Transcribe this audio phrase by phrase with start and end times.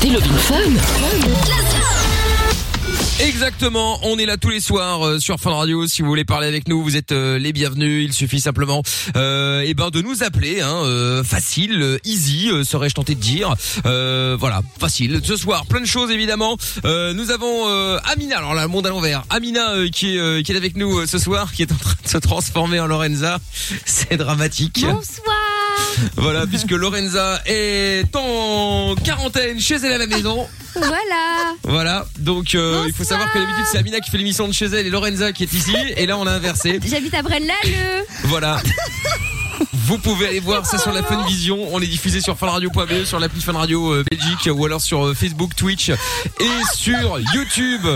[0.00, 0.58] écoutez Love in Fun.
[3.20, 5.86] Exactement, on est là tous les soirs euh, sur Fun Radio.
[5.88, 8.04] Si vous voulez parler avec nous, vous êtes euh, les bienvenus.
[8.04, 8.82] Il suffit simplement,
[9.16, 10.60] euh, eh ben, de nous appeler.
[10.60, 13.54] Hein, euh, facile, euh, easy, euh, serais-je tenté de dire.
[13.86, 15.20] Euh, voilà, facile.
[15.24, 16.56] Ce soir, plein de choses évidemment.
[16.84, 18.38] Euh, nous avons euh, Amina.
[18.38, 19.24] Alors là, le monde à l'envers.
[19.30, 21.76] Amina euh, qui est euh, qui est avec nous euh, ce soir, qui est en
[21.76, 23.38] train de se transformer en Lorenza.
[23.84, 24.80] C'est dramatique.
[24.80, 25.47] Bonsoir.
[26.16, 30.46] Voilà, puisque Lorenza est en quarantaine chez elle à la maison.
[30.74, 31.54] Voilà.
[31.64, 34.66] Voilà, donc euh, il faut savoir que d'habitude c'est Amina qui fait l'émission de chez
[34.66, 36.78] elle et Lorenza qui est ici, et là on a inversé.
[36.84, 38.04] J'habite à Braine-l'Alleud.
[38.24, 38.60] Voilà.
[39.72, 41.68] Vous pouvez aller voir ça sur la Fun Vision.
[41.72, 45.14] On est diffusé sur funradio.be, sur l'appli Fun Radio euh, Belgique ou alors sur euh,
[45.14, 47.86] Facebook, Twitch et sur YouTube.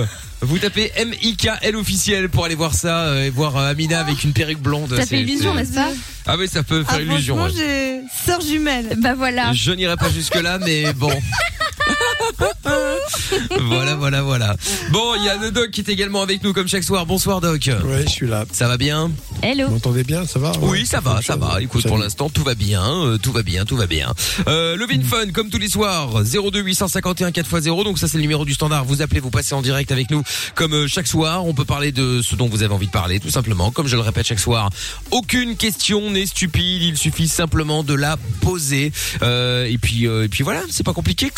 [0.44, 4.32] Vous tapez M-I-K-L officiel pour aller voir ça euh, et voir euh, Amina avec une
[4.32, 4.90] perruque blonde.
[4.90, 5.88] Ça C'est- fait illusion, c'est- n'est-ce pas
[6.26, 7.36] Ah oui, ça peut faire Ah, illusion.
[7.36, 8.00] franchement, ouais.
[8.04, 8.96] j'ai sœur jumelle.
[8.98, 9.52] Bah voilà.
[9.52, 11.12] Je n'irai pas jusque là, mais bon.
[13.60, 14.56] voilà, voilà, voilà.
[14.90, 17.06] Bon, il y a le doc qui est également avec nous comme chaque soir.
[17.06, 17.68] Bonsoir doc.
[17.84, 18.44] Ouais, je suis là.
[18.52, 19.10] Ça va bien
[19.42, 19.66] Hello.
[19.66, 21.60] Vous m'entendez bien Ça va Oui, ça va, ça va.
[21.60, 24.12] Écoute, pour l'instant, tout va bien, euh, tout va bien, tout va bien.
[24.48, 27.84] Euh, le Vin Fun, comme tous les soirs, 02 851 4x0.
[27.84, 28.84] Donc ça, c'est le numéro du standard.
[28.84, 30.22] Vous appelez, vous passez en direct avec nous,
[30.54, 31.46] comme euh, chaque soir.
[31.46, 33.70] On peut parler de ce dont vous avez envie de parler, tout simplement.
[33.70, 34.70] Comme je le répète chaque soir,
[35.10, 36.82] aucune question n'est stupide.
[36.82, 38.92] Il suffit simplement de la poser.
[39.22, 41.30] Euh, et puis, euh, et puis voilà, c'est pas compliqué.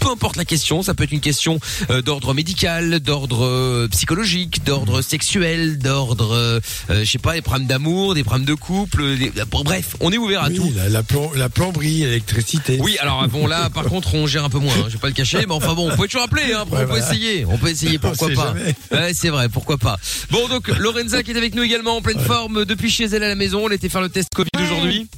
[0.00, 1.58] Peu importe la question, ça peut être une question
[1.90, 7.66] euh, d'ordre médical, d'ordre euh, psychologique, d'ordre sexuel, d'ordre, euh, je sais pas, des problèmes
[7.66, 9.16] d'amour, des problèmes de couple.
[9.16, 10.62] des- bon, bref, on est ouvert à tout.
[10.62, 12.78] Oui, la, la, plom- la plomberie, l'électricité.
[12.80, 14.74] Oui, alors bon là, par contre, on gère un peu moins.
[14.74, 16.52] hein, je vais pas le cacher, mais enfin bon, on peut toujours appeler.
[16.52, 18.54] Hein, Ouais, on peut essayer, on peut essayer, On pourquoi pas.
[18.92, 19.98] Ouais, c'est vrai, pourquoi pas.
[20.30, 23.28] Bon donc Lorenza qui est avec nous également en pleine forme depuis chez elle à
[23.28, 23.66] la maison.
[23.66, 24.62] Elle était faire le test Covid Ouais.
[24.62, 25.08] aujourd'hui.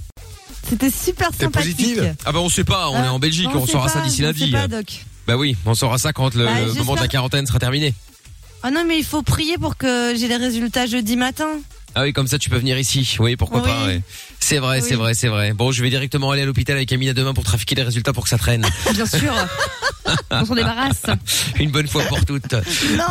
[0.68, 1.76] C'était super T'es sympathique.
[1.76, 4.00] positive Ah bah on sait pas, on est Ah, en Belgique, non, on saura ça
[4.00, 4.50] d'ici lundi.
[4.50, 5.04] pas, Doc.
[5.26, 7.94] Bah oui, on saura ça quand le Bah, moment de la quarantaine sera terminé.
[8.62, 11.48] Ah non, mais il faut prier pour que j'ai les résultats jeudi matin.
[11.94, 13.16] Ah oui, comme ça tu peux venir ici.
[13.18, 13.66] Oui, pourquoi Oui.
[13.68, 13.86] pas.
[13.86, 14.02] ouais.
[14.38, 15.52] C'est vrai, c'est vrai, c'est vrai.
[15.54, 18.24] Bon, je vais directement aller à l'hôpital avec Amina demain pour trafiquer les résultats pour
[18.24, 18.64] que ça traîne.
[18.92, 19.32] Bien sûr.
[20.30, 21.02] On s'en débarrasse.
[21.58, 22.54] Une bonne fois pour toutes.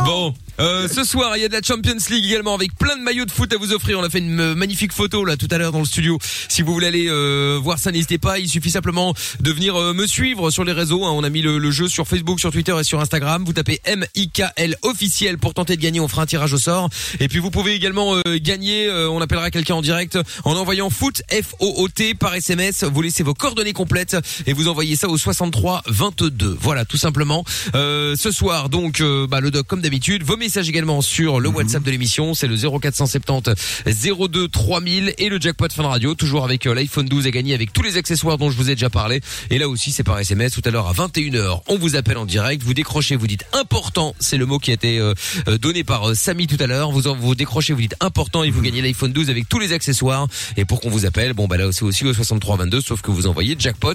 [0.04, 3.00] Bon, euh, ce soir, il y a de la Champions League également avec plein de
[3.02, 3.98] maillots de foot à vous offrir.
[3.98, 6.18] On a fait une magnifique photo là tout à l'heure dans le studio.
[6.48, 8.38] Si vous voulez aller euh, voir ça, n'hésitez pas.
[8.38, 11.04] Il suffit simplement de venir euh, me suivre sur les réseaux.
[11.06, 11.12] hein.
[11.14, 13.42] On a mis le, le jeu sur Facebook, sur Twitter et sur Instagram.
[13.46, 15.98] Vous tapez M-I-K-L officiel pour tenter de gagner.
[16.00, 16.90] On fera un tirage au sort.
[17.20, 18.90] Et puis vous pouvez également euh, gagner.
[19.10, 22.84] on appellera quelqu'un en direct en envoyant foot F-O-O-T par SMS.
[22.84, 24.16] Vous laissez vos coordonnées complètes
[24.46, 26.58] et vous envoyez ça au 63 22.
[26.60, 27.44] Voilà, tout simplement.
[27.72, 30.22] Ce soir, donc, bah, le doc comme d'habitude.
[30.22, 32.34] Vos messages également sur le WhatsApp de l'émission.
[32.34, 33.54] C'est le 0470
[33.86, 36.14] 02 3000 et le jackpot Fun Radio.
[36.14, 38.74] Toujours avec euh, l'iPhone 12 à gagner avec tous les accessoires dont je vous ai
[38.74, 39.20] déjà parlé.
[39.50, 40.52] Et là aussi, c'est par SMS.
[40.52, 42.62] Tout à l'heure à 21h, on vous appelle en direct.
[42.62, 44.14] Vous décrochez, vous dites important.
[44.18, 45.14] C'est le mot qui a été euh,
[45.48, 46.90] euh, donné par euh, Samy tout à l'heure.
[46.90, 49.72] Vous en, vous décrochez, vous dites important et vous gagnez l'iPhone 12 avec tous les
[49.72, 50.26] accessoires.
[50.56, 53.10] Et pour qu'on vous appelle, bon bah là c'est aussi au 63 22, sauf que
[53.10, 53.94] vous envoyez jackpot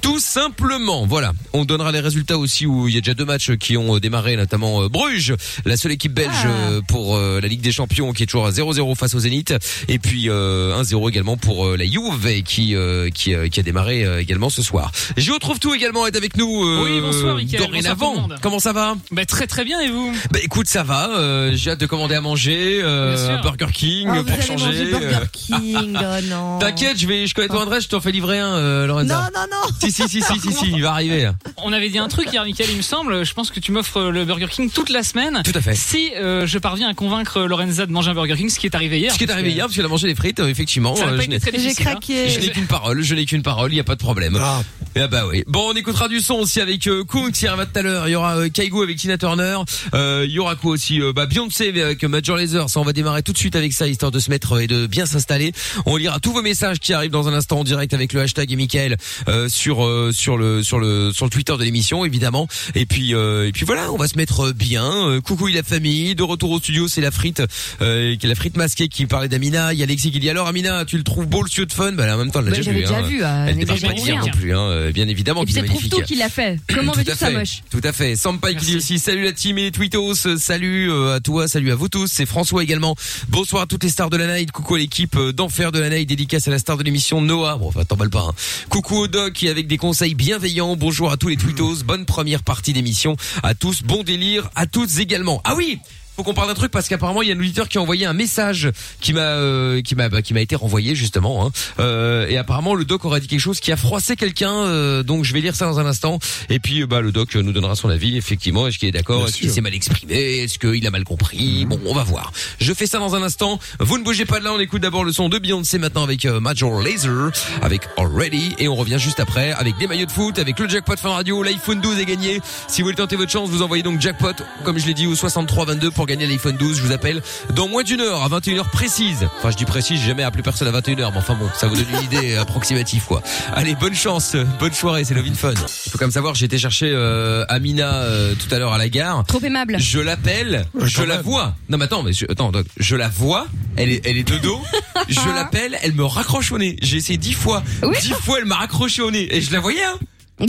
[0.00, 1.06] tout simplement.
[1.06, 1.32] Voilà.
[1.52, 4.36] On donnera les résultats aussi où il y a déjà deux matchs qui ont démarré,
[4.36, 5.34] notamment euh, Bruges,
[5.64, 6.48] la seule équipe belge Ah.
[6.48, 9.54] euh, pour euh, la Ligue des Champions qui est toujours à 0-0 face au Zénith,
[9.88, 13.62] et puis euh, 1-0 également pour euh, la Juve qui euh, qui, euh, qui a
[13.62, 14.90] démarré euh, également ce soir.
[15.16, 16.64] Je retrouve tout également est avec nous.
[16.64, 17.66] euh, Oui, bonsoir, Mickaël.
[17.66, 18.28] Dorénavant.
[18.42, 18.96] Comment ça va?
[19.12, 20.12] Bah très très bien et vous?
[20.32, 21.10] Bah écoute, ça va.
[21.16, 23.36] euh, J'ai hâte de commander à manger, euh.
[23.42, 24.90] Burger King Oh, pour changer.
[24.90, 25.96] Burger King.
[26.06, 26.58] Oh non.
[26.58, 29.04] T'inquiète, je vais, je connais ton adresse, je t'en fais livrer un, euh, Non, non,
[29.04, 29.68] non.
[29.80, 31.30] Si, si, si, si, si, si, il va arriver.
[31.58, 33.24] On avait dit un truc hier, Michael, il me semble.
[33.24, 35.42] Je pense que tu m'offres le Burger King toute la semaine.
[35.44, 35.75] Tout à fait.
[35.76, 38.74] Si euh, je parviens à convaincre Lorenza de manger un Burger King, ce qui est
[38.74, 39.12] arrivé hier.
[39.12, 40.96] Ce qui est arrivé parce que hier, parce qu'elle a mangé des frites, euh, effectivement.
[40.96, 41.88] Ça euh, pas je n'ai- été très J'ai difficile.
[41.88, 41.90] hein.
[41.92, 42.28] craqué.
[42.30, 44.38] je n'ai qu'une parole, je n'ai qu'une parole, il y a pas de problème.
[44.40, 44.62] Ah,
[44.98, 45.44] Ah bah oui.
[45.46, 48.08] Bon, on écoutera du son aussi avec euh, Kungs qui arrivera tout à l'heure.
[48.08, 49.58] Il y aura euh, Kaigo avec Tina Turner.
[49.94, 52.70] Euh, il y aura quoi aussi euh, bah, Beyoncé avec Major Lazer.
[52.70, 54.66] Ça, on va démarrer tout de suite avec ça, histoire de se mettre euh, et
[54.66, 55.52] de bien s'installer.
[55.84, 58.50] On lira tous vos messages qui arrivent dans un instant en direct avec le hashtag
[58.52, 58.96] et Michael
[59.28, 62.48] euh, sur euh, sur le sur le sur le Twitter de l'émission évidemment.
[62.74, 64.86] Et puis euh, et puis voilà, on va se mettre bien.
[65.08, 66.14] Euh, coucou la famille.
[66.14, 67.42] De retour au studio, c'est la frite
[67.82, 69.72] euh, qui est la frite masquée qui parlait d'Amina.
[69.72, 71.72] Il y a Alexis qui dit alors Amina, tu le trouves beau le studio de
[71.72, 71.92] fun?
[71.92, 72.78] Bah là, en même temps, elle l'a Bah, déjà vu.
[72.80, 73.02] déjà hein.
[73.02, 73.22] vu.
[73.22, 75.42] euh, Elle n'est pas non plus, hein, euh, bien évidemment.
[75.42, 75.92] Et puis c'est est Trouve magnifique.
[75.92, 76.58] tout qui l'a fait.
[76.74, 77.62] Comment veux-tu ça moche?
[77.70, 78.16] Tout à fait.
[78.16, 81.72] Sampai qui dit aussi salut la team et les tweetos, salut euh, à toi, salut
[81.72, 82.06] à vous tous.
[82.10, 82.94] C'est François également.
[83.28, 84.52] Bonsoir à toutes les stars de la night.
[84.52, 86.08] Coucou à l'équipe euh, d'enfer de la night.
[86.08, 87.56] Dédicace à la star de l'émission Noah.
[87.58, 88.26] Bon, enfin t'emballes pas.
[88.28, 88.34] Hein.
[88.68, 90.76] Coucou au doc qui avec des conseils bienveillants.
[90.76, 91.82] Bonjour à tous les tweetos.
[91.84, 93.82] Bonne première partie d'émission à tous.
[93.82, 95.40] Bon délire à toutes également.
[95.44, 95.80] Ah Ah oui.
[96.16, 98.06] Faut qu'on parle d'un truc parce qu'apparemment il y a un auditeur qui a envoyé
[98.06, 98.70] un message
[99.00, 101.50] qui m'a euh, qui m'a bah, qui m'a été renvoyé justement hein.
[101.78, 105.24] Euh, et apparemment le doc aurait dit quelque chose qui a froissé quelqu'un euh, donc
[105.24, 106.18] je vais lire ça dans un instant.
[106.48, 108.66] Et puis euh, bah le doc nous donnera son avis effectivement.
[108.66, 109.26] Est-ce qu'il est d'accord?
[109.26, 110.14] Est-ce qu'il s'est mal exprimé?
[110.14, 111.64] Est-ce qu'il a mal compris?
[111.66, 112.32] Bon on va voir.
[112.60, 113.58] Je fais ça dans un instant.
[113.80, 114.52] Vous ne bougez pas de là.
[114.52, 117.30] On écoute d'abord le son de Beyoncé maintenant avec euh, Major Laser
[117.62, 118.54] avec Already.
[118.58, 121.42] Et on revient juste après avec des maillots de foot avec le jackpot fin radio.
[121.42, 122.40] l'iPhone 12 est gagné.
[122.68, 124.32] Si vous voulez tenter votre chance vous envoyez donc jackpot
[124.64, 127.22] comme je l'ai dit au 6322 pour gagner l'iPhone 12 je vous appelle
[127.54, 130.68] dans moins d'une heure à 21h précise enfin je dis précise j'ai jamais appelé personne
[130.74, 133.22] à 21h mais enfin bon ça vous donne une idée approximative quoi
[133.54, 136.46] allez bonne chance bonne soirée c'est Love in Fun il faut quand même savoir j'ai
[136.46, 139.76] été chercher euh, Amina euh, tout à l'heure à la gare Trop aimable.
[139.78, 141.24] je l'appelle, Ouais, je la même.
[141.24, 141.54] vois.
[141.68, 143.46] Non mais attends, mais je, attends, Doc, je la vois.
[143.76, 144.60] Elle est, elle est de dos.
[145.08, 146.76] je l'appelle, elle me raccroche au nez.
[146.82, 147.62] J'ai essayé dix fois.
[147.82, 147.96] Oui.
[148.00, 149.82] Dix fois, elle m'a raccroché au nez et je la voyais.
[149.84, 149.98] Hein.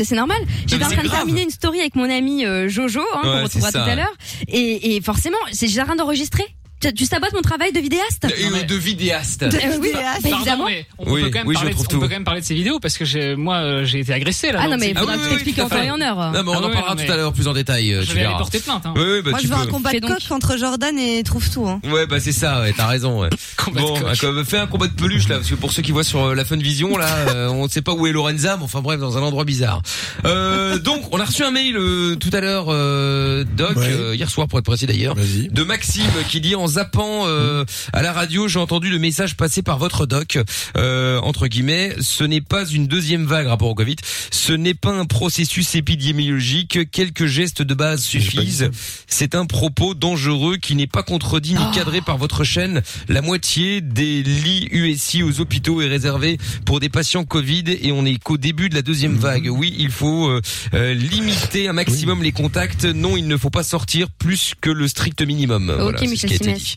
[0.04, 0.38] C'est normal.
[0.66, 3.44] J'étais en train de terminer une story avec mon ami euh, Jojo, hein, Ouais, qu'on
[3.44, 4.13] retrouvera tout à l'heure.
[4.48, 6.44] Et, et forcément, j'ai en train d'enregistrer.
[6.79, 9.41] Tu, tu sabotes mon travail de vidéaste mais- euh, de vidéaste.
[9.44, 9.50] Euh,
[9.81, 10.65] Oui, bah, Pardon, évidemment.
[10.68, 12.00] mais on, Oui, peut quand même oui, je parler de, trouve on tout.
[12.00, 14.51] peut quand même parler de ces vidéos parce que j'ai, moi, euh, j'ai été agressé
[14.51, 14.59] là.
[14.62, 15.89] Ah non mais Ah faudra oui, que oui, je t'explique tout à en temps et
[15.89, 16.18] en heure.
[16.31, 17.94] Non mais on Ah en oui, parlera non, tout à l'heure plus en détail.
[17.94, 18.38] euh, Je tu vais aller verras.
[18.39, 18.85] porter plainte.
[18.85, 18.94] Hein.
[18.95, 19.63] Oui, oui, bah Moi, tu je veux peux.
[19.68, 21.68] un combat de coq entre Jordan et Trouve tout.
[21.68, 21.81] Hein.
[21.85, 22.62] Ouais, bah c'est ça.
[22.62, 23.21] Ouais, t'as raison.
[23.21, 23.29] Ouais.
[23.68, 26.03] De bon, euh, fais un combat de peluche là, parce que pour ceux qui voient
[26.06, 28.63] sur euh, la Fun Vision là, euh, on ne sait pas où est Lorenza, mais
[28.63, 29.81] enfin bref, dans un endroit bizarre.
[30.25, 34.29] Euh, donc, on a reçu un mail euh, tout à l'heure, euh, Doc, euh, hier
[34.29, 35.15] soir pour être précis d'ailleurs.
[35.15, 39.62] De Maxime qui dit en zappant euh, à la radio, j'ai entendu le message passer
[39.62, 40.38] par votre doc
[40.78, 43.96] euh, entre guillemets, ce n'est pas une deuxième vague rapport au Covid,
[44.31, 48.69] ce n'est pas un processus épidémiologique, quelques gestes de base suffisent.
[49.08, 52.81] C'est un propos dangereux qui n'est pas contredit ni cadré par votre chaîne.
[53.08, 58.06] La moitié des lits USI aux hôpitaux est réservé pour des patients Covid et on
[58.06, 59.20] est qu'au début de la deuxième Mhm.
[59.20, 59.50] vague.
[59.52, 60.42] Oui, il faut euh,
[60.74, 62.86] euh, limiter un maximum les contacts.
[62.86, 65.74] Non, il ne faut pas sortir plus que le strict minimum.
[65.80, 66.56] Voilà, c'est ce Michel qui a été Simès.
[66.57, 66.75] Dit.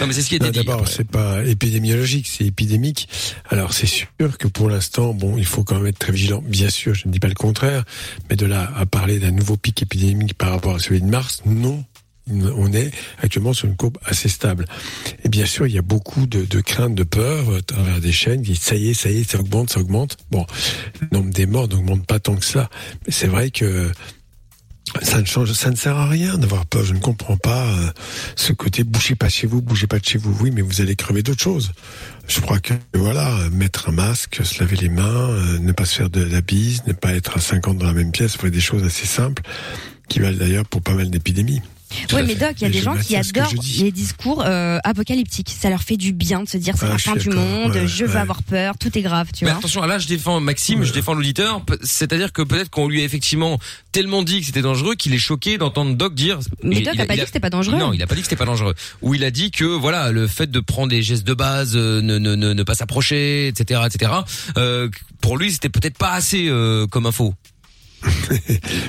[0.00, 0.58] Non, mais c'est ce qui a été Non, dit.
[0.58, 3.08] D'abord, c'est pas épidémiologique, c'est épidémique.
[3.48, 4.06] Alors, c'est sûr
[4.38, 6.42] que pour l'instant, bon, il faut quand même être très vigilant.
[6.44, 7.84] Bien sûr, je ne dis pas le contraire,
[8.28, 11.42] mais de là à parler d'un nouveau pic épidémique par rapport à celui de mars,
[11.46, 11.84] non.
[12.32, 14.66] On est actuellement sur une courbe assez stable.
[15.24, 18.12] Et bien sûr, il y a beaucoup de, de craintes, de peur à travers des
[18.12, 20.16] chaînes qui disent ça y est, ça y est, ça augmente, ça augmente.
[20.30, 20.46] Bon,
[21.00, 22.70] le nombre des morts n'augmente pas tant que ça.
[23.04, 23.90] Mais c'est vrai que
[25.02, 26.84] ça ne change, ça ne sert à rien d'avoir peur.
[26.84, 27.90] Je ne comprends pas euh,
[28.36, 30.36] ce côté bougez pas chez vous, bougez pas de chez vous.
[30.40, 31.72] Oui, mais vous allez crever d'autres choses.
[32.28, 35.96] Je crois que voilà, mettre un masque, se laver les mains, euh, ne pas se
[35.96, 38.60] faire de la bise, ne pas être à 50 dans la même pièce, faut des
[38.60, 39.42] choses assez simples
[40.08, 41.62] qui valent d'ailleurs pour pas mal d'épidémies.
[42.12, 42.34] Oui, mais.
[42.34, 45.50] Doc, il y a des gens qui adorent les discours euh, apocalyptiques.
[45.50, 47.86] Ça leur fait du bien de se dire c'est Ah, la fin du monde, Ouais,
[47.86, 48.20] je vais ouais.
[48.20, 49.58] avoir peur, tout est grave, tu Mais vois.
[49.58, 51.62] attention, là je défends Maxime, je défends l'auditeur.
[51.82, 53.58] C'est-à-dire que peut-être qu'on lui a effectivement
[53.92, 56.38] tellement dit que c'était dangereux qu'il est choqué d'entendre Doc dire.
[56.62, 57.78] Mais Doc il a pas dit que c'était pas dangereux.
[57.78, 58.74] Non, il a pas dit que c'était pas dangereux.
[59.02, 62.00] Ou il a dit que voilà, le fait de prendre des gestes de base, euh,
[62.00, 64.12] ne ne ne, ne pas s'approcher, etc., etc.
[64.56, 64.88] Euh,
[65.20, 67.34] pour lui, c'était peut-être pas assez euh, comme info.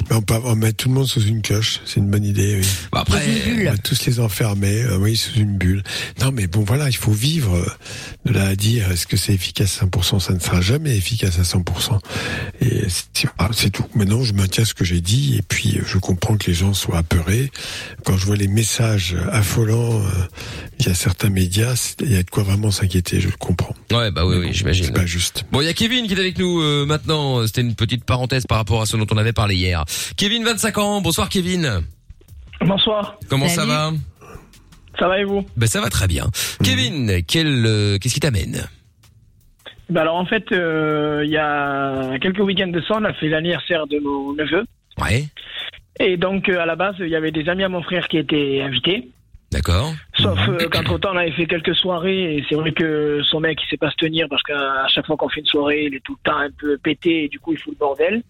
[0.09, 2.57] Mais on peut on met tout le monde sous une cloche, c'est une bonne idée.
[2.61, 2.67] Oui.
[2.91, 3.67] Bah, après, Dans une bulle.
[3.67, 5.83] On va tous les enfermer, euh, oui, sous une bulle.
[6.21, 7.55] Non, mais bon, voilà, il faut vivre.
[7.55, 7.65] euh,
[8.25, 11.39] De là à dire, est-ce que c'est efficace à 100% Ça ne sera jamais efficace
[11.39, 11.99] à 100%.
[12.61, 13.85] Et c'est ah, tout.
[13.95, 16.73] Maintenant, je maintiens ce que j'ai dit, et puis euh, je comprends que les gens
[16.73, 17.51] soient apeurés.
[18.05, 20.07] Quand je vois les messages affolants euh,
[20.79, 23.75] via certains médias, il y a de quoi vraiment s'inquiéter, je le comprends.
[23.91, 24.85] ouais, bah oui, Mais oui, bon, j'imagine.
[24.85, 25.45] C'est pas juste.
[25.51, 27.45] Bon, il y a Kevin qui est avec nous euh, maintenant.
[27.47, 29.83] C'était une petite parenthèse par rapport à ce dont on avait parlé hier.
[30.17, 31.01] Kevin, 25 ans.
[31.01, 31.81] Bonsoir, Kevin.
[32.61, 33.91] Bonsoir, Comment ça va
[34.99, 36.25] ça va et vous Ben ça va très bien.
[36.63, 38.67] Kevin, quel euh, qu'est-ce qui t'amène
[39.89, 43.29] ben Alors en fait, euh, il y a quelques week-ends de ça, on a fait
[43.29, 44.63] l'anniversaire de mon neveu.
[45.01, 45.25] Ouais,
[45.99, 48.17] Et donc euh, à la base, il y avait des amis à mon frère qui
[48.17, 49.07] étaient invités.
[49.51, 49.93] d'accord.
[50.19, 53.57] Sauf euh, qu'entre temps, on avait fait quelques soirées et c'est vrai que son mec,
[53.63, 56.03] il sait pas se tenir parce qu'à chaque fois qu'on fait une soirée, il est
[56.03, 58.21] tout le temps un peu pété et du coup, il fout le bordel.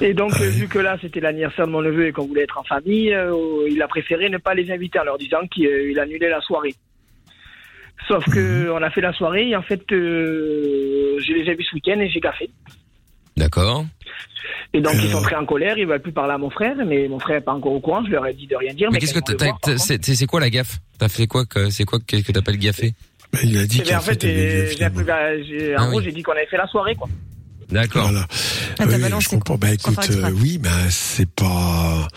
[0.00, 2.58] Et donc, euh, vu que là, c'était l'anniversaire de mon neveu et qu'on voulait être
[2.58, 3.34] en famille, euh,
[3.68, 6.74] il a préféré ne pas les inviter en leur disant qu'il euh, annulait la soirée.
[8.08, 11.64] Sauf que on a fait la soirée et en fait, euh, je les ai vus
[11.64, 12.50] ce week-end et j'ai gaffé.
[13.36, 13.84] D'accord.
[14.72, 17.08] Et donc, ils sont très en colère, ils veulent plus parler à mon frère, mais
[17.08, 18.88] mon frère est pas encore au courant, je leur ai dit de rien dire.
[18.90, 19.20] Mais Mais, qu'est-ce que
[19.78, 20.78] c'est, c'est- c'est quoi la gaffe?
[20.98, 22.94] T'as fait quoi que, C'est quoi qu'est-ce que t'appelles gaffé?
[23.34, 25.20] Mais il a dit Eh bien, qu'en en fait, j'ai- bah,
[25.78, 26.04] en Ah gros, oui.
[26.04, 27.08] j'ai dit qu'on avait fait la soirée, quoi.
[27.72, 28.10] D'accord.
[28.10, 28.26] Voilà.
[28.78, 29.56] Ah, Oui, balancé, je comprends.
[29.56, 32.08] Bah écoute, euh, oui, ben c'est pas,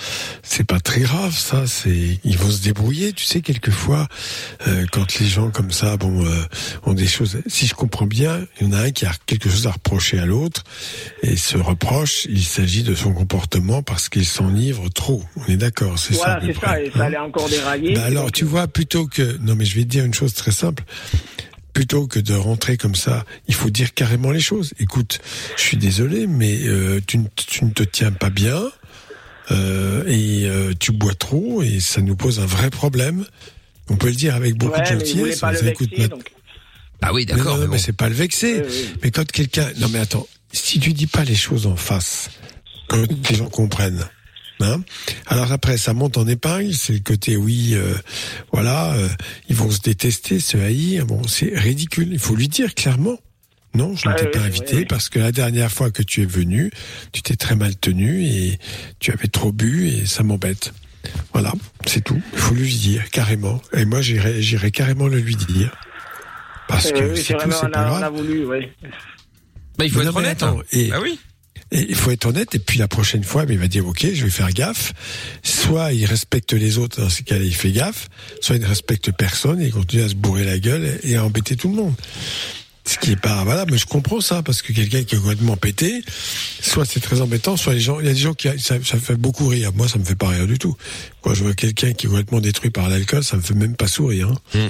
[0.42, 1.68] c'est pas très grave, ça.
[1.68, 3.14] C'est, ils vont se débrouiller.
[3.14, 4.08] Tu sais, quelquefois,
[4.68, 6.44] euh, quand les gens comme ça, bon, euh,
[6.84, 7.40] ont des choses.
[7.48, 10.20] Si je comprends bien, il y en a un qui a quelque chose à reprocher
[10.20, 10.64] à l'autre,
[11.22, 15.24] et ce reproche, il s'agit de son comportement parce qu'il s'enivre trop.
[15.38, 16.20] On est d'accord, c'est ça.
[16.20, 17.94] Voilà, à peu c'est ça, et ça hein allait encore dérailler.
[17.94, 19.38] bah alors, Donc, tu vois, plutôt que...
[19.42, 20.84] Non, mais je vais te dire une chose très simple.
[21.74, 24.74] Plutôt que de rentrer comme ça, il faut dire carrément les choses.
[24.80, 25.20] Écoute,
[25.58, 28.62] je suis désolé, mais euh, tu, ne- tu ne te tiens pas bien
[29.52, 33.26] euh, et euh, tu bois trop et ça nous pose un vrai problème.
[33.90, 35.40] On peut le dire avec beaucoup ouais, de gentillesse.
[35.40, 36.32] pas le mais écoute, vexer, ma- donc.
[37.02, 37.58] Ah oui, d'accord.
[37.58, 37.78] mais mais bon.
[37.78, 38.62] c'est pas le vexer.
[38.62, 38.94] Oui, oui.
[39.04, 42.30] Mais quand quelqu'un, non mais attends, si tu dis pas les choses en face,
[42.88, 42.96] que
[43.30, 44.06] les gens comprennent.
[44.64, 44.82] Hein
[45.28, 47.94] Alors après, ça monte en épingle, c'est le côté oui, euh,
[48.52, 49.08] voilà, euh,
[49.50, 51.06] ils vont se détester, se haïr.
[51.06, 52.10] Bon, c'est ridicule.
[52.12, 53.18] Il faut lui dire clairement.
[53.76, 54.86] Non, je ne Ah t'ai oui, pas oui, invité oui.
[54.86, 56.72] parce que la dernière fois que tu es venu,
[57.12, 58.60] tu t'es très mal tenu et
[59.00, 60.74] tu avais trop bu et ça m'embête.
[61.34, 61.52] Voilà,
[61.86, 62.22] c'est tout.
[62.34, 63.62] Il faut lui dire carrément.
[63.76, 65.76] Et moi, j'irai, j'irai carrément le lui dire.
[66.70, 68.00] Parce Euh, que oui, c'est tout, vraiment, c'est pas grave.
[69.78, 70.44] Bah, il faut Mais être non, honnête.
[70.44, 70.64] attends, hein.
[70.72, 71.20] et- Ah oui.
[71.76, 74.24] Et il faut être honnête, et puis la prochaine fois, il va dire, ok, je
[74.26, 74.94] vais faire gaffe.
[75.42, 78.10] Soit il respecte les autres, dans ce cas-là, il fait gaffe,
[78.42, 81.26] soit il ne respecte personne et il continue à se bourrer la gueule et à
[81.26, 81.96] embêter tout le monde.
[82.86, 85.58] Ce qui est pas, voilà, mais je comprends ça, parce que quelqu'un qui est complètement
[85.58, 86.04] pété,
[86.62, 89.00] soit c'est très embêtant, soit les gens, il y a des gens qui, ça, ça
[89.00, 89.72] fait beaucoup rire.
[89.74, 90.76] Moi, ça me fait pas rire du tout.
[91.22, 93.88] Quand je vois quelqu'un qui est complètement détruit par l'alcool, ça me fait même pas
[93.88, 94.30] sourire.
[94.30, 94.70] hein.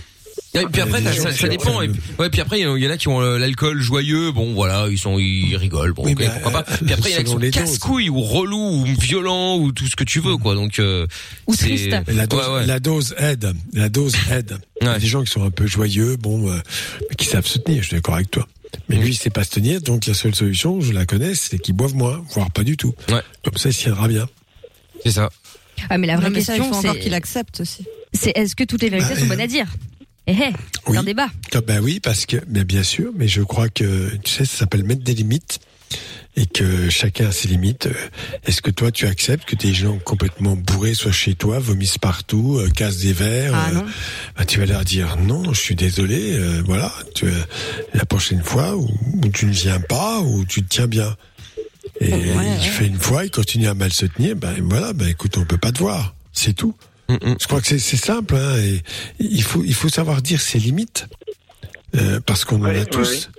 [0.56, 1.72] Et puis après, ça, dépend.
[1.74, 1.90] prennent.
[1.90, 4.32] Et puis, ouais, puis après, il y en a- qui ont euh, l'alcool joyeux.
[4.32, 5.94] Bon, voilà, ils sont, ils rigolent.
[5.94, 6.72] Bon, Oui, mais, pourquoi pas.
[6.72, 9.72] euh, Puis après, il y en a qui sont casse-couilles ou relous ou violents ou
[9.72, 10.54] tout ce que tu veux, quoi.
[10.54, 11.08] Donc, euh,
[11.48, 11.90] Ou c'est- triste.
[12.08, 12.66] La dose, Ouais, ouais.
[12.68, 13.54] la dose aide.
[13.74, 14.58] La dose aide.
[14.82, 15.00] Il y a Ouais.
[15.00, 16.60] des gens qui sont un peu joyeux, bon, euh,
[17.10, 17.82] mais qui savent se tenir.
[17.82, 18.48] Je suis d'accord avec toi.
[18.90, 21.58] Mais lui, il sait pas se tenir, donc la seule solution, je la connais, c'est
[21.60, 22.94] qu'il boive moins, voire pas du tout.
[23.10, 23.22] Ouais.
[23.44, 24.28] Comme ça, il s'y tiendra bien.
[25.04, 25.30] C'est ça.
[25.90, 27.84] Ah, mais la vraie Non, mais question, faut encore c'est, qu'il accepte aussi.
[28.14, 29.66] c'est est-ce que toutes les vérités Bah, sont bonnes à dire?
[30.28, 30.98] Eh, eh, c'est oui.
[30.98, 31.28] un débat.
[31.54, 34.60] Ah ben oui, parce que, mais bien sûr, mais je crois que, tu sais, ça
[34.60, 35.60] s'appelle mettre des limites
[36.36, 37.86] et que chacun a ses limites.
[37.88, 37.94] Euh,
[38.46, 42.58] Est-ce que toi, tu acceptes que des gens complètement bourrés soient chez toi, vomissent partout,
[42.58, 43.82] euh, cassent des verres Ah euh,
[44.38, 47.26] bah, Tu vas leur dire non, je suis désolé, euh, voilà, tu,
[47.94, 48.88] la prochaine fois, ou,
[49.24, 51.16] ou tu ne viens pas, ou tu te tiens bien.
[52.00, 52.58] Et Ouais, ouais.
[52.62, 55.46] il fait une fois, il continue à mal se tenir, ben voilà, ben écoute, on
[55.46, 56.74] peut pas te voir, c'est tout.
[57.10, 58.82] Je crois que c'est c'est simple, hein, et
[59.20, 61.08] il faut il faut savoir dire ses limites,
[61.96, 63.30] euh, parce qu'on en a oui, tous.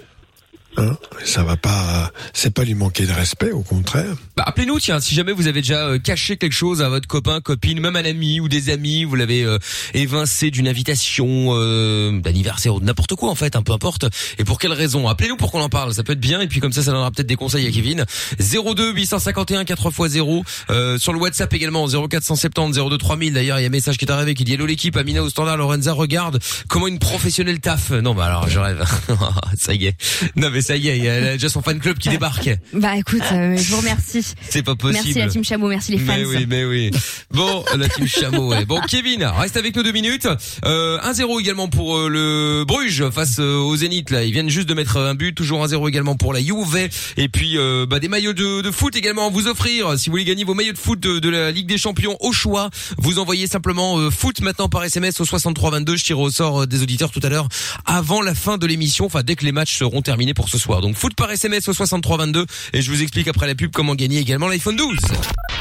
[0.77, 4.15] Hein, ça va pas, c'est pas lui manquer de respect, au contraire.
[4.37, 7.41] Bah, appelez-nous, tiens, si jamais vous avez déjà euh, caché quelque chose à votre copain,
[7.41, 9.59] copine, même un ami ou des amis, vous l'avez euh,
[9.95, 14.07] évincé d'une invitation euh, d'anniversaire ou de n'importe quoi en fait, un peu importe.
[14.39, 15.07] Et pour quelle raison?
[15.09, 17.11] Appelez-nous pour qu'on en parle, ça peut être bien et puis comme ça, ça donnera
[17.11, 18.05] peut-être des conseils à Kevin.
[18.41, 23.35] 02 851 4x0 euh, sur le WhatsApp également 0470 02 3000.
[23.35, 25.29] D'ailleurs, il y a un message qui est arrivé qui dit hello l'équipe, Amina au
[25.29, 27.91] standard, Lorenza regarde comment une professionnelle taffe.
[27.91, 28.85] Non, bah alors je rêve.
[29.59, 29.97] ça y est.
[30.37, 32.51] Non mais ça y est, il y a déjà son fan club qui débarque.
[32.73, 34.25] Bah écoute, euh, je vous remercie.
[34.49, 35.05] C'est pas possible.
[35.05, 36.15] Merci la team Chameau, merci les fans.
[36.17, 36.91] Mais oui, mais oui.
[37.31, 38.65] Bon, la team Chameau, ouais.
[38.65, 40.27] Bon, Kevin, reste avec nous deux minutes.
[40.65, 44.25] Euh, 1-0 également pour euh, le Bruges face euh, au Zénith, là.
[44.25, 45.35] Ils viennent juste de mettre un but.
[45.35, 46.89] Toujours 1-0 également pour la Juve.
[47.17, 49.99] Et puis, euh, bah, des maillots de, de foot également à vous offrir.
[49.99, 52.33] Si vous voulez gagner vos maillots de foot de, de la Ligue des Champions au
[52.33, 55.97] choix, vous envoyez simplement foot maintenant par SMS au 6322.
[55.97, 57.49] Je tire au sort des auditeurs tout à l'heure
[57.85, 59.07] avant la fin de l'émission.
[59.07, 60.81] Enfin, dès que les matchs seront terminés pour ce soir.
[60.81, 62.47] Donc, foot par SMS au 6322.
[62.73, 64.99] Et je vous explique après la pub comment gagner également l'iPhone 12.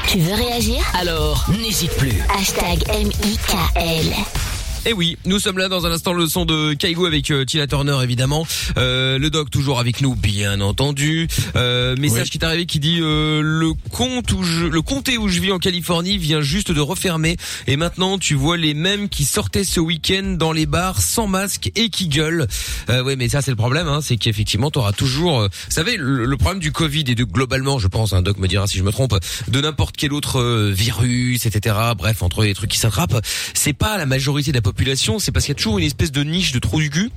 [0.08, 0.76] Tu veux réagir?
[0.94, 2.14] Alors, n'hésite plus.
[2.38, 4.53] Hashtag M-I-K-L.
[4.86, 7.66] Et oui, nous sommes là dans un instant le son de Kaigo avec euh, Tina
[7.66, 8.46] Turner évidemment.
[8.76, 11.26] Euh, le doc toujours avec nous bien entendu.
[11.56, 12.28] Euh, message Oui.
[12.28, 15.52] qui est arrivé qui dit euh, le compte où je le comté où je vis
[15.52, 19.80] en Californie vient juste de refermer et maintenant tu vois les mêmes qui sortaient ce
[19.80, 22.46] week-end dans les bars sans masque et qui gueulent.
[22.90, 25.74] Euh, ouais, mais ça c'est le problème hein, c'est qu'effectivement tu auras toujours euh, vous
[25.74, 28.66] savez le, le problème du Covid et de globalement, je pense un doc me dira
[28.66, 29.14] si je me trompe,
[29.48, 31.74] de n'importe quel autre virus, etc.
[31.96, 33.24] Bref, entre les trucs qui s'attrapent,
[33.54, 34.73] c'est pas la majorité de la population,
[35.18, 37.10] c'est parce qu'il y a toujours une espèce de niche de trou du cul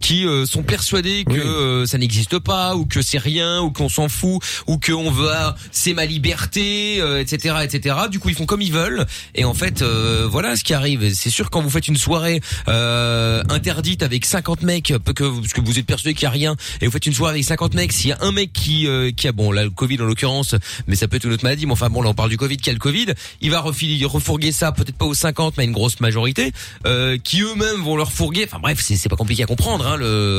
[0.00, 1.38] qui euh, sont persuadés que Oui.
[1.40, 5.28] euh, ça n'existe pas ou que c'est rien ou qu'on s'en fout ou qu'on veut
[5.72, 9.06] c'est ma liberté euh, etc etc du coup ils font comme ils veulent.
[9.34, 11.12] Et en fait euh, voilà ce qui arrive.
[11.14, 15.60] C'est sûr quand vous faites une soirée euh, interdite avec 50 mecs que parce que
[15.60, 17.92] vous êtes persuadé qu'il y a rien et vous faites une soirée avec 50 mecs
[17.92, 20.54] s'il y a un mec qui euh, qui a bon là le Covid en l'occurrence
[20.86, 22.56] mais ça peut être une autre maladie mais enfin bon là on parle du Covid
[22.56, 23.06] qui a le Covid
[23.40, 26.52] il va refiler refourguer ça peut-être pas aux 50 mais à une grosse majorité
[26.86, 28.44] euh, qui eux-mêmes vont leur fourguer.
[28.48, 29.86] Enfin bref c'est c'est pas compliqué à comprendre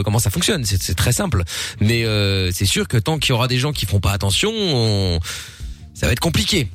[0.04, 0.66] comment ça fonctionne.
[0.66, 1.44] C'est très simple.
[1.82, 4.52] Mais euh, c'est sûr que tant qu'il y aura des gens qui feront pas attention,
[4.54, 5.20] on-
[5.94, 6.68] ça va être compliqué.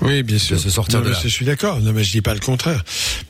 [0.00, 0.56] Oui, bien sûr.
[0.56, 1.20] De se sortir Non, de mais là.
[1.22, 1.80] Je suis d'accord.
[1.80, 2.82] Non, mais je dis pas le contraire.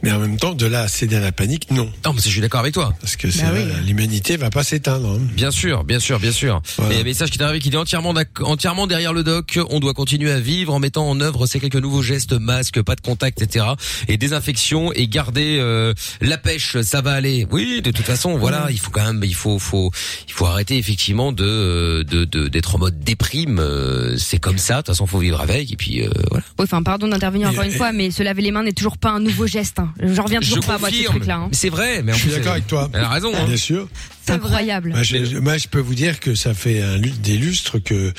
[0.03, 1.91] Mais en même temps, de là à céder à la panique, non.
[2.05, 2.95] Non, mais je suis d'accord avec toi.
[3.01, 3.65] Parce que c'est Bah oui.
[3.87, 5.11] l'humanité va pas s'éteindre.
[5.13, 5.21] hein.
[5.35, 6.63] Bien sûr, bien sûr, bien sûr.
[6.79, 6.95] Voilà.
[6.95, 9.59] Et un message qui est arrivé qui dit entièrement, entièrement derrière le doc.
[9.71, 12.95] On doit continuer à vivre en mettant en œuvre ces quelques nouveaux gestes, masques, pas
[12.95, 13.67] de contact, etc.
[14.09, 17.47] Et désinfection et garder euh, la pêche, ça va aller.
[17.51, 19.91] Oui, de toute façon, voilà, il faut quand même, il faut, faut,
[20.29, 23.59] il faut arrêter effectivement de, de, de- d'être en mode déprime.
[23.59, 24.75] euh, C'est comme ça.
[24.75, 25.73] De toute façon, faut vivre avec.
[25.73, 26.45] Et puis euh, voilà.
[26.59, 29.11] Oui, enfin, pardon d'intervenir encore une fois, mais se laver les mains n'est toujours pas
[29.11, 29.79] un nouveau geste.
[29.79, 29.93] hein.
[30.03, 31.37] J'en reviens toujours je pas à moi de ce truc-là.
[31.37, 31.49] hein.
[31.53, 32.03] C'est vrai.
[32.03, 32.91] Mais en Je suis d'accord avec toi.
[32.93, 33.33] Elle a raison.
[33.35, 33.45] hein.
[33.47, 33.89] Bien sûr.
[34.25, 34.91] C'est incroyable.
[34.91, 38.13] Moi je, je- moi, je peux vous dire que ça fait un, des lustres que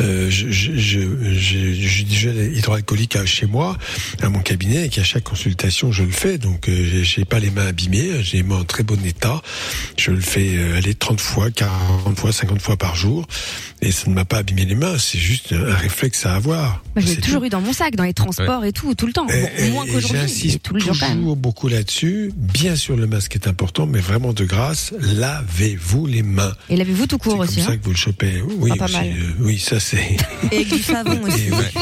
[0.00, 0.72] euh, je, je,
[1.34, 3.76] je, hydroalcoolique à- chez moi,
[4.22, 6.38] à mon cabinet, et qu'à chaque consultation, je le fais.
[6.38, 9.42] Donc, euh, j'ai- pas les mains abîmées, j'ai les mains en très bon état.
[9.98, 13.26] Je le fais euh, aller 30 fois, 40 fois, 50 fois par jour,
[13.82, 14.96] et ça ne m'a pas abîmé les mains.
[14.98, 16.82] C'est juste un réflexe à avoir.
[16.94, 17.46] Moi, je l'ai toujours tout.
[17.46, 19.26] eu dans mon sac, dans les transports et tout, tout le temps.
[19.28, 22.30] Et- Bon, moins et qu'aujourd'hui, J'insiste toujours beaucoup là-dessus.
[22.36, 24.92] Bien sûr, le masque est important, mais vraiment de grâce,
[25.48, 26.52] lavez-vous les mains.
[26.68, 27.60] Et lavez-vous tout C'est court comme aussi.
[27.62, 27.76] ça hein.
[27.76, 28.42] que vous le chopez.
[28.58, 29.06] Oui, Ah, pas aussi, mal.
[29.08, 30.16] euh, oui, ça c'est.
[30.52, 31.46] Et avec du savon aussi.
[31.46, 31.72] Et ouais.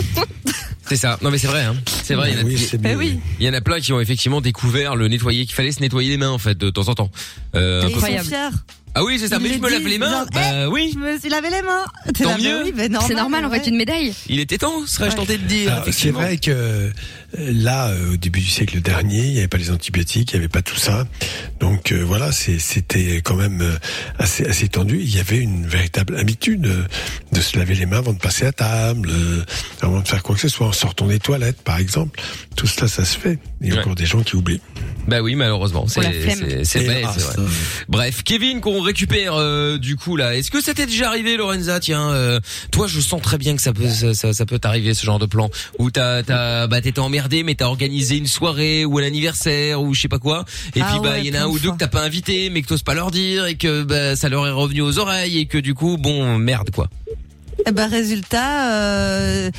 [0.89, 1.19] C'est ça.
[1.23, 1.63] Non, mais c'est vrai.
[1.65, 1.75] Hein.
[2.05, 2.31] C'est vrai.
[2.33, 3.19] Il y en a- Oui, c'est Eh mieux, oui.
[3.41, 6.11] Il y en a plein qui ont effectivement découvert le nettoyer, qu'il fallait se nettoyer
[6.11, 7.11] les mains en fait de temps en temps.
[7.55, 8.29] Euh, Et peu- ils sont Incroyable.
[8.29, 8.59] fiers.
[8.99, 9.37] Ah oui, c'est ça.
[9.37, 10.11] Ils Mais je me lave les mains.
[10.11, 10.91] genre, Bah oui.
[10.95, 11.85] Je me suis lavé les mains.
[12.19, 12.63] Tant mieux.
[12.65, 12.73] Oui,
[13.07, 13.69] C'est normal, en fait, ouais.
[13.69, 14.15] une médaille.
[14.29, 15.85] Il était temps, serais-je tenté de dire.
[15.93, 16.91] C'est vrai que euh,
[17.37, 20.45] là, euh, au début du siècle dernier, il n'y avait pas les antibiotiques, il n'y
[20.45, 21.07] avait pas tout ça.
[21.61, 23.63] Donc euh, voilà, c'était quand même
[24.19, 24.99] assez, assez tendu.
[25.03, 26.67] Il y avait une véritable habitude
[27.33, 29.11] de se laver les mains avant de passer à table,
[29.83, 32.21] avant de faire quoi que ce soit, sortant des toilettes, par exemple.
[32.55, 33.39] Tout cela, ça se fait.
[33.61, 33.81] Il y a Ouais.
[33.81, 34.61] encore des gens qui oublient.
[35.09, 35.87] Bah oui, malheureusement.
[35.89, 36.65] C'est la flemme.
[36.65, 37.45] c'est- vrai, vrai.
[37.89, 40.37] Bref, Kevin, qu'on récupère euh, du coup là.
[40.37, 41.81] Est-ce que ça t'est déjà arrivé, Lorenza?
[41.81, 42.41] Tiens, euh,
[42.73, 45.19] toi, je sens très bien que ça peut, ça, ça- ça peut t'arriver ce genre
[45.19, 49.03] de plan où t'as, t'as, bah t'étais emmerdé, mais t'as organisé une soirée ou un
[49.05, 50.45] anniversaire ou je sais pas quoi.
[50.75, 52.03] Et Ah puis bah ouais, il y en a un ou deux que t'as pas
[52.03, 54.99] invité, mais que t'oses pas leur dire et que bah ça leur est revenu aux
[54.99, 56.89] oreilles et que du coup, bon, merde quoi.
[57.69, 59.51] Eh ben, résultat, euh,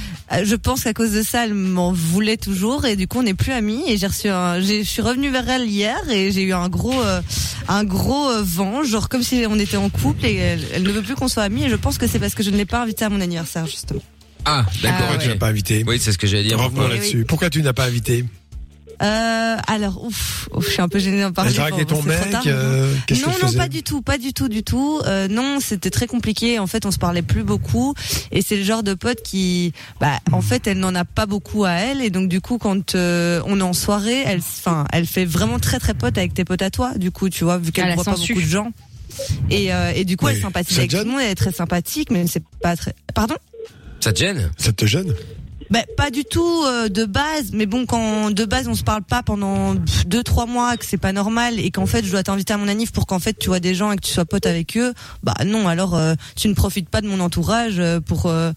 [0.42, 3.34] je pense qu'à cause de ça, elle m'en voulait toujours et du coup, on n'est
[3.34, 3.84] plus amis.
[3.86, 7.02] Et j'ai reçu un, je suis revenue vers elle hier et j'ai eu un gros,
[7.02, 7.22] euh,
[7.68, 10.92] un gros euh, vent, genre comme si on était en couple et elle, elle ne
[10.92, 11.66] veut plus qu'on soit amis.
[11.66, 13.66] Et je pense que c'est parce que je ne l'ai pas invitée à mon anniversaire
[13.66, 14.02] justement.
[14.46, 15.00] Ah, d'accord.
[15.00, 15.22] Ah Pourquoi ok.
[15.24, 16.58] tu n'as pas invité Oui, c'est ce que j'allais dire.
[16.58, 17.26] Revenons Pourquoi là-dessus.
[17.28, 18.24] Pourquoi tu n'as pas invité
[19.04, 21.54] Euh, alors, ouf, ouf, je suis un peu gênée d'en parler.
[21.54, 24.64] Bon, ton trop mec tard, euh, non, non, pas du tout, pas du tout, du
[24.64, 25.00] tout.
[25.06, 26.58] Euh, non, c'était très compliqué.
[26.58, 27.94] En fait, on se parlait plus beaucoup,
[28.32, 31.64] et c'est le genre de pote qui, bah, en fait, elle n'en a pas beaucoup
[31.66, 35.06] à elle, et donc du coup, quand euh, on est en soirée, elle, enfin, elle
[35.06, 36.94] fait vraiment très très pote avec tes potes à toi.
[36.98, 38.72] Du coup, tu vois, vu Elle qu'elle a voit pas beaucoup de gens.
[39.50, 40.34] Et, euh, et du coup, Oui.
[40.36, 42.94] elle sympathise Ça avec tout le monde, elle est très sympathique, mais c'est pas très.
[43.14, 43.36] Pardon?
[44.00, 44.52] Ça te gêne?
[44.58, 45.14] Ça te gêne?
[45.70, 49.04] Ben pas du tout euh, de base, mais bon quand de base on se parle
[49.04, 52.24] pas pendant pff, deux trois mois, que c'est pas normal et qu'en fait je dois
[52.24, 54.26] t'inviter à mon anniv pour qu'en fait tu vois des gens et que tu sois
[54.26, 58.00] pote avec eux, bah non alors euh, tu ne profites pas de mon entourage euh,
[58.00, 58.52] pour euh,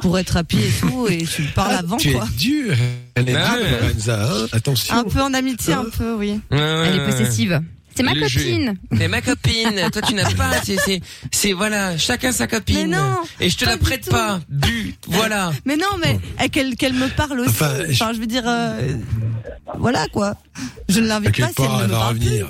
[0.00, 2.24] pour être happy et tout et tu parles Ah, avant Tu quoi.
[2.32, 2.74] es dur.
[3.14, 4.46] Elle est Ah dure, hein.
[4.52, 4.94] Attention.
[4.96, 6.40] Un peu en amitié, un peu oui.
[6.50, 7.06] Elle est ouais.
[7.06, 7.60] possessive.
[7.96, 8.74] C'est ma copine.
[8.96, 9.88] C'est ma copine.
[9.92, 10.50] Toi, tu n'as pas.
[10.64, 11.96] C'est, c'est, c'est voilà.
[11.98, 12.76] Chacun sa copine.
[12.90, 14.40] Mais non, Et je te la prête pas.
[14.48, 14.94] Bu.
[15.08, 15.52] Voilà.
[15.64, 17.50] Mais non mais eh, qu'elle qu'elle me parle aussi.
[17.50, 18.78] Enfin, Enfin, je- veux dire euh,
[19.78, 20.34] voilà quoi.
[20.88, 22.26] Je ne l'invite pas si elle ne me va parle plus.
[22.28, 22.46] revenir.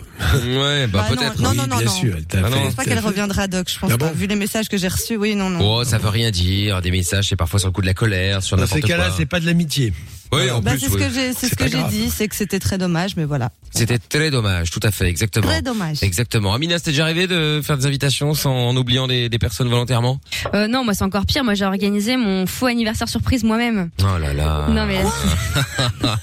[0.60, 1.40] Ouais, bah, Bah non, peut-être.
[1.42, 1.90] non, non, non, bien non.
[1.92, 2.14] sûr.
[2.16, 4.12] Elle t'a Ah non, fait- Je pense pas qu'elle reviendra Doc, je pense Ah pas.
[4.12, 5.60] Vu les messages que j'ai reçus, oui non non.
[5.78, 6.82] Oh, ça veut rien dire.
[6.82, 9.26] Des messages, c'est parfois sur le coup de la colère, sur Dans ces cas-là, c'est
[9.26, 9.92] pas de l'amitié.
[10.34, 11.00] Oui, en Bah, plus, c'est ce oui.
[11.00, 11.90] que j'ai, c'est C'est ce pas que j'ai grave.
[11.90, 13.50] dit, c'est que c'était très dommage, mais voilà.
[13.70, 14.70] C'était très dommage.
[14.70, 15.46] Tout à fait, exactement.
[15.48, 16.02] Très dommage.
[16.02, 16.54] Exactement.
[16.54, 20.20] Amina, c'était déjà arrivé de faire des invitations sans en oubliant des, des personnes volontairement
[20.54, 21.42] Euh, non, moi c'est encore pire.
[21.44, 23.90] Moi j'ai organisé mon faux anniversaire surprise moi-même.
[24.00, 24.66] Oh là là.
[24.70, 25.00] Non mais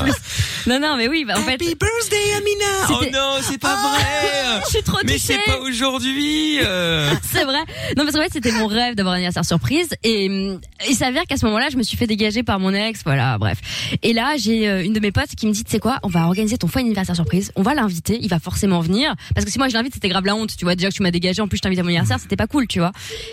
[0.00, 0.12] plus.
[0.66, 1.56] Non non mais oui, bah, en fait.
[1.58, 4.60] birthday, Amina Oh non, c'est pas vrai.
[4.64, 5.36] Je suis trop Mais touchée.
[5.44, 6.58] c'est pas aujourd'hui.
[6.62, 7.10] euh.
[7.32, 7.58] C'est vrai.
[7.96, 9.88] Non, parce qu'en fait, c'était mon rêve d'avoir un anniversaire surprise.
[10.04, 13.00] Et hum, il s'avère qu'à ce moment-là, je me suis fait dégager par mon ex.
[13.04, 13.58] Voilà, bref.
[14.02, 16.08] Et là, j'ai euh, une de mes potes qui me dit, tu sais quoi, on
[16.08, 17.52] va organiser ton faux anniversaire surprise.
[17.56, 18.18] On va l'inviter.
[18.20, 19.14] Il va forcément venir.
[19.34, 20.56] Parce que si moi je l'invite, c'était grave la honte.
[20.56, 21.42] Tu vois, déjà que tu m'as dégagé.
[21.42, 22.18] En plus, je t'invite à mon anniversaire.
[22.20, 22.92] C'était pas cool, tu vois.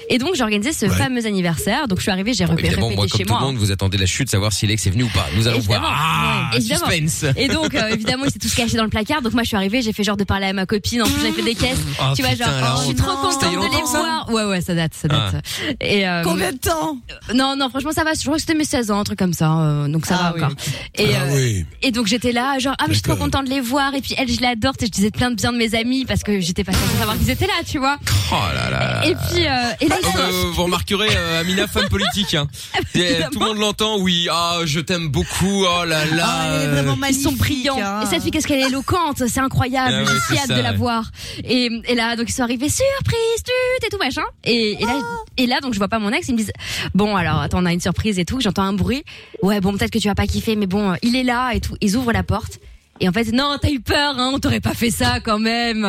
[0.09, 0.95] Et donc, j'ai organisé ce Ouais.
[0.95, 1.87] fameux anniversaire.
[1.87, 3.47] Donc, je suis arrivée, j'ai Bon, évidemment, moi, comme chez tout le moi.
[3.47, 5.25] monde, vous attendez la chute, savoir si l'ex est venu ou pas.
[5.37, 5.79] Nous allons Évidemment.
[5.87, 5.93] voir.
[5.95, 6.85] Ah, Ouais, évidemment.
[6.89, 7.25] suspense.
[7.37, 9.21] Et donc, euh, évidemment, il s'est tout caché dans le placard.
[9.21, 11.01] Donc, moi, je suis arrivée, j'ai fait genre de parler à ma copine.
[11.01, 11.79] En plus, j'avais fait des caisses.
[12.01, 14.29] Oh, tu vois, putain, genre, oh, je suis trop contente de les voir.
[14.31, 15.35] Ouais, ouais, ça date, ça date.
[15.79, 16.97] Et, euh, Combien de temps?
[17.33, 18.13] Non, non, franchement, ça va.
[18.13, 19.50] Je crois que c'était mes 16 ans, un truc comme ça.
[19.51, 20.55] Alors euh, donc ça Ah va oui, encore.
[20.95, 21.65] Et, Ah euh, oui.
[21.81, 23.93] et donc j'étais là, genre ah mais je suis trop contente de les voir.
[23.95, 24.73] Et puis elle, je l'adore.
[24.79, 27.17] Et je disais plein de bien de mes amis parce que j'étais pas censée savoir
[27.17, 27.97] qu'ils étaient là, tu vois.
[28.31, 28.79] Oh là là.
[29.01, 29.05] là.
[29.05, 32.35] Et puis euh, et là ils Comme, sont- euh, vous remarquerez, euh, Amina, femme politique.
[32.35, 32.47] Hein.
[32.95, 34.27] Et, tout le monde l'entend, oui.
[34.31, 35.65] Ah, je t'aime beaucoup.
[35.65, 36.25] Oh là là.
[36.27, 37.77] Ah, elle est vraiment Ils sont brillants.
[37.81, 38.01] hein.
[38.03, 40.05] Et cette fille, qu'est-ce qu'elle est éloquente, c'est incroyable.
[40.07, 40.77] Ah J'ai c'est si hâte ça, de la ouais.
[40.77, 41.11] voir.
[41.43, 44.23] Et, et là, donc ils sont arrivés, surprise, tut, et tout machin.
[44.43, 44.93] Et, et là,
[45.37, 46.51] et là, donc je vois pas mon ex, ils me disent,
[46.93, 48.39] bon alors attends, on a une surprise et tout.
[48.41, 49.03] J'entends un bruit.
[49.41, 51.59] Ouais, bon peut-être que tu vas pas kiffer, mais bon, euh, il est là et
[51.59, 51.75] tout.
[51.81, 52.59] Ils ouvrent la porte.
[52.99, 55.81] Et en fait, non, t'as eu peur, hein, on t'aurait pas fait ça quand même.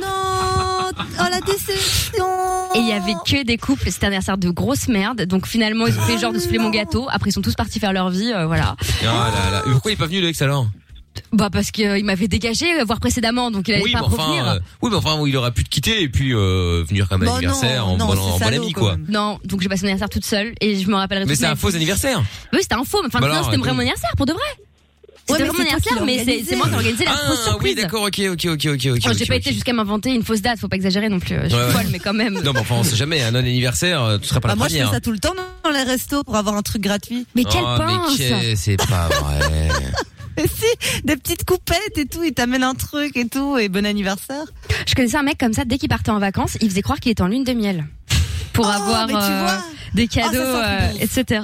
[0.00, 2.26] Non, oh la déception.
[2.74, 5.22] Et il y avait que des couples, c'était un anniversaire de grosse merde.
[5.22, 7.06] Donc finalement, ils ont fait genre de souffler mon gâteau.
[7.10, 8.76] Après, ils sont tous partis faire leur vie, euh, voilà.
[8.80, 9.62] Oh là là.
[9.66, 10.66] Et Pourquoi il est pas venu, l'ex, alors?
[11.32, 14.24] Bah parce qu'il m'avait dégagé, euh, voire précédemment, donc il allait Oui, pas mais enfin,
[14.24, 14.48] revenir.
[14.48, 17.34] euh, oui, mais enfin, il aurait pu te quitter et puis euh, venir comme Bon,
[17.34, 18.90] anniversaire non, en non, bon, c'est en bon salaud, ami, quand quoi.
[18.96, 19.06] même.
[19.08, 21.46] Non, donc j'ai passé mon anniversaire toute seule et je me rappellerai Mais toute c'est
[21.46, 21.60] ma un vie.
[21.60, 22.22] faux anniversaire.
[22.52, 22.98] Oui, c'était un faux.
[23.06, 24.40] Enfin, Bah non, alors, c'était mon anniversaire pour de vrai.
[25.28, 26.50] Ouais, C'était mais vraiment mon c'est toi qui anniversaire, mais c'est organisé.
[26.50, 27.74] c'est moi qui ai organisé la fausse Ah surprise.
[27.76, 29.02] oui, d'accord, ok, ok, ok, ok, ok.
[29.06, 29.40] Oh, j'ai ok, pas ok.
[29.40, 31.36] été jusqu'à m'inventer une fausse date, faut pas exagérer non plus.
[31.44, 31.70] Je suis Ouais, ouais.
[31.72, 32.34] folle, mais quand même.
[32.42, 33.22] Non, mais enfin, on sait jamais.
[33.22, 34.94] Un anniversaire, euh, tu serais pas Bah, la moi, je fais première.
[34.94, 37.26] ça tout le temps dans les restos pour avoir un truc gratuit.
[37.36, 39.68] Mais quelle oh, pince mais qu'est- c'est pas vrai.
[40.36, 43.84] Mais si, des petites coupettes et tout, ils t'amènent un truc et tout, et bon
[43.86, 44.44] anniversaire.
[44.86, 47.12] Je connaissais un mec comme ça, dès qu'il partait en vacances, il faisait croire qu'il
[47.12, 47.84] était en lune de miel.
[48.52, 49.64] Pour Oh, avoir mais tu euh, vois.
[49.94, 51.40] des cadeaux, Oh, fait euh, etc.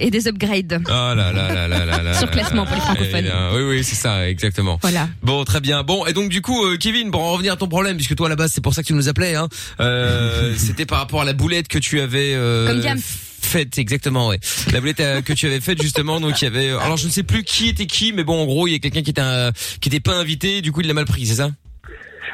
[0.00, 0.82] Et des upgrades.
[0.86, 2.14] Oh là là là là là là.
[2.18, 3.10] Surclassement pour les francophones.
[3.18, 4.76] Eh bien, Oui, oui, c'est ça, exactement.
[4.82, 5.08] Voilà.
[5.22, 5.84] Bon, très bien.
[5.84, 8.26] Bon, et donc du coup, euh, Kevin, pour en revenir à ton problème, puisque toi
[8.26, 9.48] à la base c'est pour ça que tu nous appelais, hein,
[9.78, 13.00] euh, c'était par rapport à la boulette que tu avais euh, Comme.
[13.44, 14.38] Faite, exactement, ouais.
[14.72, 17.10] La boulette euh, que tu avais faite justement, donc il y avait, alors je ne
[17.10, 19.20] sais plus qui était qui, mais bon, en gros, il y a quelqu'un qui était
[19.20, 21.50] un- qui était pas invité, du coup il l'a mal pris, c'est ça?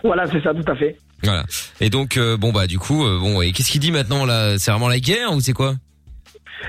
[0.05, 0.97] Voilà, c'est ça, tout à fait.
[1.23, 1.45] Voilà.
[1.81, 4.59] Et donc euh, bon bah du coup, euh, bon, et qu'est-ce qu'il dit maintenant là?
[4.59, 5.75] C'est vraiment la guerre ou c'est quoi?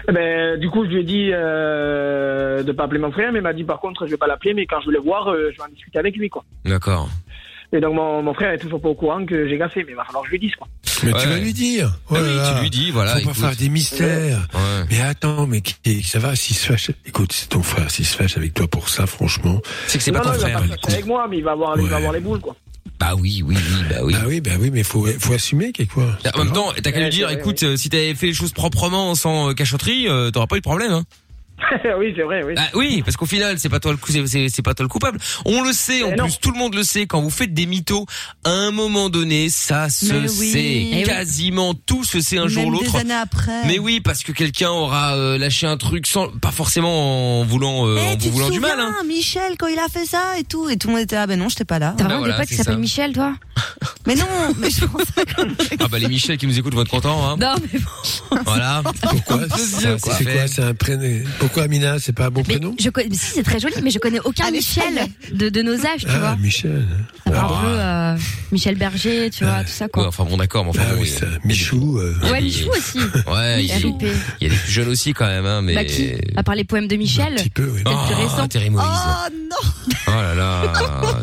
[0.08, 3.40] Eh ben, du coup, je lui ai dit euh, de pas appeler mon frère, mais
[3.40, 5.28] il m'a dit par contre, je vais pas l'appeler, mais quand je vais le voir,
[5.30, 6.44] euh, je vais en discuter avec lui, quoi.
[6.66, 7.10] D'accord.
[7.74, 9.96] Et donc, mon, mon frère est toujours pas au courant que j'ai gaffé, mais il
[9.96, 10.68] va falloir que je lui dise, quoi.
[11.04, 11.22] Mais Ouais.
[11.22, 11.98] tu vas lui dire.
[12.10, 12.54] Oh Ah là oui, là.
[12.58, 13.16] tu lui dis, voilà.
[13.20, 14.48] Faut pas faire des mystères.
[14.54, 14.86] Ouais.
[14.90, 16.92] Mais attends, mais qui- ça va s'il se fâche.
[17.06, 17.90] Écoute, c'est ton frère.
[17.90, 19.62] S'il se fâche avec toi pour ça, franchement.
[19.88, 20.60] C'est que c'est non, pas non, ton il va frère.
[20.60, 22.56] pas se fâcher avec moi, mais il va avoir, il va avoir les boules, quoi.
[23.00, 24.14] Bah oui, oui, oui, bah oui.
[24.14, 26.18] Bah oui, bah oui, mais faut, faut assumer quelquefois.
[26.24, 28.52] C'est En même temps, t'as qu'à lui dire, écoute, euh, si t'avais fait les choses
[28.54, 30.92] proprement, sans euh, cachotterie, euh, t'auras pas eu de problème.
[30.92, 31.04] Hein.
[32.00, 32.54] oui, c'est vrai, oui.
[32.56, 35.20] Bah oui, parce qu'au final, c'est pas toi le coup, c'est- pas toi le coupable.
[35.46, 37.08] On le sait, en plus, tout le monde le sait.
[37.08, 38.06] Quand vous faites des mythos,
[38.44, 40.30] à un moment donné, ça se oui.
[40.30, 40.60] sait.
[40.64, 41.04] Eh oui.
[41.04, 42.92] Quasiment tout se sait un jour ou l'autre.
[42.94, 43.66] des années après.
[43.68, 47.88] Mais oui, parce que quelqu'un aura euh, lâché un truc sans, pas forcément en voulant,
[47.88, 48.86] euh, Eh, en tu vous te voulant du souviens, mal.
[48.86, 49.04] Hein.
[49.08, 51.40] Michel, quand il a fait ça et tout, et tout le monde était là, ben
[51.40, 51.94] non, j'étais pas là.
[51.98, 52.78] T'as vraiment voilà, des potes qui s'appellent.
[52.78, 53.34] Michel, toi?
[54.08, 54.26] Mais non,
[54.58, 55.04] mais je pense
[55.80, 57.30] Ah bah les Michel qui nous écoutent vont être contents.
[57.30, 57.38] Hein.
[57.40, 58.38] Non, mais bon.
[58.46, 58.82] Voilà.
[59.04, 60.16] Pourquoi C'est quoi
[60.48, 61.02] C'est un prénom
[61.52, 63.92] Pourquoi Amina C'est pas un bon Mais prénom je connais, si c'est très joli, mais
[63.92, 66.36] je connais aucun Ah, Michel de, de nos âges, tu Ah, vois.
[66.38, 66.86] Michel.
[67.28, 67.62] Ça fait un Ah.
[67.62, 68.18] peu euh,
[68.54, 70.08] Michel Berger, tu vois, tout ça Ouais, quoi.
[70.08, 71.26] enfin bon, d'accord, mais enfin Ah bon, oui, ça.
[71.44, 72.00] Michou.
[72.00, 73.00] euh, Ouais, Michou aussi.
[73.28, 74.02] Ouais, il y, a, RIP.
[74.40, 75.76] il y a des plus jeunes aussi quand même, hein, mais.
[75.76, 77.34] Bah qui À part les poèmes de Michel.
[77.34, 77.84] Un petit peu, oui.
[77.84, 78.48] Peut-être plus Oh, récent.
[78.56, 79.70] Oh non
[80.08, 80.74] Oh là là,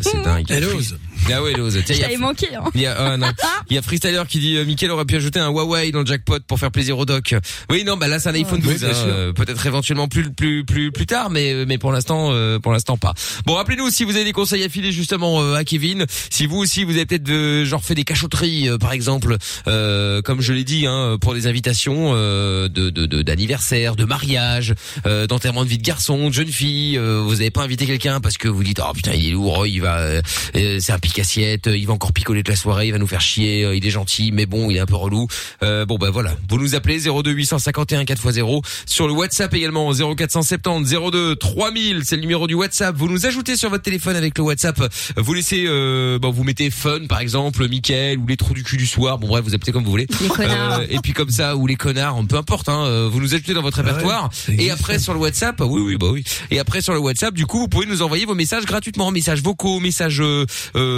[0.01, 0.45] c'est dingue.
[0.49, 0.97] Elle ose.
[1.31, 1.73] Ah ouais, ose.
[1.85, 2.63] Tiens, il y a- t'avais manqué, hein.
[2.75, 3.27] Il y a, ah, non.
[3.69, 6.05] Il y a Freestyler qui dit, euh, Mickaël aurait pu ajouter un Huawei dans le
[6.05, 7.35] jackpot pour faire plaisir au doc.
[7.69, 10.29] Oui, non, bah là, c'est un iPhone Oui, 12, bien hein, euh, peut-être éventuellement plus,
[10.31, 13.13] plus, plus, plus tard, mais, mais pour l'instant, euh, pour l'instant pas.
[13.45, 16.05] Bon, rappelez-nous si vous avez des conseils à filer justement euh, à Kevin.
[16.29, 19.35] Si vous aussi, vous avez peut-être euh, genre fait des cachotteries, euh, par exemple,
[19.67, 24.05] euh, comme je l'ai dit, hein, pour des invitations euh, de, de, de- d'anniversaire, de
[24.05, 24.73] mariage,
[25.05, 26.97] euh, d'enterrement de vie de garçon, de jeune fille.
[26.97, 29.67] euh, vous n'avez pas invité quelqu'un parce que vous dites, oh putain, il est lourd,
[29.67, 30.21] il va, euh,
[30.55, 33.07] euh, c'est un pic assiette, il va encore picoler toute la soirée, il va nous
[33.07, 35.27] faire chier, il est gentil, mais bon, il est un peu relou.
[35.63, 40.95] Euh, bon bah voilà, vous nous appelez 02 851 4x0 sur le WhatsApp également 0470
[41.11, 42.95] 02 3000, c'est le numéro du WhatsApp.
[42.95, 44.79] Vous nous ajoutez sur votre téléphone avec le WhatsApp.
[45.17, 48.77] Vous laissez, euh, bon, vous mettez fun par exemple, Mickaël ou les trous du cul
[48.77, 49.17] du soir.
[49.17, 50.07] Bon bref, vous appelez comme vous voulez.
[50.21, 50.45] Les.
[50.45, 52.69] Euh, et puis comme ça ou les connards, peu importe.
[52.69, 54.29] Hein, vous nous ajoutez dans votre répertoire.
[54.47, 56.23] Ouais, et après sur le WhatsApp, oui oui bah oui.
[56.51, 59.41] Et après sur le WhatsApp, du coup, vous pouvez nous envoyer vos messages gratuitement, messages
[59.41, 60.45] vocaux, messages euh,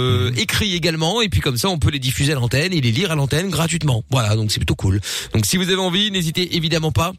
[0.02, 0.38] euh, Mhm.
[0.38, 1.20] écrits également.
[1.22, 3.48] Et puis comme ça, on peut les diffuser à l'antenne et les lire à l'antenne
[3.50, 4.04] gratuitement.
[4.10, 5.00] Voilà, donc c'est plutôt cool.
[5.34, 7.12] Donc si vous avez envie, n'hésitez évidemment pas.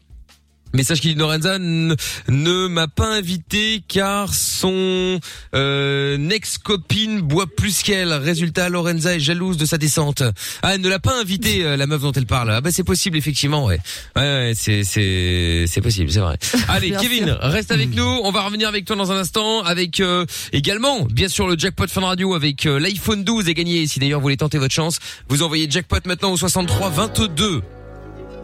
[0.74, 5.20] Message qui dit Lorenza ne m'a pas invité car son
[5.54, 8.12] euh, ex-copine boit plus qu'elle.
[8.12, 10.24] Résultat, Lorenza est jalouse de sa descente.
[10.62, 12.50] Ah, elle ne l'a pas invité euh, la meuf dont elle parle.
[12.50, 13.78] Ah bah c'est possible effectivement, ouais.
[14.16, 16.38] Ouais, ouais c'est c'est c'est possible, c'est vrai.
[16.68, 17.38] Allez, Kevin, sûr.
[17.40, 18.20] reste avec nous.
[18.24, 21.86] On va revenir avec toi dans un instant avec euh, également bien sûr le jackpot
[21.86, 23.86] Fun Radio avec euh, l'iPhone 12 est gagné.
[23.86, 27.62] Si d'ailleurs vous voulez tenter votre chance, vous envoyez jackpot maintenant au 63 22.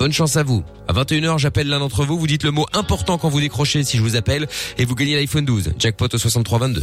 [0.00, 0.64] Bonne chance à vous.
[0.88, 2.18] À 21h, j'appelle l'un d'entre vous.
[2.18, 5.14] Vous dites le mot important quand vous décrochez si je vous appelle et vous gagnez
[5.14, 5.74] l'iPhone 12.
[5.78, 6.82] Jackpot au 6322.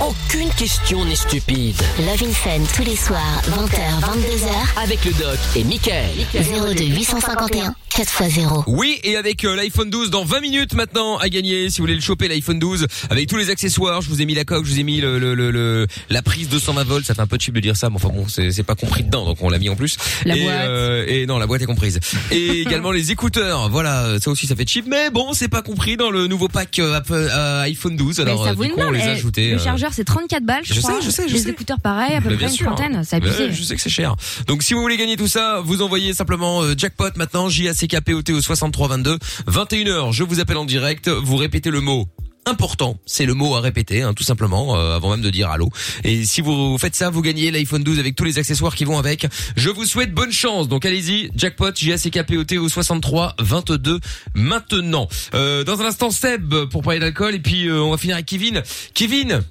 [0.00, 1.80] Aucune question n'est stupide.
[2.00, 4.82] Love in Fun tous les soirs, 20h, 22h.
[4.82, 6.10] Avec le doc et Michael.
[6.34, 8.62] 02 851 4x0.
[8.68, 11.68] Oui, et avec euh, l'iPhone 12 dans 20 minutes maintenant à gagner.
[11.68, 14.02] Si vous voulez le choper, l'iPhone 12 avec tous les accessoires.
[14.02, 16.22] Je vous ai mis la coque, je vous ai mis le, le, le, le- la
[16.22, 17.04] prise 220 volts.
[17.04, 19.24] Ça fait un peu cheap de dire ça, mais enfin bon, c'est pas compris dedans,
[19.24, 19.96] donc on l'a mis en plus.
[20.24, 20.54] La et, boîte.
[20.68, 21.98] euh, et non, la boîte est comprise.
[22.30, 23.68] Et également les écouteurs.
[23.68, 26.78] Voilà, ça aussi ça fait cheap, mais bon, c'est pas compris dans le nouveau pack
[26.78, 28.20] euh, Apple- euh, iPhone 12.
[28.20, 29.50] Alors ça du coup, on les a ajoutés.
[29.50, 31.00] Le chargeur, c'est 34 balles, je, je crois.
[31.00, 31.50] sais, je sais, je Les sais.
[31.50, 32.66] écouteurs, pareil, à peu mais près une sûr.
[32.66, 33.02] trentaine.
[33.04, 33.52] C'est Ouais, abusé.
[33.52, 34.14] je sais que c'est cher.
[34.46, 37.90] Donc si vous voulez gagner tout ça, vous envoyez simplement euh, jackpot maintenant J A
[37.90, 40.12] C K P O T au 6322 21h.
[40.12, 42.06] Je vous appelle en direct, vous répétez le mot
[42.46, 45.68] important, c'est le mot à répéter hein, tout simplement euh, avant même de dire allô.
[46.02, 48.98] Et si vous faites ça, vous gagnez l'iPhone 12 avec tous les accessoires qui vont
[48.98, 49.26] avec.
[49.56, 50.68] Je vous souhaite bonne chance.
[50.68, 54.00] Donc allez-y, jackpot J A C K P O T au 63 22
[54.34, 55.08] maintenant.
[55.34, 58.26] Euh, dans un instant Seb pour parler d'alcool et puis euh, on va finir avec
[58.26, 58.62] Kevin.
[58.94, 59.42] Kevin,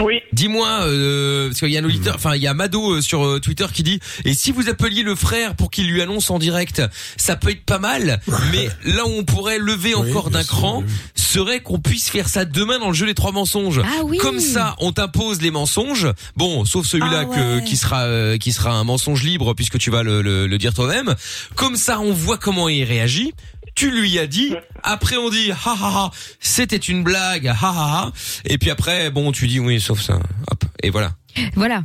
[0.00, 0.20] Oui.
[0.32, 3.24] Dis-moi, euh, parce qu'il y a un auditeur, enfin il y a Mado euh, sur
[3.24, 6.38] euh, Twitter qui dit, et si vous appeliez le frère pour qu'il lui annonce en
[6.38, 6.82] direct,
[7.16, 8.20] ça peut être pas mal,
[8.52, 10.82] mais là où on pourrait lever Oui, encore d'un cran,
[11.14, 13.80] serait qu'on puisse faire ça demain dans le jeu des trois mensonges.
[13.84, 14.18] Ah oui.
[14.18, 16.08] Comme ça, on t'impose les mensonges.
[16.36, 17.64] Bon, sauf celui-là Ah que ouais.
[17.64, 20.74] qui sera euh, qui sera un mensonge libre puisque tu vas le, le, le dire
[20.74, 21.14] toi-même.
[21.54, 23.32] Comme ça, on voit comment il réagit.
[23.74, 24.54] Tu lui as dit.
[24.82, 26.10] Après, on dit ha ha ha.
[26.40, 27.46] C'était une blague.
[27.46, 28.12] Ha ha ha.
[28.44, 30.20] Et puis après, bon, tu dis oui, sauf ça.
[30.50, 30.64] Hop.
[30.82, 31.12] Et voilà.
[31.54, 31.82] Voilà.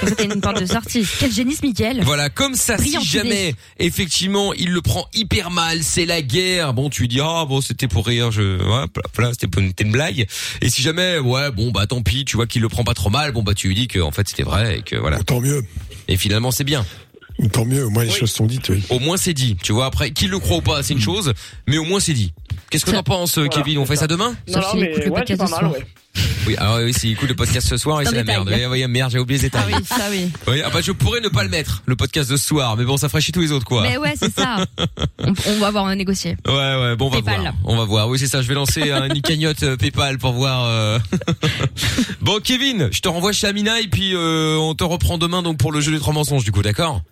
[0.00, 1.06] Comme ça, t'as une porte de sortie.
[1.18, 2.02] Quel génie ce Mickaël.
[2.04, 6.90] Voilà, comme ça, si jamais, effectivement, il le prend hyper mal, c'est la guerre, bon,
[6.90, 9.92] tu lui dis, ah, bon, c'était pour rire, je, voilà, c'était pour une, c'était une
[9.92, 10.26] blague.
[10.60, 13.10] Et si jamais, ouais, bon, bah, tant pis, tu vois qu'il le prend pas trop
[13.10, 15.22] mal, bon, bah, tu lui dis que, en fait, c'était vrai et que, voilà.
[15.22, 15.62] Tant mieux.
[16.08, 16.84] Et finalement, c'est bien.
[17.52, 18.82] Tant mieux, au moins les choses sont dites, oui.
[18.90, 19.56] Au moins, c'est dit.
[19.62, 21.32] Tu vois, après, qu'il le croit ou pas, c'est une chose,
[21.68, 22.32] mais au moins, c'est dit.
[22.70, 23.78] Qu'est-ce que t'en penses, euh, Voilà, Kevin?
[23.78, 24.02] On fait ça.
[24.02, 24.34] ça demain?
[24.48, 25.72] Non, non, mais écoute le ouais, podcast pas ce mal, soir.
[25.72, 25.86] ouais.
[26.48, 28.50] Oui, ah oui, s'il écoute le podcast ce soir, c'est la merde.
[28.52, 29.74] Oui, oui, merde, j'ai oublié les Ah détails.
[29.80, 30.30] oui, ça oui.
[30.48, 32.84] Oui, ah bah, je pourrais ne pas le mettre, le podcast de ce soir, mais
[32.84, 33.82] bon, ça ferait chier tous les autres, quoi.
[33.82, 34.64] Mais ouais, c'est ça.
[35.20, 36.36] On, on va voir, on va négocier.
[36.46, 37.40] Ouais ouais bon on va PayPal.
[37.40, 40.18] voir on va voir oui c'est ça je vais lancer un- une cagnotte euh, PayPal
[40.18, 40.98] pour voir euh.
[42.20, 45.58] bon Kevin je te renvoie chez Amina et puis euh, on te reprend demain donc
[45.58, 47.02] pour le jeu des trois mensonges du coup d'accord?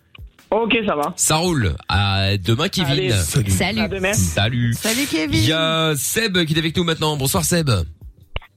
[0.49, 1.13] Ok, ça va.
[1.17, 3.11] ça roule à demain Kevin Allez.
[3.11, 3.49] Salut.
[3.51, 3.79] Salut.
[3.81, 4.13] À demain.
[4.13, 5.43] salut Salut il Kevin.
[5.43, 7.69] y a Seb qui est avec nous maintenant bonsoir Seb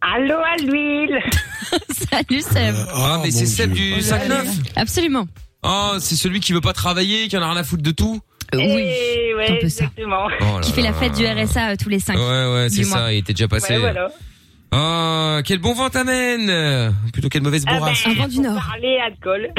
[0.00, 1.20] Allô à l'huile.
[2.10, 2.74] Salut Seb.
[2.94, 5.26] ah mais c'est Seb du Oh, 5-9 Absolument.
[5.64, 8.20] ah c'est celui qui veut pas travailler qui en a rien à foutre de tout
[8.54, 8.82] Euh, oui.
[8.86, 9.84] Eh, c'est un ouais, peu ça.
[9.84, 10.26] exactement.
[10.40, 10.96] Oh là Qui fait la là.
[10.96, 12.16] fête du RSA euh, tous les 5.
[12.16, 12.22] ouais
[12.54, 14.08] ouais c'est ça il était déjà passé Ouais, voilà.
[14.72, 18.62] ah quel bon vent t'amène plutôt quelle mauvaise Ah bourrasse Un vent du Nord.
[18.64, 19.52] Parler alcool.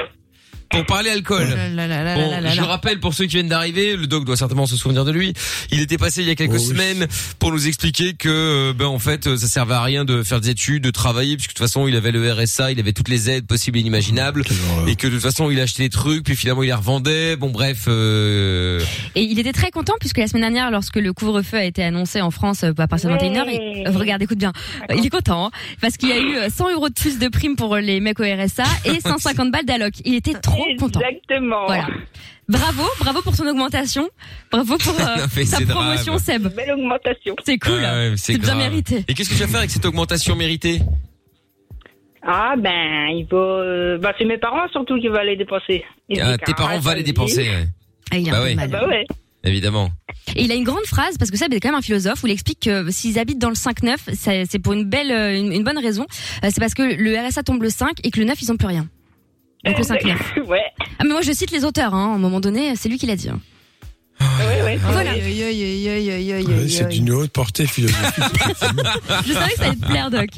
[0.72, 4.66] Pour parler alcool Bon, je rappelle pour ceux qui viennent d'arriver, le doc doit certainement
[4.66, 5.34] se souvenir de lui.
[5.72, 6.66] Il était passé il y a quelques Oh oui.
[6.66, 7.08] semaines
[7.40, 10.42] pour nous expliquer que euh, ben en fait euh, ça servait à rien de faire
[10.42, 13.10] des études, de travailler puisque de toute façon il avait le RSA, il avait toutes
[13.10, 14.44] les aides possibles et inimaginables
[14.88, 17.36] et que de toute façon il achetait des trucs puis finalement il les revendait.
[17.36, 18.80] Bon bref euh,
[19.16, 22.22] Et il était très content puisque la semaine dernière, lorsque le couvre-feu a été annoncé
[22.22, 23.88] en France euh, à partir de 21h, il...
[23.88, 24.54] euh, regarde, écoute bien,
[24.96, 27.28] il est content hein, parce qu'il y a eu euh, 100 euros de plus de
[27.28, 29.94] primes pour les mecs au RSA et 150 balles d'alloc.
[30.06, 31.00] Il était trop content.
[31.02, 31.65] Exactement.
[31.65, 31.88] Voilà.
[32.50, 34.10] Bravo, bravo pour ton augmentation.
[34.52, 36.24] Bravo pour euh, Mais ta c'est promotion, grave.
[36.24, 36.47] Seb.
[36.56, 37.36] Belle augmentation.
[37.45, 37.82] C'est cool.
[37.86, 38.58] ah ouais, c'est bien grave.
[38.58, 39.06] mérité.
[39.08, 40.82] Et qu'est-ce que tu vas faire avec cette augmentation méritée?
[42.24, 43.36] Ah ben, il faut.
[43.38, 45.84] euh, Bah c'est mes parents surtout qui vont les dépenser.
[46.10, 47.65] Ils Ah, Tes parents vont les dépenser, ouais.
[48.12, 48.69] Ah, il Bah un peu mal.
[48.69, 49.06] Bah ouais.
[49.43, 49.89] évidemment.
[50.36, 52.28] Et il a une grande phrase parce que Seb est quand même un philosophe où
[52.28, 55.52] il explique que s'ils habitent dans le 5-9, c'est c'est pour une belle, euh, une,
[55.52, 56.06] une bonne raison.
[56.43, 58.58] Euh, C'est parce que le RSA tombe le 5 et que le 9 ils ont
[58.58, 58.88] plus rien.
[59.65, 60.41] Donc le 5-9.
[60.47, 60.62] ouais.
[61.00, 61.93] Ah mais moi je cite les auteurs.
[61.93, 62.12] Hein.
[62.13, 63.30] À un moment donné, c'est lui qui l'a dit.
[63.30, 63.39] hein.
[64.19, 64.78] Ouais, ouais.
[64.78, 65.12] Voilà.
[65.12, 68.24] Aïe, aïe, aïe, aïe, aïe, aïe, aïe, Ouais, aïe, C'est d'une haute portée philosophique.
[69.26, 70.30] Je savais que ça allait te plaire, Doc.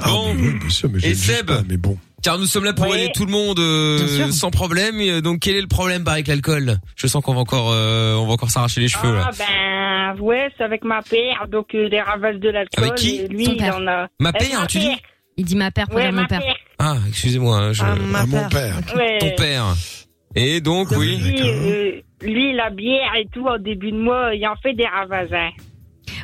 [0.00, 0.32] Ah, Bon.
[0.34, 1.98] mais oui, bien sûr, mais je Et juge Seb pas, mais bon.
[2.22, 2.96] Car nous sommes là pour Oui.
[2.98, 4.32] aider tout le monde euh, Bien sûr.
[4.34, 4.98] sans problème.
[4.98, 6.78] Et, euh, donc quel est le problème bah, avec l'alcool?
[6.96, 9.28] Je sens qu'on va encore, euh, on va encore s'arracher les cheveux là.
[9.30, 12.84] Ah ben, ouais, c'est avec ma père, donc euh, les ravages de l'alcool.
[12.84, 13.16] Avec qui?
[13.16, 13.76] et Lui, Son il père.
[13.76, 14.08] en a.
[14.20, 14.86] Ma Avec père, ma tu dis?
[14.88, 14.96] père.
[15.36, 16.40] Il dit ma père pour Ouais, dire mon ma père.
[16.40, 16.56] père.
[16.78, 17.82] Ah, excusez-moi, hein, je...
[17.82, 18.48] À ma mon père.
[18.48, 18.96] père.
[18.96, 19.18] Ouais.
[19.20, 19.64] ton père.
[20.34, 21.16] Et donc oui.
[21.18, 24.86] Lui, euh, lui, la bière et tout, au début de mois, il en fait des
[24.86, 25.30] ravages.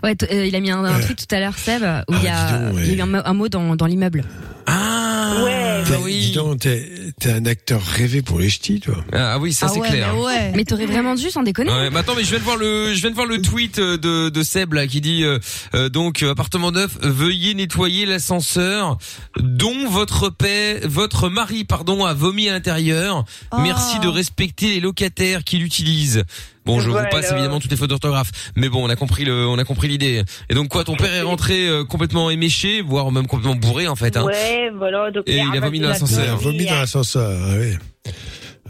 [0.02, 1.00] Ouais, euh, il a mis un, un Ouais.
[1.02, 2.82] truc tout à l'heure, Seb, où il y Ah, a, dis donc, ouais.
[2.84, 4.24] il y a eu un, un mot dans, dans l'immeuble.
[4.72, 5.82] Ah, Ouais.
[5.88, 6.20] bah oui.
[6.20, 8.94] Dis donc, t'es t'es un acteur rêvé pour les ch'tis, toi.
[9.12, 10.12] Ah oui, ça Ah c'est ouais, clair.
[10.14, 10.52] mais ouais.
[10.54, 11.70] Mais t'aurais vraiment dû sans déconner.
[11.70, 13.78] Ouais, mais attends, mais je viens de voir le, je viens de voir le tweet
[13.78, 15.38] euh, de, de Seb là qui dit euh,
[15.74, 18.98] euh, donc euh, appartement neuf, veuillez nettoyer l'ascenseur
[19.38, 23.24] dont votre paix, votre mari pardon a vomi à l'intérieur.
[23.52, 23.58] Oh.
[23.60, 26.24] Merci de respecter les locataires qui l'utilisent.
[26.66, 29.46] Bon, je vous passe évidemment toutes les fautes d'orthographe, mais bon, on a compris le,
[29.48, 30.22] on a compris l'idée.
[30.50, 33.96] Et donc quoi, ton père est rentré euh, complètement éméché, voire même complètement bourré en
[33.96, 34.16] fait.
[34.18, 34.24] Hein.
[34.24, 35.10] Ouais, voilà.
[35.10, 36.24] Donc, Et il a vomi dans la l'ascenseur.
[36.24, 37.76] Il a vomi dans l'ascenseur, oui.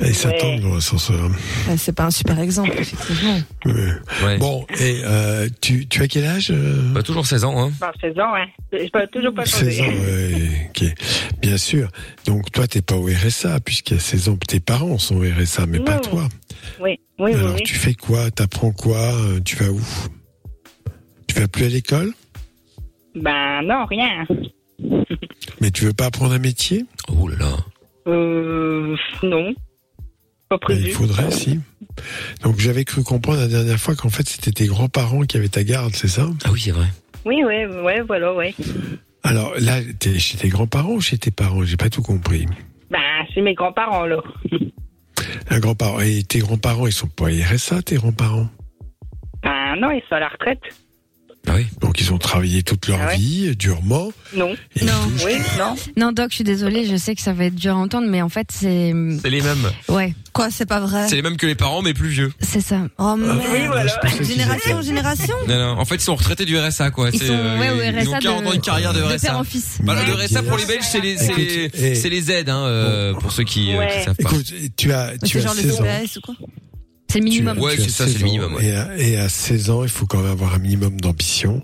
[0.03, 1.29] Et il s'attend dans l'ascenseur.
[1.69, 3.39] Ouais, C'est pas un super exemple, effectivement.
[3.67, 3.93] Ouais.
[4.25, 4.39] Ouais.
[4.39, 6.91] Bon, et euh, tu, tu as quel âge euh?
[6.95, 7.63] Bah, toujours 16 ans.
[7.63, 7.71] Hein.
[7.81, 8.47] Bah, 16 ans, hein.
[8.73, 9.83] Je peux toujours pas 16 changer.
[9.83, 10.85] ans, ouais, ok.
[11.43, 11.89] Bien sûr.
[12.25, 15.23] Donc toi, t'es pas au RSA, puisqu'il y a 16 ans, tes parents sont au
[15.23, 16.27] RSA, mais pas toi.
[16.81, 17.35] Oui, oui, oui.
[17.35, 17.63] Alors oui.
[17.65, 18.31] tu fais quoi?
[18.31, 18.97] T'apprends quoi?
[18.97, 19.81] Euh, Tu vas où?
[21.27, 22.13] Tu vas plus à l'école?
[23.17, 24.25] Ben, non, rien.
[25.61, 26.85] Mais tu veux pas apprendre un métier?
[27.09, 27.57] Oh là là.
[28.07, 29.53] Euh, non.
[30.49, 30.87] Pas Ben, prévu.
[30.87, 31.61] Il faudrait, si.
[32.43, 35.63] Donc j'avais cru comprendre la dernière fois qu'en fait c'était tes grands-parents qui avaient ta
[35.65, 36.29] garde, c'est ça?
[36.45, 36.87] Ah oui, c'est vrai.
[37.25, 38.55] Oui, oui, ouais, voilà, ouais.
[39.23, 41.63] Alors là, t'es chez tes grands-parents ou chez tes parents?
[41.65, 42.47] J'ai pas tout compris.
[42.91, 42.99] Ben,
[43.35, 44.23] c'est mes grands-parents, là.
[45.51, 46.01] Un grand-parent.
[46.01, 48.49] Et tes grands-parents, ils sont pas RSA, tes grands-parents?
[49.43, 50.61] Ben, non, ils sont à la retraite.
[51.49, 51.67] Ah oui.
[51.81, 54.13] Donc ils ont travaillé toute leur Ah ouais vie, durement.
[54.37, 54.55] Non.
[54.83, 54.93] Non.
[55.25, 55.75] Oui, non.
[55.97, 58.21] Non, Doc, je suis désolée, je sais que ça va être dur à entendre, mais
[58.23, 59.71] en fait, c'est, C'est les mêmes.
[59.89, 61.09] ouais, Quoi, c'est pas vrai?
[61.09, 62.33] C'est les mêmes que les parents, mais plus vieux.
[62.41, 62.83] c'est ça.
[62.99, 63.41] Oh merde.
[63.53, 63.91] Oui, voilà.
[64.23, 65.81] Génération, étaient- génération Non, non.
[65.81, 67.09] En fait, ils sont retraités du RSA, quoi.
[67.13, 69.01] Ils C'est, sont, euh, ouais, au Ils ont RSA 40 ans de, une carrière de
[69.01, 69.19] de RSA.
[69.29, 69.79] père en fils.
[69.83, 70.27] Voilà, le Ouais.
[70.27, 71.95] RSA pour les Belges, c'est les, c'est les, eh.
[71.97, 73.89] c'est les aides, hein, euh, pour ceux qui, euh, Ouais.
[73.99, 74.31] qui savent pas.
[74.31, 75.85] Écoute, tu as, tu C'est as genre le 16 ans.
[76.17, 76.35] Ou quoi?
[77.11, 77.59] C'est le minimum.
[77.59, 78.67] Ouais, Tu c'est ça, c'est 16 le minimum, ouais.
[78.67, 81.63] Et, à, et à 16 ans, il faut quand même avoir un minimum d'ambition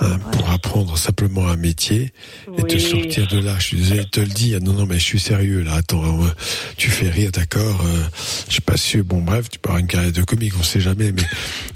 [0.00, 2.12] hein, pour apprendre simplement un métier
[2.56, 3.54] et te sortir de là.
[3.58, 4.60] Je suis désolé de te le dire.
[4.60, 5.74] Non, non, mais je suis sérieux là.
[5.74, 6.28] Attends, euh,
[6.76, 8.02] tu fais rire, d'accord euh,
[8.46, 9.04] Je suis pas sûr.
[9.04, 11.12] Bon, bref, tu peux avoir une carrière de comique, on sait jamais.
[11.12, 11.24] Mais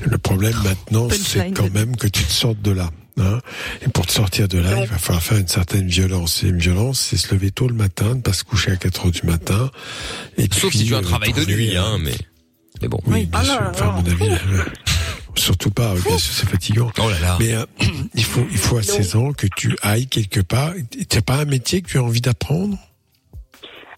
[0.05, 2.90] le problème maintenant, c'est quand même que tu te sortes de là.
[3.18, 3.40] Hein
[3.83, 6.42] et pour te sortir de là, il va falloir faire une certaine violence.
[6.42, 9.07] Et une violence, c'est se lever tôt le matin, ne pas se coucher à 4
[9.07, 9.70] heures du matin.
[10.38, 12.14] Et Sauf puis, si tu as un euh, travail de nuit, euh, hein, mais,
[12.83, 12.99] mais bon.
[13.07, 13.61] oui, bien sûr.
[13.71, 14.37] enfin, à mon avis, euh,
[15.35, 15.95] surtout pas.
[15.95, 16.90] Bien sûr, c'est fatigant.
[16.99, 17.37] Oh là là.
[17.40, 17.64] Mais euh,
[18.14, 20.73] il faut, il faut à 16 ans que tu ailles quelque part.
[21.09, 22.77] T'as pas un métier que tu as envie d'apprendre?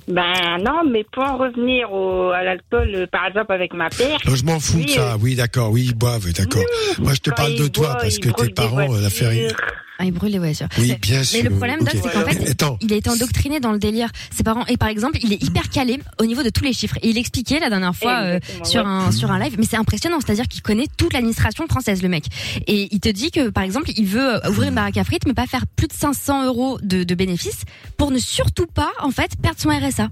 [0.08, 4.18] Ben, non, mais pour en revenir au, à l'alcool, euh, par exemple, avec ma père.
[4.26, 5.16] Non, je m'en fous de Oui, ça.
[5.20, 5.70] Oui, d'accord.
[5.70, 6.64] Oui, ils boivent, d'accord.
[6.98, 9.30] Moi, je te parle de toi boit, parce que tes parents, la faire.
[9.30, 9.56] voitures.
[10.02, 10.66] Ah, il brûle les voitures.
[10.78, 11.38] Oui, Mais- bien sûr.
[11.44, 12.00] Mais le problème, Doc, ok.
[12.02, 12.76] c'est qu'en fait, Attends.
[12.80, 14.10] il a été endoctriné dans le délire.
[14.36, 16.96] Ses parents, et par exemple, il est hyper calé au niveau de tous les chiffres.
[17.02, 18.88] Et il expliquait la dernière fois euh, sur ouais.
[18.88, 22.24] un sur un live, mais c'est impressionnant, c'est-à-dire qu'il connaît toute l'administration française, le mec.
[22.66, 25.24] Et il te dit que, par exemple, il veut euh, ouvrir une baraque à frites,
[25.24, 27.62] mais pas faire plus de 500 euros de, de bénéfices
[27.96, 30.08] pour ne surtout pas, en fait, perdre son RSA.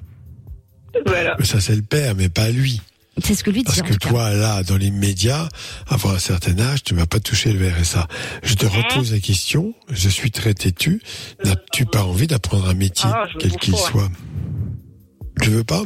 [1.05, 1.37] Voilà.
[1.43, 2.81] Ça, c'est le père, mais pas lui.
[3.23, 3.65] C'est ce que lui dit.
[3.65, 5.49] Parce en que toi, là, dans les médias,
[5.87, 8.07] avant un certain âge, tu vas pas toucher le RSA.
[8.43, 9.75] Je te repose la question.
[9.89, 11.03] Je suis très têtu.
[11.45, 14.09] N'as-tu pas envie d'apprendre un métier, Ah, quel qu'il soit?
[15.43, 15.83] Tu veux pas?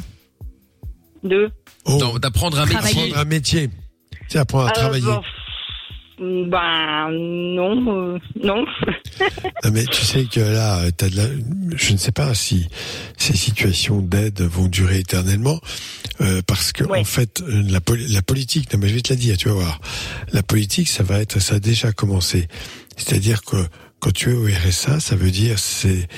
[1.22, 1.50] Deux.
[1.86, 2.78] Oh, Non, d'apprendre un métier.
[2.78, 3.70] apprendre un métier.
[4.28, 5.04] C'est apprendre à Euh, travailler.
[5.04, 5.22] bon,
[6.18, 8.64] Ben, non, euh, non.
[9.64, 11.24] Non, mais tu sais que là, euh, t'as de la...
[11.76, 12.66] je ne sais pas si
[13.16, 15.60] ces situations d'aide vont durer éternellement,
[16.20, 16.98] euh, parce que Ouais.
[17.00, 19.54] en fait, la, poli- la politique, non mais je vais te la dire, tu vas
[19.54, 19.80] voir,
[20.32, 22.48] la politique, ça va être, ça a déjà commencé.
[22.96, 23.56] C'est-à-dire que
[24.00, 26.08] quand tu es au RSA, ça veut dire c'est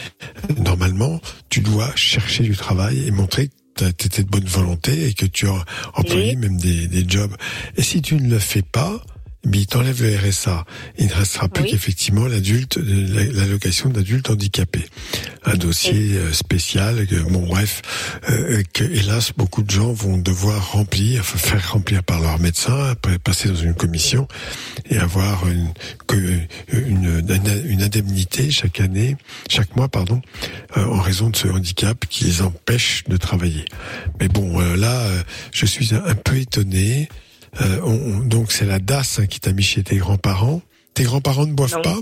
[0.59, 5.12] normalement, tu dois chercher du travail et montrer que tu étais de bonne volonté et
[5.12, 6.37] que tu as employé Oui.
[6.37, 7.35] même des, des jobs.
[7.76, 9.02] Et si tu ne le fais pas,
[9.46, 10.64] mais il t'enlève le RSA.
[10.98, 11.70] Il ne restera plus Oui.
[11.70, 14.85] qu'effectivement l'adulte, la- l'allocation d'adulte handicapé.
[15.44, 17.82] Un dossier euh, spécial, que, bon bref,
[18.30, 23.18] euh, que hélas beaucoup de gens vont devoir remplir, faire remplir par leur médecin, après
[23.18, 24.26] passer dans une commission
[24.90, 25.72] et avoir une,
[26.09, 26.40] que-
[26.72, 27.22] une,
[27.66, 29.16] une indemnité chaque année,
[29.48, 30.20] chaque mois, pardon,
[30.76, 33.64] euh, en raison de ce handicap qui les empêche de travailler.
[34.20, 37.09] Mais bon, euh, là, euh, je suis un peu étonné.
[37.61, 40.62] Euh, on- on- donc c'est la DAS hein, qui t'a mis chez tes grands-parents.
[40.94, 41.82] Tes grands-parents ne boivent Non.
[41.82, 41.98] pas?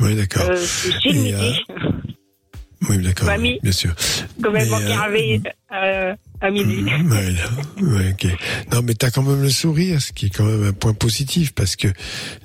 [0.00, 0.46] Oui, d'accord.
[0.50, 0.56] Euh,
[1.02, 1.52] si, euh,
[2.88, 3.58] Oui, d'accord, mamie.
[3.62, 3.94] bien sûr.
[4.42, 5.40] Complètement mais, euh, carvé
[5.72, 6.82] euh, à midi.
[6.82, 7.34] Mhm, ouais,
[7.82, 8.26] ouais, ok.
[8.72, 11.54] Non, mais t'as quand même le sourire, ce qui est quand même un point positif,
[11.54, 11.88] parce que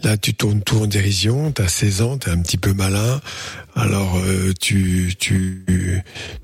[0.04, 3.20] là, tu tournes tout en dérision, t'as 16 ans, t'es un petit peu malin,
[3.76, 5.66] alors euh, tu, tu,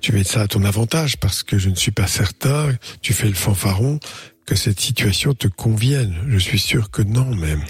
[0.01, 3.27] tu mets ça à ton avantage, parce que je ne suis pas certain, tu fais
[3.27, 3.99] le fanfaron,
[4.45, 6.15] que cette situation te convienne.
[6.27, 7.63] Je suis sûr que non même,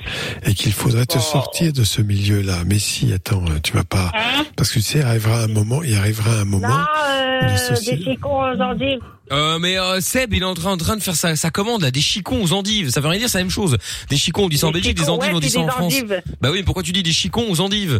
[0.43, 2.63] et qu'il faudrait te sortir de ce milieu-là.
[2.65, 5.83] Mais si, attends, tu vas pas, Hein parce que tu sais, il arrivera un moment,
[5.83, 6.67] il arrivera un moment.
[6.67, 8.99] Non, euh, des chicots aux endives.
[9.31, 11.81] Euh, mais euh, Seb, il est en train, en train de faire sa, sa commande
[11.81, 12.89] là, des chicons aux endives.
[12.89, 13.77] Ça veut rien dire, c'est la même chose.
[14.09, 15.59] Des chicons, on dit ça en Des Belgique, des chicons, endives, ouais, on dit ça
[15.59, 15.93] en des France.
[15.93, 16.21] endives.
[16.41, 17.99] Bah oui, mais pourquoi tu dis des chicons aux endives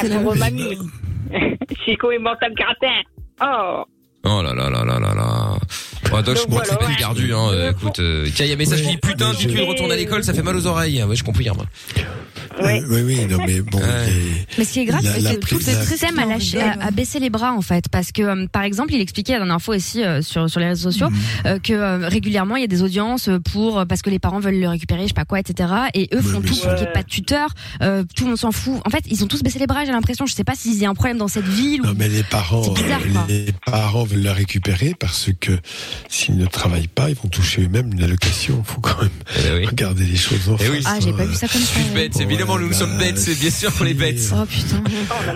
[0.00, 0.78] C'est la pour mamie.
[1.84, 3.02] Chico et mental gratin.
[3.42, 3.84] Oh.
[4.24, 5.58] Oh là là là là là là.
[6.12, 6.96] Ouais, Doc, je Donc crois que c'est voilà, peine ouais.
[6.98, 7.34] perdu.
[7.34, 7.48] Hein.
[7.52, 9.58] Euh, écoute, euh, tiens, il y a un message qui dit putain, Ouais, dites-lui de
[9.58, 11.02] je- retourner à l'école, ça fait mal aux oreilles.
[11.02, 11.54] Ouais, je comprends.
[11.54, 11.66] Moi.
[12.62, 12.80] Ouais.
[12.80, 13.84] Euh, oui, oui, non, mais bon, Ouais.
[14.08, 15.84] il est- Mais ce qui est grave, La- c'est la que prise- tout la- le
[15.86, 18.94] système a, lâché, a, a baissé les bras en fait, parce que euh, par exemple,
[18.94, 21.16] il expliquait la dernière fois aussi euh, sur sur les réseaux sociaux Mhm.
[21.46, 24.40] euh, que euh, régulièrement il y a des audiences pour euh, parce que les parents
[24.40, 25.68] veulent le récupérer, je sais pas quoi, etc.
[25.92, 27.50] Et eux font tout pour qu'il n'y ait pas de tuteur,
[27.82, 28.80] euh, tout le monde s'en fout.
[28.86, 29.84] En fait, ils ont tous baissé les bras.
[29.84, 31.82] J'ai l'impression, je sais pas s'il y a un problème dans cette ville.
[31.82, 31.86] Ou...
[31.88, 32.74] Non, mais les parents, quoi.
[33.28, 35.52] les parents veulent la récupérer parce que
[36.08, 38.62] s'ils ne travaillent pas, ils vont toucher eux-mêmes une allocation.
[38.66, 39.66] Il faut quand même Eh ben oui.
[39.66, 40.82] regarder les choses en Eh oui.
[40.82, 40.92] face.
[40.96, 41.74] Ah, j'ai pas vu ça comme ça.
[41.74, 44.32] Plus bête, Ouais, évidemment, nous, nous bah, sommes bêtes, c'est bien sûr pour les bêtes.
[44.34, 44.82] Oh putain.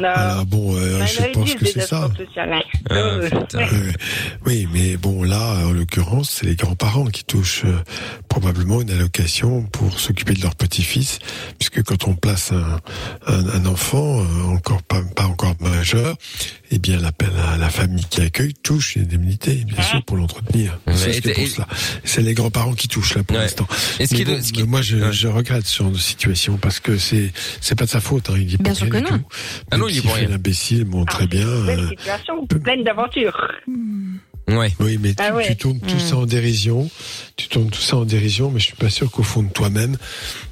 [0.05, 0.31] A.
[0.33, 2.09] Alors bon, euh, on en a je pense que c'est ça.
[2.37, 2.43] Ah,
[2.93, 3.29] Euh.
[3.55, 3.93] Euh,
[4.47, 7.79] oui, mais bon, là, en l'occurrence, c'est les grands-parents qui touchent euh,
[8.29, 11.19] probablement une allocation pour s'occuper de leur petit-fils,
[11.59, 12.81] puisque quand on place un,
[13.27, 16.17] un, un enfant euh, encore pas, pas encore majeur,
[16.73, 20.79] eh bien, la, la, la famille qui accueille touche une indemnité, bien sûr, pour l'entretenir.
[20.95, 21.67] C'est pour et- cela.
[22.05, 23.43] C'est les grands-parents qui touchent là pour Ouais.
[23.43, 23.67] l'instant.
[23.99, 25.13] Est-ce Mais qu'il est- bon, ce moi, je, Ouais.
[25.13, 28.31] je regrette ce genre de situation parce que c'est c'est pas de sa faute.
[28.31, 29.19] Hein, il est Bien sûr rien que du non.
[29.19, 29.25] tout.
[29.73, 30.29] Ah non, il est pour rien.
[30.29, 31.47] l'imbécile, bon, très bien.
[31.65, 33.49] Belle euh, situation, pleine d'aventures.
[34.57, 34.73] Ouais.
[34.81, 35.47] oui, mais tu, Ah ouais.
[35.47, 36.89] tu tournes tout ça en dérision.
[37.37, 39.97] Tu tournes tout ça en dérision, mais je suis pas sûr qu'au fond de toi-même,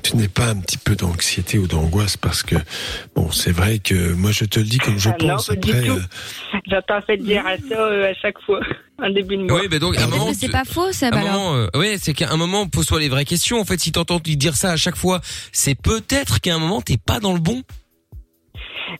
[0.02, 2.56] tu n'aies pas un petit peu d'anxiété ou d'angoisse parce que,
[3.14, 5.46] bon, c'est vrai que moi je te le dis comme je Ah non, pense.
[5.48, 5.98] pas du Après, euh,
[6.70, 8.60] J'entends fait dire à ça euh, à chaque fois,
[9.02, 9.60] en début de mois.
[9.60, 11.96] Oui, mais donc, à un moment, c'est pas faux, à un alors moment, euh, ouais,
[12.00, 13.60] c'est qu'à un moment, pose-toi les vraies questions.
[13.60, 15.20] En fait, si t'entends dire ça à chaque fois,
[15.52, 17.62] c'est peut-être qu'à un moment, t'es pas dans le bon.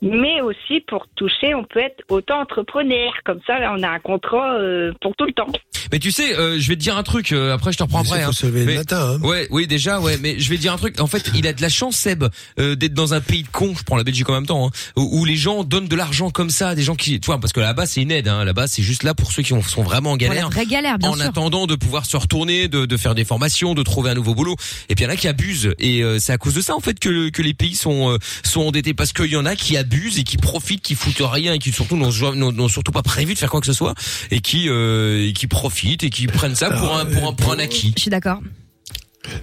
[0.01, 3.11] Mais aussi, pour toucher, on peut être auto-entrepreneur.
[3.25, 5.47] Comme ça, là, on a un contrat euh, pour tout le temps.
[5.91, 7.31] Mais tu sais, euh, je vais te dire un truc.
[7.31, 8.23] euh, après, je te reprends après.
[8.23, 8.31] hein.
[8.31, 9.15] se lever Mais- le matin.
[9.21, 9.25] Hein.
[9.27, 10.99] Ouais, oui, déjà, ouais, mais je vais te dire un truc.
[10.99, 12.25] En fait, il a de la chance, Seb,
[12.59, 13.73] euh, d'être dans un pays de cons.
[13.77, 16.29] Je prends la Belgique en même temps, hein, où, où les gens donnent de l'argent
[16.29, 18.27] comme ça, à des gens qui, tu vois, parce que là-bas, c'est une aide.
[18.27, 20.49] Hein, là-bas, c'est juste là pour ceux qui ont- sont vraiment en Pour la galère.
[20.49, 21.25] vraie galère, bien en sûr.
[21.25, 24.55] attendant de pouvoir se retourner, de, de faire des formations, de trouver un nouveau boulot.
[24.89, 25.73] Et puis il y en a qui abusent.
[25.79, 28.17] Et euh, c'est à cause de ça en fait que, que les pays sont euh,
[28.43, 31.53] sont endettés parce qu'il y en a qui abusent et qui profitent, qui foutent rien
[31.53, 33.95] et qui surtout n'ont surtout pas prévu de faire quoi que ce soit
[34.29, 37.51] et qui euh, et qui profitent et qui prennent ça pour un pour un pour
[37.53, 37.93] un acquis.
[37.95, 38.39] Je suis d'accord.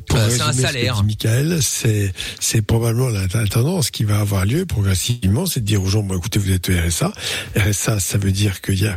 [0.09, 0.95] Pour Bah, c'est un résumer ce que salaire.
[0.97, 5.65] dit Michael, c'est c'est probablement la, la tendance qui va avoir lieu progressivement, c'est de
[5.67, 7.13] dire aux gens bon écoutez vous êtes au RSA,
[7.57, 8.97] RSA ça veut dire que y a,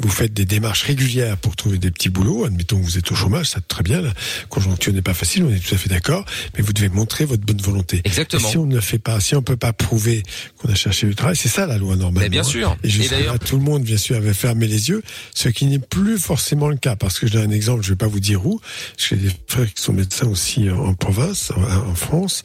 [0.00, 3.14] vous, faites des démarches régulières pour trouver des petits boulots, admettons que vous êtes au
[3.14, 4.12] chômage, ça très bien, la
[4.48, 6.24] conjoncture n'est pas facile, on est tout à fait d'accord,
[6.56, 8.00] mais vous devez montrer votre bonne volonté.
[8.04, 8.46] Exactement.
[8.48, 10.22] Et si on ne le fait pas, si on peut pas prouver
[10.58, 12.20] qu'on a cherché du travail, c'est ça la loi normalement.
[12.20, 12.44] Mais bien hein.
[12.44, 12.76] sûr.
[12.84, 15.02] Et Et d'ailleurs- tout le monde, bien sûr, avait fermé les yeux,
[15.34, 16.96] ce qui n'est plus forcément le cas.
[16.96, 18.60] Parce que je donne un exemple, je vais pas vous dire où.
[18.96, 22.42] J'ai des frères qui sont médecins aussi en, province, en France.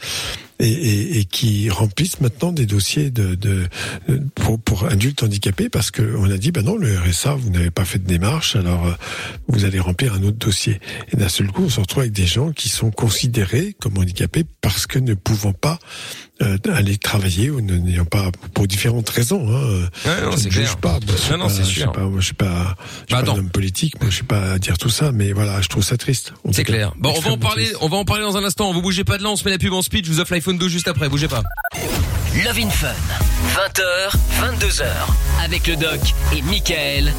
[0.61, 3.65] Et, et, et qui remplissent maintenant des dossiers de, de,
[4.35, 7.71] pour, pour adultes handicapés parce que on a dit ben non le RSA vous n'avez
[7.71, 8.91] pas fait de démarche alors euh,
[9.47, 10.81] vous allez remplir un autre dossier
[11.13, 14.43] et d'un seul coup on se retrouve avec des gens qui sont considérés comme handicapés
[14.59, 15.79] parce que ne pouvant pas
[16.41, 20.51] euh, aller travailler ou n'ayant pas pour différentes raisons hein, Ouais, non, je c'est ne
[20.51, 20.65] clair.
[20.67, 20.91] juge pas.
[20.91, 21.91] Moi, je suis Non, non, c'est sûr.
[21.91, 22.77] pas- moi, je suis pas,
[23.09, 23.99] je suis Bah, pas un homme politique.
[23.99, 26.31] Moi, je suis pas à dire tout ça, mais voilà, je trouve ça triste.
[26.53, 26.93] C'est clair.
[26.97, 27.77] Bon, on va en parler, triste.
[27.81, 28.71] on va en parler dans un instant.
[28.71, 30.05] Vous bougez pas de là, on se met la pub en speed.
[30.05, 31.09] Je vous offre l'iPhone 12 juste après.
[31.09, 31.43] Bougez pas.
[32.43, 32.87] Love in Fun.
[33.55, 34.85] 20h, 22h.
[35.43, 35.99] Avec le doc
[36.35, 37.13] et Michael.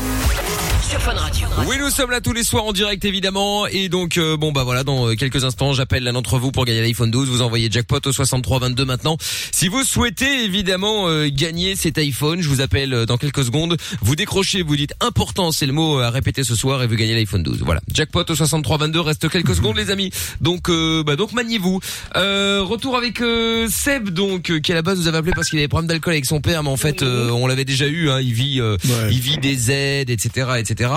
[0.89, 1.47] Sur Fun Radio.
[1.67, 4.65] Oui, nous sommes là tous les soirs en direct évidemment et donc euh, bon bah
[4.65, 7.29] voilà dans euh, quelques instants j'appelle l'un d'entre vous pour gagner l'iPhone 12.
[7.29, 9.17] Vous envoyez jackpot au 63 22 maintenant.
[9.53, 13.77] Si vous souhaitez évidemment euh, gagner cet iPhone, je vous appelle euh, dans quelques secondes.
[14.01, 17.15] Vous décrochez, vous dites important, c'est le mot à répéter ce soir et vous gagnez
[17.15, 17.63] l'iPhone 12.
[17.65, 19.01] Voilà, jackpot au 63 22.
[19.01, 20.11] Reste quelques secondes les amis.
[20.41, 20.71] Donc
[21.05, 21.81] bah donc maniez-vous.
[22.17, 25.49] Euh, retour avec euh, Seb donc euh, qui à la base nous avait appelé parce
[25.49, 27.87] qu'il avait des problèmes d'alcool avec son père, mais en fait euh, on l'avait déjà
[27.87, 28.11] eu.
[28.11, 29.09] Hein, il vit euh, Ouais.
[29.13, 30.91] il vit des aides etc etc.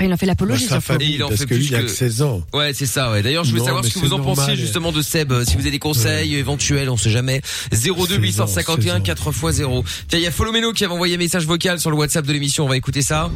[0.00, 0.84] Il en fait Bah, l'apologie, sa surtout.
[0.84, 2.42] Et famille, il en parce fait que lui, plus il a que- que 16 ans.
[2.52, 3.22] Ouais, c'est ça, ouais.
[3.22, 4.56] D'ailleurs, je voulais Non, savoir mais ce que vous en pensiez normal.
[4.56, 7.42] justement de Seb, euh, si vous avez des conseils éventuels, on sait jamais.
[7.70, 9.00] 02 16 ans, 851 16 ans.
[9.04, 9.84] 4 x 0.
[10.08, 12.32] Tiens, il y a Folomeno qui avait envoyé un message vocal sur le WhatsApp de
[12.32, 13.30] l'émission, on va écouter ça.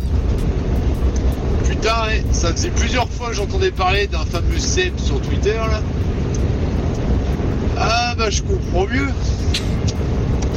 [1.68, 5.80] Putain, eh, ça faisait plusieurs fois que j'entendais parler d'un fameux Seb sur Twitter là.
[7.80, 9.08] Ah bah je comprends mieux.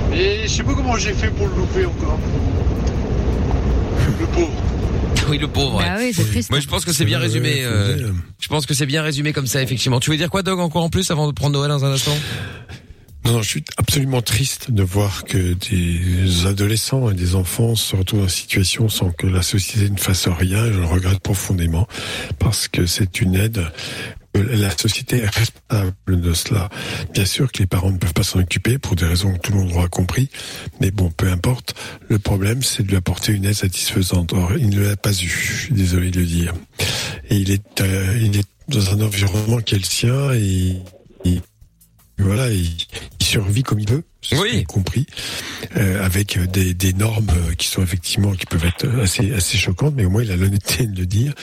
[0.09, 2.19] Mais je sais pas comment j'ai fait pour le louper encore.
[4.19, 4.51] Le pauvre.
[5.29, 5.77] oui, le pauvre.
[5.77, 5.85] ouais.
[5.85, 6.49] Bah oui, c'est triste.
[6.49, 7.61] Moi, je pense que c'est bien résumé.
[7.63, 8.09] euh,
[8.39, 9.99] je pense que c'est bien résumé comme ça, effectivement.
[9.99, 12.15] Tu veux dire quoi, Doug, encore en plus, avant de prendre Noël dans un instant?
[13.23, 17.95] Non, non, je suis absolument triste de voir que des adolescents et des enfants se
[17.95, 20.71] retrouvent une situation sans que la société ne fasse rien.
[20.71, 21.87] Je le regrette profondément
[22.39, 23.63] parce que c'est une aide.
[24.33, 26.69] La société est responsable de cela.
[27.13, 29.51] Bien sûr que les parents ne peuvent pas s'en occuper pour des raisons que tout
[29.51, 30.29] le monde aura compris,
[30.79, 31.75] mais bon, peu importe.
[32.07, 34.33] Le problème, c'est de lui apporter une aide satisfaisante.
[34.33, 35.27] Or, il ne l'a pas eu.
[35.27, 36.53] Je suis désolé de le dire.
[37.29, 40.77] Et il est, euh, il est dans un environnement qui est le sien et,
[41.25, 41.41] et
[42.21, 42.65] voilà, il,
[43.19, 44.03] il survit comme il peut,
[44.33, 44.63] Oui.
[44.65, 45.05] compris,
[45.77, 49.93] euh, avec des, des normes euh, qui sont effectivement qui peuvent être assez assez choquantes,
[49.95, 51.33] mais au moins il a l'honnêteté de le dire.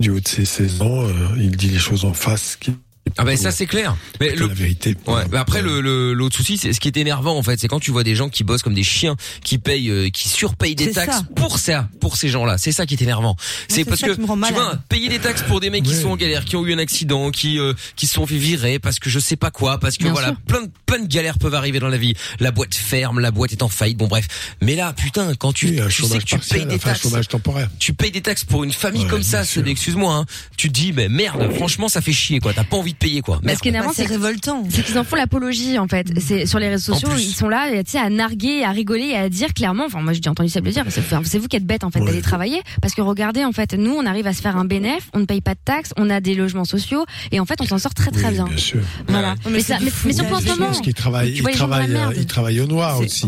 [0.00, 2.56] Du haut de ses 16 ans, euh, il dit les choses en face.
[2.56, 2.72] Qui,
[3.16, 3.96] Ah ben ça c'est clair.
[4.20, 4.94] Mais le, le la vérité.
[5.06, 7.68] Ouais, mais après le le- l'autre souci, c'est ce qui est énervant en fait, c'est
[7.68, 10.74] quand tu vois des gens qui bossent comme des chiens, qui payent, euh, qui surpayent
[10.74, 11.22] des taxes ça.
[11.36, 12.58] pour ça, pour ces gens-là.
[12.58, 13.36] C'est ça qui est énervant.
[13.68, 15.84] C'est parce ça que qui me rend tu vois, payer des taxes pour des mecs
[15.84, 16.02] qui Ouais.
[16.02, 18.78] sont en galère, qui ont eu un accident, qui euh, qui se sont fait virer
[18.78, 20.36] parce que je sais pas quoi, parce que Bien voilà, sûr.
[20.46, 22.14] plein de plein de galères peuvent arriver dans la vie.
[22.40, 24.26] La boîte ferme, la boîte est en faillite, bon bref.
[24.62, 27.02] Mais là, putain, quand tu, Oui, tu sais chômage que tu partiel, payes des taxes,
[27.02, 27.68] chômage temporaire.
[27.78, 30.92] tu payes des taxes pour une famille Ouais, comme ça, excuse-moi, hein, tu te dis
[30.92, 33.40] mais merde, franchement ça fait chier quoi, t'as pas envie de payer quoi.
[33.42, 34.64] Mais ce qui est énervant, c'est révoltant.
[34.70, 36.06] c'est qu'ils en font l'apologie en fait.
[36.20, 39.16] C'est sur les réseaux sociaux, ils sont là, tu sais, à narguer, à rigoler, et
[39.16, 39.84] à dire clairement.
[39.86, 40.84] Enfin, moi, j'ai entendu ça le dire.
[41.24, 42.06] C'est vous qui êtes bêtes en fait Ouais.
[42.06, 45.08] d'aller travailler, parce que regardez, en fait, nous, on arrive à se faire un bénéf,
[45.14, 47.64] on ne paye pas de taxes, on a des logements sociaux, et en fait, on
[47.66, 48.44] s'en sort très très Oui, bien.
[48.44, 48.80] bien sûr.
[49.08, 49.34] Voilà.
[49.50, 50.66] mais ça, mais, surtout en ce moment.
[50.66, 52.14] Parce qu'il travaille, Tu il vois les gens dans la travaille, euh, merde.
[52.18, 53.26] il travaille au noir aussi.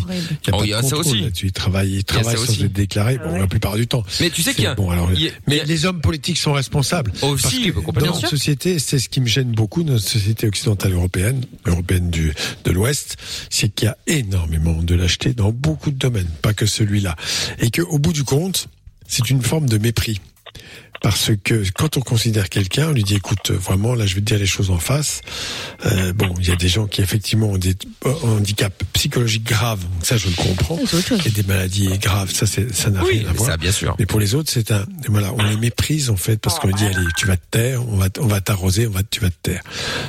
[0.62, 1.20] Il y a ça contrôle aussi.
[1.22, 1.46] là-dessus.
[1.46, 3.18] Il travaille, il travaille ça sans être déclaré.
[3.18, 4.04] Bon, la plupart du temps.
[4.20, 4.76] Mais tu sais qu'il y a,
[5.46, 7.12] mais les hommes politiques sont responsables.
[7.22, 12.08] Aussi, dans notre société, c'est ce qui me gêne beaucoup, notre société occidentale européenne, européenne
[12.08, 12.32] du,
[12.64, 13.18] de l'Ouest,
[13.50, 17.14] c'est qu'il y a énormément de lâcheté dans beaucoup de domaines, pas que celui-là.
[17.58, 18.68] Et que, au bout du compte,
[19.06, 20.22] c'est une forme de mépris.
[21.00, 24.26] Parce que quand on considère quelqu'un, on lui dit écoute, vraiment, là, je vais te
[24.26, 25.22] dire les choses en face.
[25.86, 27.74] Euh, bon, il y a des gens qui effectivement ont des
[28.04, 30.78] euh, handicaps psychologiques graves, donc ça, je le comprends.
[31.10, 33.50] Il y a des maladies graves, ça, c'est, ça n'a Oui, rien à voir.
[33.50, 33.96] ça bien sûr.
[33.98, 36.84] Mais pour les autres, c'est un, voilà, on les méprise en fait parce qu'on dit
[36.84, 39.36] allez, tu vas te taire, on va, on va t'arroser, on va, tu vas te
[39.42, 39.62] taire.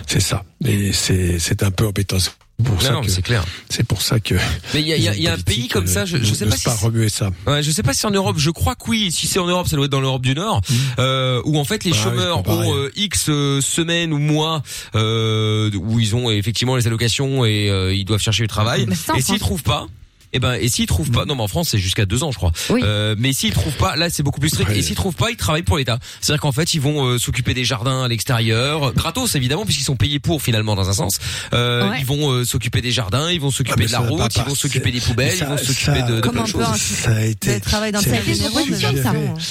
[0.07, 0.43] C'est ça.
[0.65, 2.17] Et c'est, c'est un peu embêtant.
[2.61, 3.43] C'est Pour Non, ça non, mais que, c'est clair.
[3.69, 4.35] c'est pour ça que.
[4.73, 6.17] Mais il y a, il y a- il y a un pays comme ça, je,
[6.17, 7.31] je sais pas si pas remuer ça.
[7.47, 9.11] Ouais, je sais pas si en Europe, je crois que oui.
[9.11, 10.61] Si c'est en Europe, ça doit être dans l'Europe du Nord,
[10.99, 11.93] euh, où en fait les Mmh.
[11.93, 14.61] Ah oui, chômeurs ont euh, X euh, semaines ou mois
[14.95, 18.85] euh, où ils ont effectivement les allocations et euh, ils doivent chercher du travail.
[18.87, 19.87] Mais c'est ça, en Et s'ils trouvent pas,
[20.33, 22.37] eh ben, et s'ils trouvent pas, non, mais en France c'est jusqu'à deux ans, je
[22.37, 22.51] crois.
[22.69, 22.81] Oui.
[22.83, 24.69] Euh, mais s'ils trouvent pas, là c'est beaucoup plus strict.
[24.69, 24.77] Ouais.
[24.79, 25.99] Et s'ils trouvent pas, ils travaillent pour l'État.
[26.21, 29.95] C'est-à-dire qu'en fait, ils vont euh, s'occuper des jardins à l'extérieur, gratos évidemment, puisqu'ils sont
[29.95, 31.19] payés pour finalement dans un sens.
[31.53, 31.97] Euh, Ouais.
[31.99, 34.43] Ils vont euh, s'occuper des jardins, ils vont Ah, s'occuper mais de la route, ils
[34.43, 36.75] vont s'occuper des poubelles, Ça- ils vont s'occuper de, de plein de choses.
[36.75, 37.59] Ça a été.
[37.59, 38.63] Travail ça a suggéré.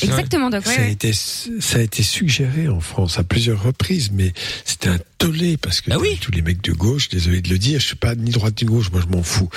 [0.02, 4.32] Exactement, Ça a été, ça a été suggéré en France à plusieurs reprises, mais
[4.64, 6.18] c'était un tollé parce que Ah oui.
[6.20, 8.66] tous les mecs de gauche, désolé de le dire, je suis pas ni droite ni
[8.66, 9.50] gauche, moi je m'en fous,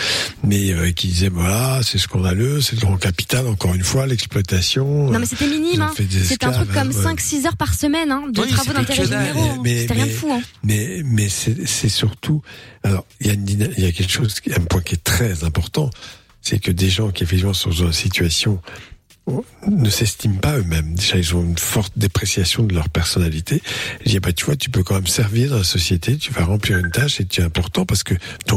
[0.43, 5.09] mais euh, qui disaient voilà, c'est scandaleux, c'est le grand capital, encore une fois, l'exploitation.
[5.09, 5.93] Non mais c'était minime, hein.
[5.95, 7.13] C'était un truc comme ouais.
[7.15, 9.39] 5-6 heures par semaine hein, de Oui, travaux d'intérêt généraux.
[9.41, 9.59] hein.
[9.63, 10.29] Mais- C'était rien de fou.
[10.31, 10.41] Hein.
[10.63, 12.41] Mais mais c'est c'est surtout
[12.83, 15.45] alors il y a il y a quelque chose qui- un point qui est très
[15.45, 15.89] important,
[16.41, 18.61] c'est que des gens qui effectivement sont dans une situation
[19.67, 20.95] ne s'estiment pas eux-mêmes.
[20.95, 23.61] Déjà, ils ont une forte dépréciation de leur personnalité.
[24.05, 26.43] Je dis, bah, tu vois, tu peux quand même servir dans la société, tu vas
[26.43, 28.15] remplir une tâche et tu es important parce que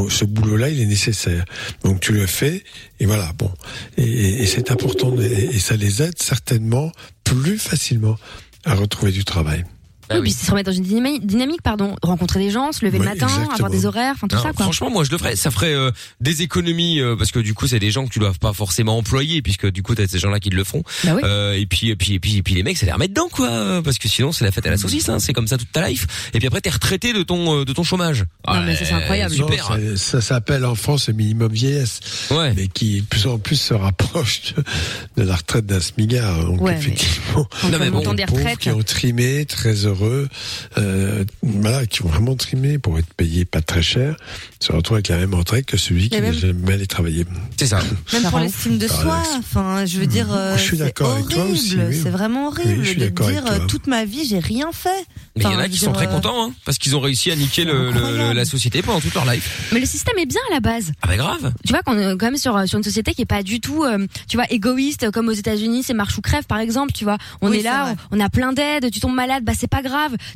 [0.09, 1.45] ce boulot-là, il est nécessaire.
[1.83, 2.63] Donc, tu le fais
[2.99, 3.51] et voilà, bon.
[3.97, 6.91] Et, c'est important et ça les aide certainement
[7.23, 8.17] plus facilement
[8.65, 9.63] à retrouver du travail.
[10.09, 10.33] Bah oui, oui.
[10.33, 13.27] puis se remettre dans une dynamique, dynamique, pardon, rencontrer des gens, se lever le matin,
[13.27, 13.51] exactement.
[13.53, 14.63] avoir des horaires, enfin tout Non, ça quoi.
[14.65, 15.35] Franchement, moi je le ferais.
[15.35, 15.91] Ça ferait euh,
[16.21, 18.97] des économies euh, parce que du coup, c'est des gens que tu dois pas forcément
[18.97, 20.83] employer puisque du coup, t'as ces gens-là qui le font.
[21.03, 21.21] Bah oui.
[21.25, 23.29] Euh, et puis, et puis, et puis, et puis les mecs, c'est les remettre dedans
[23.31, 23.81] quoi.
[23.83, 25.09] Parce que sinon, c'est la fête à la saucisse.
[25.09, 25.19] Hein.
[25.19, 26.07] C'est comme ça toute ta life.
[26.33, 28.25] Et puis après, t'es retraité de ton euh, de ton chômage.
[28.47, 29.33] Non, mais ça, c'est incroyable.
[29.33, 29.77] Super.
[29.77, 31.99] Non, ça ça s'appelle en France le minimum vieillesse.
[32.31, 32.53] Ouais.
[32.55, 36.43] mais qui de plus en plus se rapproche de, de la retraite d'un smigard.
[36.45, 38.59] Donc Ouais, mais- effectivement, Entre Non, mais bon, des pauvres retraites.
[38.59, 43.61] qui ont trimé, très heureux, euh, voilà, qui ont vraiment trimé pour être payés pas
[43.61, 44.15] très cher,
[44.59, 47.25] se retrouvent avec la même retraite que celui qui même- jamais allé travailler.
[47.57, 47.79] C'est ça.
[48.13, 51.27] Même pour l'estime de soi, enfin, je veux dire, euh, Je suis c'est d'accord avec
[51.29, 51.99] toi horrible, aussi, oui.
[52.01, 53.53] C'est vraiment Oui, horrible je suis de dire avec toi.
[53.53, 54.89] euh, toute ma vie j'ai rien fait.
[55.35, 57.31] Mais il y en a qui sont très euh, contents hein, parce qu'ils ont réussi
[57.31, 59.69] à niquer le, le- la société pendant toute leur life.
[59.71, 60.91] Mais le système est bien à la base.
[61.01, 61.53] Ah bah grave.
[61.65, 63.83] Tu vois qu'on est quand même sur sur une société qui est pas du tout,
[63.83, 66.91] euh, tu vois, égoïste comme aux États-Unis, c'est marche ou crève par exemple.
[66.93, 68.89] Tu vois, on Oui, est là, on, on a plein d'aides.
[68.91, 69.86] Tu tombes malade, bah c'est pas grave.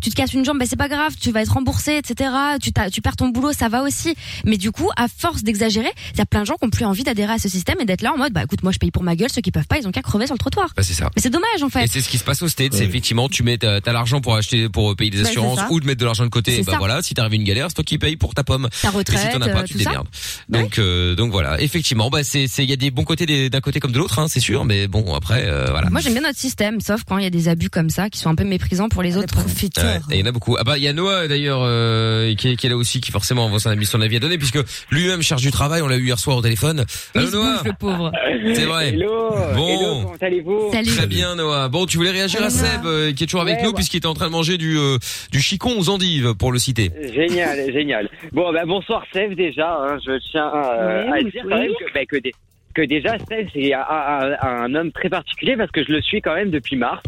[0.02, 1.14] Tu te casses une jambe, ben c'est pas grave.
[1.20, 2.30] Tu vas être remboursé, etc.
[2.62, 4.16] Tu, t'as- tu perds ton boulot, ça va aussi.
[4.46, 6.86] Mais du coup, à force d'exagérer, il y a plein de gens qui ont plus
[6.86, 8.92] envie d'adhérer à ce système et d'être là en mode, bah écoute, moi je paye
[8.92, 9.30] pour ma gueule.
[9.34, 10.70] Ceux qui peuvent pas, ils ont qu'à crever sur le trottoir.
[10.76, 11.10] Bah, c'est ça.
[11.16, 11.84] Mais c'est dommage en fait.
[11.84, 14.36] Et c'est ce qui se passe au States, c'est effectivement tu mets t'as l'argent pour
[14.36, 16.78] acheter pour payer des Bah, assurances ou de mettre de l'argent de côté, bah ça.
[16.78, 18.68] voilà, si t'arrives une galère, c'est toi qui payes pour ta pomme.
[18.82, 20.08] Ta Et si retraite, t'en as pas, euh, tu démerdes.
[20.50, 23.62] Donc euh, donc voilà, effectivement, bah c'est c'est il y a des bons côtés d'un
[23.62, 25.90] côté comme de l'autre hein, c'est sûr, mais bon après euh, voilà.
[25.90, 28.20] Moi j'aime bien notre système, sauf quand il y a des abus comme ça qui
[28.20, 29.36] sont un peu méprisants pour les autres.
[29.46, 30.56] Ouais, et il y en a beaucoup.
[30.60, 33.12] Ah bah il y a Noah d'ailleurs euh, qui, est, qui est là aussi qui
[33.12, 34.60] forcément envoie son avis son avis à donner puisque
[34.92, 36.86] lui-même cherche du travail, on l'a eu hier soir au téléphone.
[37.16, 38.12] Allô Noah le pauvre.
[38.56, 38.90] C'est vrai.
[38.90, 39.68] Hello, Bon.
[39.68, 41.70] hello, comment allez-vous Très bien Noah.
[41.70, 43.76] Bon, tu voulais réagir à Seb euh, qui est toujours avec Ouais, nous ouais.
[43.76, 44.98] puisqu'il était en train de manger du euh,
[45.32, 46.92] du chicon aux endives pour le citer.
[47.14, 48.10] Génial, génial.
[48.32, 49.78] Bon, bah, bonsoir Seb déjà.
[49.80, 51.50] hein, je tiens euh, Oui, à dire oui.
[51.50, 52.34] quand même que, bah, que, dé-
[52.74, 56.22] que déjà Seb c'est un, un- un homme très particulier parce que je le suis
[56.22, 57.02] quand même depuis mars.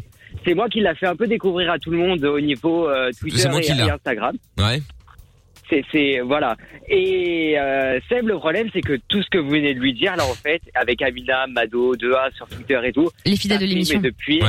[0.46, 3.12] C'est moi qui l'a fait un peu découvrir à tout le monde au niveau euh,
[3.18, 4.36] Twitter et, et Instagram.
[4.58, 4.82] Ouais.
[5.70, 6.58] C'est, c'est voilà.
[6.90, 10.16] Et euh, Seb, le problème, c'est que tout ce que vous venez de lui dire,
[10.16, 14.02] là, en fait, avec Amina, Mado, 2A sur Twitter et tout, Les fidèles de l'émission.
[14.02, 14.42] depuis,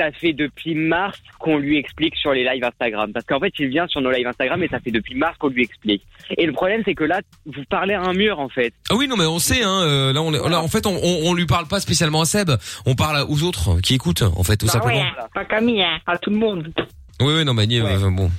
[0.00, 3.12] ça fait depuis mars qu'on lui explique sur les lives Instagram.
[3.12, 5.48] Parce qu'en fait, il vient sur nos lives Instagram et ça fait depuis mars qu'on
[5.48, 6.02] lui explique.
[6.38, 8.72] Et le problème, c'est que là, vous parlez à un mur, en fait.
[8.90, 10.96] Ah oui non mais on sait hein euh, là on est- là en fait on,
[10.96, 12.50] on on lui parle pas spécialement à Seb,
[12.86, 15.00] on parle aux autres qui écoutent en fait tout Bah simplement.
[15.00, 16.72] ouais, pas Camille, hein, à tout le monde.
[17.20, 18.30] Oui oui non mais euh, bon.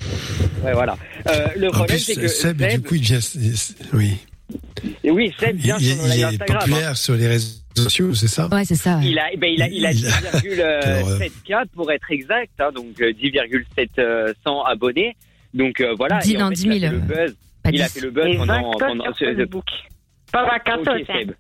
[0.64, 0.98] Ouais, voilà.
[1.30, 4.18] Euh, le En problème, c'est que Seb, Seb, du coup, il devient, oui.
[5.04, 6.58] et oui, Seb Il, vient il- sur nos il lives est Instagram.
[6.58, 6.60] hein.
[6.60, 9.00] populaire sur les réseaux sociaux, c'est ça Ouais, c'est ça.
[9.04, 13.00] Il a, ben, il a, il a Il a- 10,7K pour être exact, hein, donc
[13.02, 15.16] euh, 10,700 abonnés.
[15.54, 16.20] Donc euh, voilà.
[16.20, 17.38] 10, et en non, fait, 10 il a 000, fait le buzz.
[17.64, 17.94] pas Il a 10.
[17.94, 19.66] fait le buzz pendant, 20 pendant sur ce- Facebook.
[20.32, 21.14] Pas 24 Ok, hein.
[21.20, 21.32] Seb.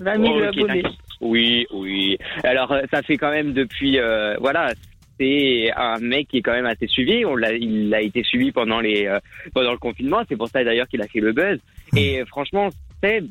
[0.00, 0.82] 20 000 Ok, abonnés.
[0.82, 0.98] t'inquiète.
[1.20, 2.16] Oui, oui.
[2.44, 4.72] Alors euh, ça fait quand même depuis, euh, voilà,
[5.18, 7.24] c'est un mec qui est quand même assez suivi.
[7.24, 9.18] On l'a, il a été suivi pendant les, euh,
[9.52, 10.22] pendant le confinement.
[10.28, 11.58] C'est pour ça d'ailleurs qu'il a fait le buzz.
[11.96, 12.68] Et franchement,
[13.02, 13.26] Seb,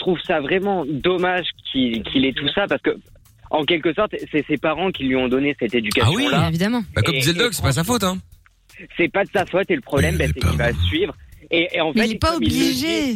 [0.00, 2.90] trouve ça vraiment dommage qu'il, qu'il ait tout ça parce que.
[3.52, 6.42] En quelque sorte, c'est ses parents qui lui ont donné cette éducation-là.
[6.44, 6.84] Ah évidemment.
[6.94, 8.16] Bah, comme disait le doc, c'est pas sa faute hein.
[8.96, 11.12] C'est pas de sa faute et le problème, ben, c'est qu'il va suivre.
[11.50, 13.14] Et, et en Mais fait, il est pas obligé.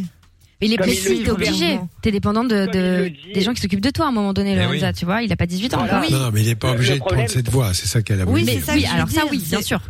[0.61, 1.79] Mais il est dit t'es obligé.
[2.03, 4.57] T'es dépendant de, de des gens qui s'occupent de toi à un moment donné, Eh
[4.57, 4.95] Lorenza, oui.
[4.95, 5.23] tu vois.
[5.23, 5.99] Il a pas 18 ans Voilà.
[6.01, 6.11] encore.
[6.11, 8.25] Non, non, mais il n'est pas obligé de prendre cette voie, c'est ça qu'elle a
[8.25, 9.81] voulu Oui, mais oui, alors ça oui, bien sûr.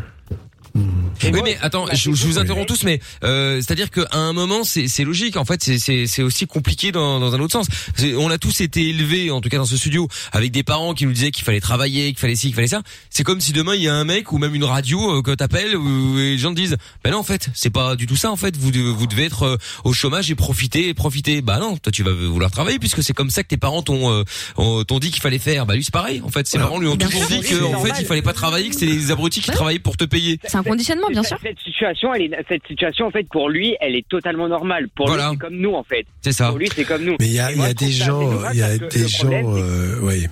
[1.33, 4.89] Oui, mais attends, je, je vous interromps tous, mais euh, c'est-à-dire qu'à un moment, c'est
[4.89, 5.37] c'est logique.
[5.37, 7.67] En fait, c'est c'est c'est aussi compliqué dans dans un autre sens.
[7.95, 10.93] C'est- On a tous été élevés, en tout cas dans ce studio, avec des parents
[10.95, 12.83] qui nous disaient qu'il fallait travailler, qu'il fallait ci, qu'il fallait ça.
[13.11, 15.31] C'est comme si demain il y a un mec ou même une radio euh, que
[15.33, 18.31] t'appelles où les gens te disent, ben non, en fait, c'est pas du tout ça.
[18.33, 21.41] En fait, vous devez- vous devez être euh, au chômage et profiter, et profiter.
[21.41, 24.11] Bah non, toi tu vas vouloir travailler puisque c'est comme ça que tes parents t'ont
[24.13, 24.25] euh,
[24.57, 25.67] ont- t'ont dit qu'il fallait faire.
[25.67, 26.21] Bah lui c'est pareil.
[26.25, 28.69] En fait, ses parents lui ont toujours dit que en fait il fallait pas travailler,
[28.69, 30.41] que c'était les abrutis qui travaillaient pour te payer.
[30.47, 31.49] C'est un conditionnement, bien cette- sûr.
[31.49, 34.89] Cette situation, elle est, cette situation, en fait, pour lui, elle est totalement normale.
[34.95, 35.25] Pour Voilà.
[35.29, 36.07] lui, c'est comme nous, en fait.
[36.23, 36.49] C'est ça.
[36.49, 37.17] Pour lui, c'est comme nous.
[37.21, 39.99] Mais il y a, des gens, il y a que des le problème, gens, euh,
[40.03, 40.27] oui.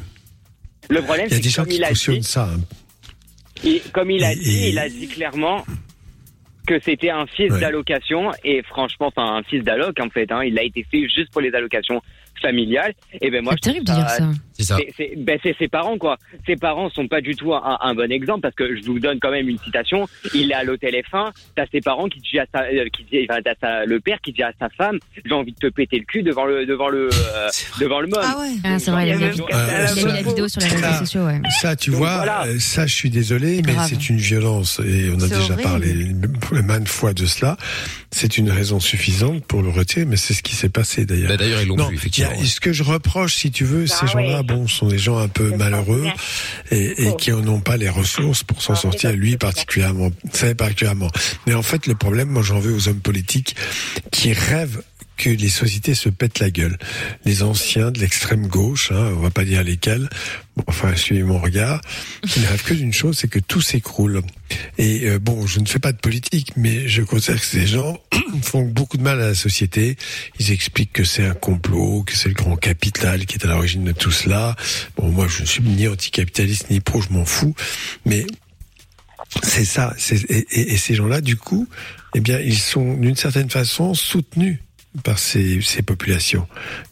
[0.91, 2.45] Le problème, Il y a c'est des que gens comme qui cautionnent dit, ça.
[2.53, 2.61] hein.
[3.65, 5.65] et comme il a Et- dit, et- il a dit clairement
[6.67, 7.61] que c'était un fils Ouais.
[7.61, 10.31] d'allocation et franchement, enfin un fils d'alloc en fait.
[10.33, 12.01] Hein, il a été fait juste pour les allocations
[12.43, 12.93] familiales.
[13.23, 14.29] Et ben moi, C'est terrible de dire ça.
[14.55, 14.77] C'est ça.
[14.97, 16.19] C'est, ben c'est ses parents quoi.
[16.47, 19.19] Ses parents sont pas du tout un, un bon exemple parce que je vous donne
[19.19, 20.07] quand même une citation.
[20.35, 21.31] Il est à l'hôtel F1.
[21.57, 24.21] T'as ses parents qui dit à sa, euh, qui dit, enfin, t'as sa- le père
[24.21, 26.89] qui dit à sa femme, j'ai envie de te péter le cul devant le, devant
[26.91, 27.49] le, euh,
[27.81, 28.21] devant le môme.
[28.23, 28.53] Ah ouais.
[28.65, 31.41] Ah, c'est vrai, il il a mis la vidéo sur les réseaux ça- sociaux, ouais.
[31.61, 32.45] Ça, tu Donc vois, voilà.
[32.47, 33.89] euh, ça, je suis désolé, mais grave.
[33.89, 35.63] c'est une violence et on a C'est déjà horrible.
[35.63, 37.57] parlé maintes fois de cela.
[38.15, 41.29] C'est une raison suffisante pour le retirer, mais c'est ce qui s'est passé d'ailleurs.
[41.31, 42.31] Bah, d'ailleurs ils l'ont y effectivement.
[42.39, 45.17] a- ce que je reproche, si tu veux, ces Ah gens-là, bon, sont des gens
[45.19, 46.07] un peu C'est malheureux
[46.71, 50.55] et, et qui n'ont pas les ressources pour s'en Ah, sortir, c'est lui particulièrement, ça
[50.55, 51.11] particulièrement.
[51.47, 53.57] Mais en fait, le problème, moi, j'en veux aux hommes politiques
[54.11, 54.83] qui rêvent
[55.17, 56.79] que les sociétés se pètent la gueule.
[57.25, 60.09] Les anciens de l'extrême gauche, hein, on va pas dire lesquels,
[60.57, 61.81] bon, enfin, suivez mon regard,
[62.29, 64.23] qui ne rêvent que d'une chose, c'est que tout s'écroule.
[64.79, 67.99] Et euh, bon, je ne fais pas de politique, mais je considère que ces gens
[68.43, 69.97] font beaucoup de mal à la société.
[70.39, 73.85] Ils expliquent que c'est un complot, que c'est le grand capital qui est à l'origine
[73.85, 74.57] de tout cela.
[74.97, 77.55] Bon, moi, je ne suis ni anticapitaliste ni pro, je m'en fous.
[78.07, 78.27] Mais
[79.43, 79.95] c'est ça.
[80.11, 81.69] et- et ces gens-là, du coup,
[82.15, 84.59] eh bien, ils sont d'une certaine façon soutenus
[85.05, 86.47] par ces, ces populations,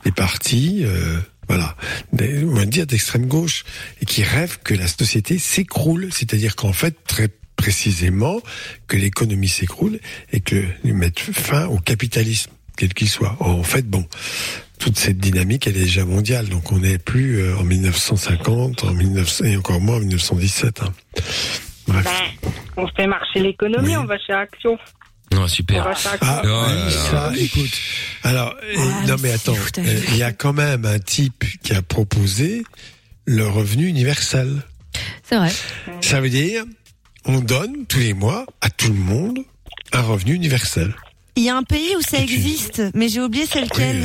[0.05, 1.77] des partis, euh, voilà,
[2.13, 3.65] des- on va dire d'extrême gauche,
[4.01, 8.41] et qui rêvent que la société s'écroule, c'est-à-dire qu'en fait, très précisément,
[8.87, 9.99] que l'économie s'écroule
[10.33, 13.37] et que le- mettre fin au capitalisme, quel qu'il soit.
[13.41, 14.07] En fait, bon,
[14.79, 18.95] toute cette dynamique, elle est déjà mondiale, donc on n'est plus euh, en 1950, en
[18.95, 20.81] 1900, et encore moins en 1917.
[20.83, 20.93] hein.
[21.87, 22.05] Bref.
[22.05, 22.49] Ben,
[22.79, 24.79] on fait marcher l'économie, on va chez Action.
[25.33, 25.87] Non, On super.
[26.21, 27.71] Ah, Oh oui, ça, écoute.
[28.25, 31.83] Alors, euh, non mais attends, euh, il y a quand même un type qui a
[31.83, 32.65] proposé
[33.27, 34.63] le revenu universel.
[35.23, 35.53] C'est vrai.
[36.01, 36.65] Ça veut dire,
[37.25, 39.39] on donne tous les mois à tout le monde
[39.93, 40.95] un revenu universel.
[41.37, 44.05] Il y a un pays où ça existe, mais j'ai oublié c'est lequel.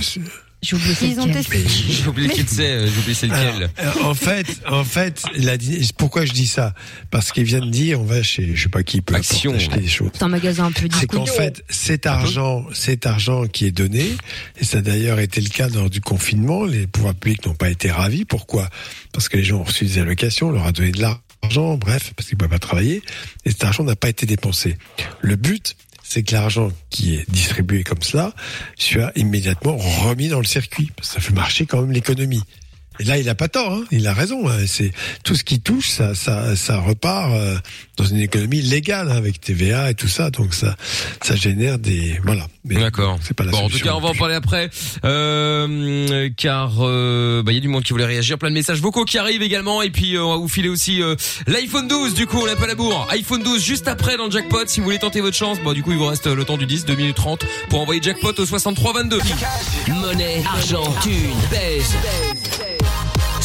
[0.66, 1.64] J'ai oublié Ils ont testé.
[1.68, 3.70] J'ai oublié qui c'est, euh, j'ai oublié c'est lequel.
[3.78, 5.54] Alors, euh, en fait, en fait, la,
[5.98, 6.74] pourquoi je dis ça?
[7.12, 9.54] Parce qu'il vient de dire, on va chez, je sais pas qui peut Action.
[9.54, 10.10] acheter des choses.
[10.14, 14.06] C'est un magasin un peu C'est qu'en fait, cet argent, cet argent qui est donné,
[14.60, 17.70] et ça a d'ailleurs été le cas lors du confinement, les pouvoirs publics n'ont pas
[17.70, 18.26] été ravis.
[18.26, 18.70] Pourquoi?
[19.12, 22.14] Parce que les gens ont reçu des allocations, on leur a donné de l'argent, bref,
[22.16, 23.02] parce qu'ils ne peuvent pas travailler,
[23.46, 24.78] et cet argent n'a pas été dépensé.
[25.22, 25.76] Le but,
[26.08, 28.32] c'est que l'argent qui est distribué comme cela
[28.78, 30.92] soit immédiatement remis dans le circuit.
[30.96, 32.44] Parce que ça fait marcher quand même l'économie.
[33.00, 33.84] Et là, il a pas tort, hein.
[33.92, 34.48] il a raison.
[34.50, 34.58] hein.
[34.68, 34.92] C'est
[35.24, 37.58] tout ce qui touche, ça, ça, ça repart euh,
[37.98, 40.30] dans une économie légale hein, avec TVA et tout ça.
[40.30, 40.76] Donc ça,
[41.22, 42.48] ça génère des voilà.
[42.64, 43.20] Mais D'accord.
[43.22, 44.70] C'est pas la Bon, en tout cas, on va en parler après,
[45.04, 48.80] euh, car euh, bah, il y a du monde qui voulait réagir, plein de messages
[48.82, 51.16] vocaux qui arrivent également, et puis euh, on va vous filer aussi euh,
[51.48, 52.14] l'iPhone 12.
[52.16, 53.08] Du coup, on n'a pas la bourre.
[53.12, 54.66] iPhone 12 juste après dans le jackpot.
[54.68, 56.58] Si vous voulez tenter votre chance, bon, du coup, il vous reste euh, le temps
[56.58, 59.20] du 10, 2 minutes 30 pour envoyer jackpot au 63 22.
[59.90, 61.94] Monnaie, argent, thune, pèse.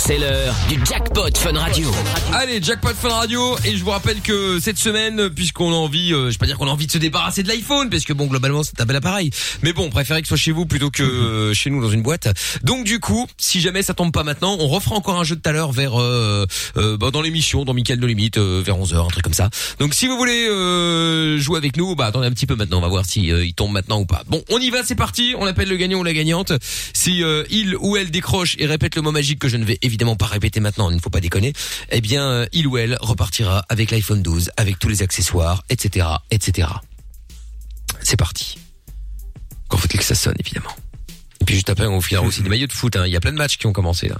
[0.02, 1.90] C'est l'heure du jackpot Fun Radio.
[2.32, 6.28] Allez, jackpot Fun Radio et je vous rappelle que cette semaine, puisqu'on a envie, euh,
[6.28, 8.26] je vais pas dire qu'on a envie de se débarrasser de l'iPhone, parce que bon,
[8.26, 9.30] globalement c'est un bel appareil,
[9.62, 11.90] mais bon, on préférait que ce soit chez vous plutôt que euh, chez nous dans
[11.90, 12.28] une boîte.
[12.62, 15.40] Donc du coup, si jamais ça tombe pas maintenant, on refera encore un jeu de
[15.42, 16.46] tout à l'heure vers euh,
[16.78, 19.50] euh, bah, dans l'émission, dans Michael No Limite, euh, vers 11h, un truc comme ça.
[19.80, 20.46] Donc si vous voulez
[21.38, 23.72] jouer avec nous, bah attendez un petit peu maintenant, on va voir si il tombe
[23.72, 24.22] maintenant ou pas.
[24.28, 26.52] Bon, on y va, c'est parti, on appelle le gagnant ou la gagnante.
[26.94, 29.78] Si il ou elle décroche et répète le mot magique que je ne vais
[30.16, 31.52] pas répéter maintenant, il ne faut pas déconner,
[31.90, 36.06] eh bien euh, il ou elle repartira avec l'iPhone 12, avec tous les accessoires, etc.,
[36.30, 36.68] etc.
[38.02, 38.58] C'est parti.
[39.68, 40.74] Quand faut-il que ça sonne, évidemment?
[41.40, 42.96] Et puis juste après, on filera aussi des maillots de foot.
[42.96, 43.06] hein.
[43.06, 44.16] Il y a plein de matchs qui ont commencé là.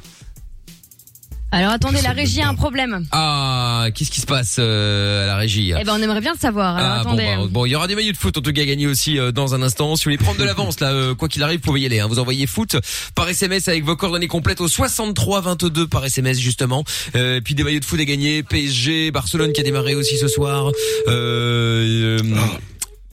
[1.53, 3.05] Alors attendez, la régie a un problème.
[3.11, 6.39] Ah, qu'est-ce qui se passe euh, à la régie Eh ben on aimerait bien le
[6.39, 6.77] savoir.
[6.77, 7.25] Alors Ah, bon, attendez.
[7.25, 9.33] bah, bon, il y aura des maillots de foot en tout cas gagnés aussi euh,
[9.33, 9.97] dans un instant.
[9.97, 11.99] Si vous voulez prendre de l'avance là, euh, quoi qu'il arrive, vous pouvez y aller.
[11.99, 12.07] Hein.
[12.09, 12.77] Vous envoyez foot
[13.17, 16.85] par SMS avec vos coordonnées complètes au 63 22 par SMS justement.
[17.17, 18.43] Euh, et puis des maillots de foot à gagner.
[18.45, 20.71] PSG, Barcelone qui a démarré aussi ce soir.
[21.09, 22.37] Euh, euh,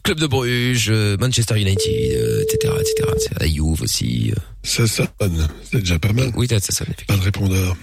[0.04, 1.82] Club de Bruges, Manchester United,
[2.16, 3.10] euh, etc., etc.
[3.16, 3.30] etc.
[3.42, 4.32] La Juve aussi.
[4.64, 6.32] Ça sonne, c'est déjà pas mal.
[6.36, 6.94] Oui, ça ça sonne.
[7.08, 7.76] Pas de répondeur.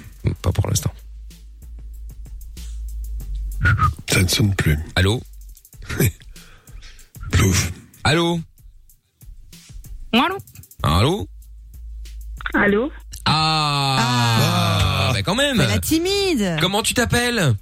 [0.42, 0.92] Pas pour l'instant.
[4.08, 4.78] Ça ne sonne plus.
[4.96, 5.22] Allô
[7.30, 7.72] Plouf.
[8.04, 8.40] Allô
[10.12, 10.38] Allô
[10.82, 11.28] Allô
[12.54, 12.92] Allô
[13.24, 15.56] Ah, bah quand même.
[15.58, 16.56] La timide.
[16.60, 17.54] Comment tu t'appelles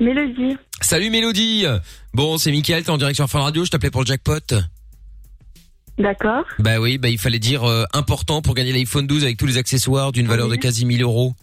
[0.00, 0.56] Mélodie.
[0.80, 1.64] Salut Mélodie.
[2.12, 4.40] Bon, c'est Mickaël, t'es en direction Fun Radio, je t'appelais pour le jackpot.
[5.96, 6.44] D'accord.
[6.58, 9.56] Bah oui, bah il fallait dire euh, important pour gagner l'iPhone 12 avec tous les
[9.58, 11.34] accessoires d'une valeur de quasi 1000 euros.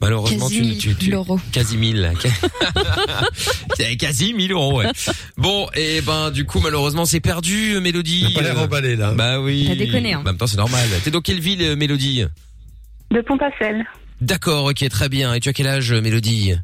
[0.00, 1.40] Malheureusement, Quasi tu, tu, tu 1000 euros.
[1.52, 2.12] quasi 1000.
[3.76, 4.86] C'est quasi 1000 euros, ouais.
[5.36, 8.24] Bon, et ben du coup malheureusement c'est perdu, Mélodie.
[8.28, 9.12] T'as pas l'air Euh, emballé là.
[9.12, 9.66] Bah oui.
[9.68, 10.20] T'as déconné, hein.
[10.20, 10.88] En même temps c'est normal.
[11.04, 12.24] T'es dans quelle ville, euh, Mélodie
[13.10, 13.84] De Pontafel.
[14.20, 15.34] D'accord, ok, très bien.
[15.34, 16.54] Et tu as quel âge, euh, Mélodie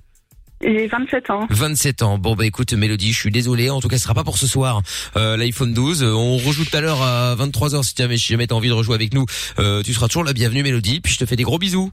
[0.62, 1.46] J'ai 27 ans.
[1.50, 2.18] 27 ans.
[2.18, 3.68] Bon bah écoute Mélodie, je suis désolé.
[3.70, 4.80] En tout cas, ce sera pas pour ce soir.
[5.16, 6.02] Euh, L'iPhone 12.
[6.02, 8.74] Euh, On rejoue tout à l'heure à 23h si jamais, si jamais t'as envie de
[8.74, 9.26] rejouer avec nous.
[9.58, 11.00] Euh, tu seras toujours la bienvenue Mélodie.
[11.00, 11.90] Puis je te fais des gros bisous.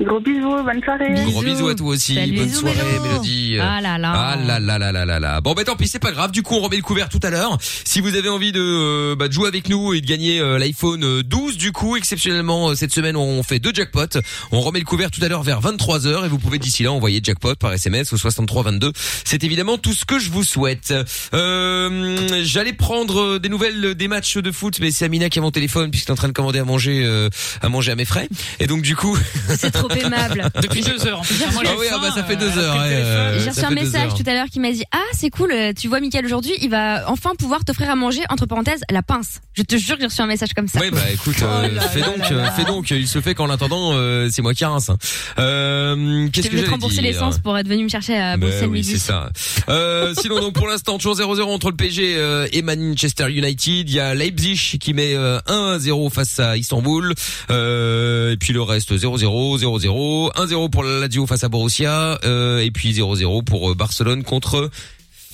[0.00, 1.14] Gros bisous, bonne soirée.
[1.26, 2.14] Gros bisous à toi aussi.
[2.14, 2.36] Salut.
[2.36, 3.02] Bonne Bisous, soirée Mélo.
[3.04, 3.58] Mélodie.
[3.60, 4.12] Ah là là.
[4.14, 5.40] Ah là là là là là là.
[5.42, 6.32] Bon bah tant pis, c'est pas grave.
[6.32, 7.58] Du coup, on remet le couvert tout à l'heure.
[7.60, 10.58] Si vous avez envie de, euh, bah, de jouer avec nous et de gagner euh,
[10.58, 14.18] l'iPhone euh, 12, du coup, exceptionnellement euh, cette semaine, on fait deux jackpots.
[14.50, 17.20] On remet le couvert tout à l'heure vers 23h et vous pouvez d'ici là envoyer
[17.22, 18.92] jackpot par SMS au 6322.
[19.24, 20.92] C'est évidemment tout ce que je vous souhaite.
[21.34, 25.42] Euh, J'allais prendre euh, des nouvelles des matchs de foot, mais c'est Amina qui a
[25.42, 27.28] mon téléphone puisqu'il est en train de commander à manger, euh,
[27.60, 28.28] à manger à mes frais.
[28.58, 29.16] Et donc du coup.
[29.88, 30.50] Trop aimable.
[30.62, 31.20] Depuis deux heures.
[31.20, 32.76] En fait, moi, Ah j'ai oui, ah bah ça fait euh, deux heures.
[32.76, 33.06] ouais, téléphone.
[33.08, 34.14] euh, J'ai reçu un message heures.
[34.14, 36.70] tout à l'heure qui m'a dit Ah, c'est cool, euh, tu vois Mickaël aujourd'hui, il
[36.70, 39.40] va enfin pouvoir t'offrir à manger, entre parenthèses, la pince.
[39.54, 40.78] Je te jure que j'ai reçu un message comme ça.
[40.80, 42.50] Oui, bah écoute, euh, Oh là fais là donc, là euh, là.
[42.52, 42.90] fais donc.
[42.90, 44.90] Il se fait qu'en attendant, euh, c'est moi qui rince.
[44.90, 44.96] hein.
[45.38, 48.36] Euh, Qu'est-ce Tu que veux te j'allais rembourser l'essence pour être venu me chercher à
[48.36, 49.30] Bruxelles oui, c'est ça.
[49.68, 53.88] Euh, sinon, donc pour l'instant, toujours 0-0 entre le PSG euh, et Manchester United.
[53.88, 57.14] Il y a Leipzig qui met euh, 1-0 face à Istanbul.
[57.50, 62.18] Euh, et puis le reste 0-0, 0-0, 1-0 pour la Lazio face à Borussia.
[62.24, 64.70] Euh, et puis 0-0 pour euh, Barcelone contre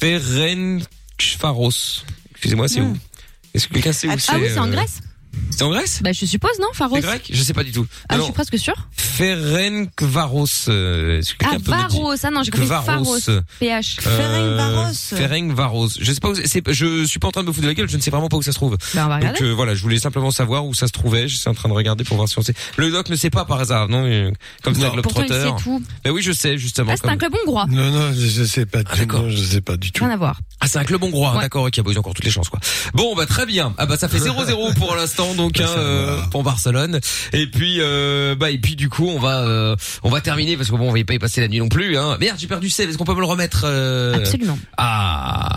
[0.00, 1.70] Ferencvaros.
[2.30, 2.96] Excusez-moi, c'est où?
[3.54, 5.00] Est-ce que quelqu'un sait où Ah, c'est Ah oui, c'est en euh, Grèce
[5.50, 6.96] C'est en Grèce Bah je suppose non, Pharos.
[6.96, 7.86] C'est grec Je sais pas du tout.
[8.08, 8.74] Ah, je suis presque sûr.
[8.96, 10.46] Ferencvaros.
[10.68, 12.14] Euh, est-ce que Ah, quelqu'un peut me dire Varos.
[12.22, 12.84] Ah non, j'ai compris Kvaros.
[12.84, 13.40] Pharos.
[13.60, 13.96] PH.
[14.06, 15.88] Euh, Ferencvaros.
[16.00, 17.74] Je sais pas où c'est, je suis pas en train de me foutre de la
[17.74, 18.76] gueule, je ne sais vraiment pas où ça se trouve.
[18.94, 19.42] Bah, on va Donc regarder.
[19.44, 21.74] euh, voilà, je voulais simplement savoir où ça se trouvait, je suis en train de
[21.74, 22.54] regarder pour voir si on sait.
[22.76, 24.30] Le doc ne sait pas par hasard, non euh,
[24.62, 25.56] Comme ça, Pourtant, il Globetrotter.
[25.58, 25.82] sait tout.
[26.04, 26.90] Bah oui, je sais justement.
[26.92, 27.66] Ah, c'est comme- un club hongrois.
[27.68, 28.82] Non, non, je, je sais pas.
[28.82, 29.16] du tout.
[29.16, 30.04] Non, je sais pas du tout.
[30.04, 30.38] Rien à voir.
[30.60, 31.40] Ah, c'est un club hongrois, Ouais.
[31.42, 32.58] d'accord, ok, bah, ils ont encore toutes les chances, quoi.
[32.94, 33.74] Bon, bah, très bien.
[33.78, 37.00] Ah, bah, ça fait 0-0 pour l'instant, donc, hein, euh, pour Barcelone.
[37.32, 40.70] Et puis, euh, bah, et puis, du coup, on va, euh, on va terminer, parce
[40.70, 42.16] que bon, on va y pas y passer la nuit non plus, hein.
[42.20, 44.14] Merde, j'ai perdu save, est-ce qu'on peut me le remettre, euh...
[44.14, 44.58] Absolument.
[44.76, 45.48] Ah,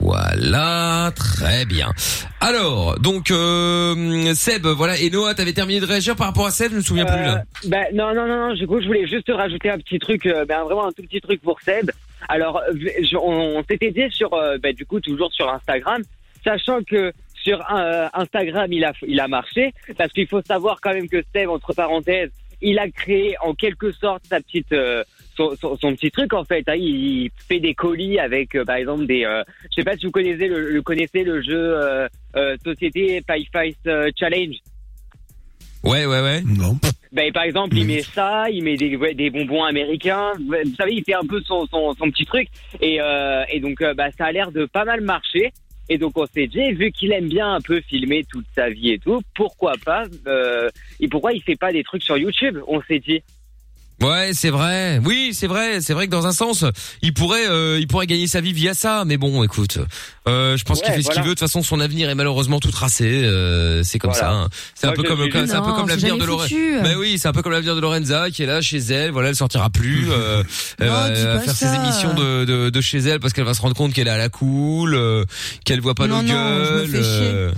[0.00, 1.92] voilà, très bien.
[2.40, 6.72] Alors, donc, euh, Seb, voilà, et Noah, t'avais terminé de réagir par rapport à Seb,
[6.72, 7.36] je me souviens plus, là.
[7.64, 10.26] Euh, bah, non, non, non, non, du coup, je voulais juste rajouter un petit truc,
[10.26, 11.90] euh, ben, vraiment un tout petit truc pour Seb.
[12.28, 16.02] Alors, je- on, on s'était dit sur, euh, bah, du coup, toujours sur Instagram,
[16.44, 17.12] sachant que
[17.46, 21.22] sur euh, Instagram, il a, il a marché, parce qu'il faut savoir quand même que
[21.32, 25.04] Seb, entre parenthèses, il a créé en quelque sorte sa petite, euh,
[25.36, 26.64] son, son, son petit truc en fait.
[26.68, 26.74] hein.
[26.76, 30.10] il fait des colis avec, euh, par exemple, des, euh, je sais pas si vous
[30.10, 34.56] connaissez le, le connaissez le jeu euh, euh, Société euh, Challenge.
[35.84, 36.40] Ouais, ouais, ouais.
[36.42, 36.76] Non.
[37.12, 40.32] Ben, par exemple, il met ça, il met des, ouais, des bonbons américains.
[40.40, 42.48] Vous savez, il fait un peu son, son, son petit truc.
[42.80, 45.52] Et, euh, et donc, euh, bah, ça a l'air de pas mal marcher.
[45.88, 48.90] Et donc, on s'est dit, vu qu'il aime bien un peu filmer toute sa vie
[48.90, 50.68] et tout, pourquoi pas euh,
[51.00, 52.58] Et pourquoi il fait pas des trucs sur YouTube?
[52.66, 53.22] On s'est dit.
[54.02, 55.00] Ouais, c'est vrai.
[55.04, 55.80] Oui, c'est vrai.
[55.80, 56.64] C'est vrai que dans un sens,
[57.00, 59.04] il pourrait, euh, il pourrait gagner sa vie via ça.
[59.06, 59.78] Mais bon, écoute,
[60.28, 61.28] euh, je pense Ouais, qu'il fait ce qu'il veut.
[61.28, 63.06] De toute façon, son avenir est malheureusement tout tracé.
[63.24, 64.26] Euh, c'est comme Voilà.
[64.26, 64.32] ça.
[64.34, 64.48] hein.
[64.74, 66.48] C'est un peu comme, c'est un peu comme l'avenir de Lorenza.
[66.48, 66.76] foutu.
[66.82, 69.12] Mais oui, c'est un peu comme l'avenir de Lorenza qui est là chez elle.
[69.12, 70.08] Voilà, elle sortira plus.
[70.16, 70.42] Euh,
[70.78, 71.74] elle Non, va faire ses ça.
[71.76, 74.16] émissions de, de, de chez elle parce qu'elle va se rendre compte qu'elle est à
[74.18, 75.24] la cool, euh,
[75.64, 76.88] qu'elle voit pas Non, nos non, je me gueules.
[76.88, 77.30] fais chier.
[77.32, 77.50] euh.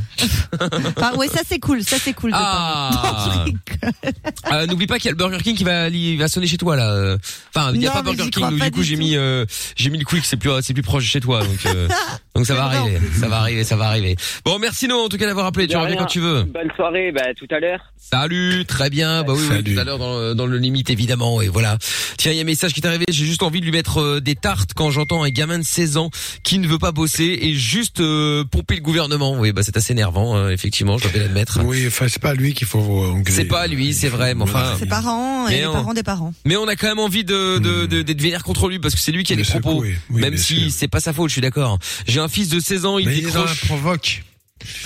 [0.96, 2.30] Enfin, ouais, ça c'est cool, ça c'est cool.
[2.34, 2.90] Ah.
[2.92, 4.12] pas- Non, je rigole.
[4.52, 6.56] Euh, N'oublie pas qu'il y a le Burger King qui va, il va sonner chez
[6.56, 6.90] toi là.
[6.92, 7.18] euh.
[7.54, 9.44] Enfin, il n'y a Non, pas Burger King, donc pas du coup j'ai mis, euh,
[9.76, 11.88] j'ai mis le Quick, c'est plus, c'est plus proche de chez toi, donc, euh,
[12.34, 14.16] donc ça va arriver, ça va arriver, ça va arriver.
[14.44, 15.66] Bon, merci Noah en tout cas d'avoir appelé.
[15.66, 16.42] Tu reviens quand tu veux.
[16.44, 17.80] Bonne soirée, bah, tout à l'heure.
[17.96, 19.22] Salut, très bien.
[19.24, 21.76] Bah oui, tout à l'heure dans, dans le limite évidemment et voilà.
[22.16, 23.04] Tiens, il y a un message qui est arrivé.
[23.10, 25.96] J'ai juste envie de lui mettre euh, des tartes quand j'entends un gamin de 16
[25.98, 26.10] ans
[26.42, 29.36] qui ne veut pas bosser et juste euh, pomper le gouvernement.
[29.38, 30.96] Oui, bah c'est assez énervant, hein, effectivement.
[30.98, 31.60] Je dois l'admettre.
[31.64, 33.14] Oui, enfin, c'est pas lui qu'il faut.
[33.28, 34.74] C'est pas lui, c'est vrai, mais enfin.
[34.78, 36.17] Ses parents et les parents des parents.
[36.44, 39.00] Mais on a quand même envie de de de- d'être vénère contre lui parce que
[39.00, 39.80] c'est lui qui a De les propos.
[39.82, 41.78] oui, même si c'est pas sa faute, je suis d'accord.
[42.06, 43.64] J'ai un fils de 16 ans, il Mais il la décroche.
[43.66, 44.22] provoque.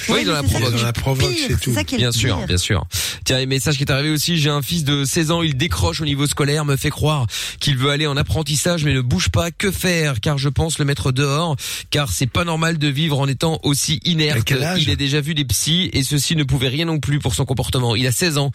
[0.09, 0.73] Oui, Ouais, dans la provoque.
[0.73, 1.75] Dans la provoque, c'est tout.
[1.75, 2.47] ça qui est le Bien sûr, pire.
[2.47, 2.87] bien sûr.
[3.25, 6.01] Tiens, un message qui est arrivé aussi, j'ai un fils de 16 ans, il décroche
[6.01, 7.27] au niveau scolaire, me fait croire
[7.61, 10.21] qu'il veut aller en apprentissage mais ne bouge pas, que faire?
[10.21, 11.57] Car je pense le mettre dehors,
[11.91, 14.51] car c'est pas normal de vivre en étant aussi inerte.
[14.79, 17.45] Il a déjà vu des psys et ceci ne pouvait rien non plus pour son
[17.45, 17.97] comportement.
[17.97, 18.51] Il a 16 ans.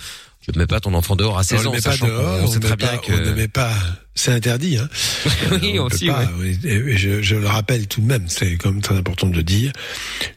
[0.45, 2.07] Je ne mets pas ton enfant dehors à 16 on le ans, met pas sachant
[2.07, 3.11] dehors, on on, sait très bien pas, que...
[3.11, 3.74] on ne met pas,
[4.18, 4.89] c'est interdit, hein.
[5.61, 6.57] Oui, On aussi, pas, ouais.
[6.63, 6.97] oui.
[6.97, 9.72] Je, je le rappelle tout de même, c'est quand même très important de le dire.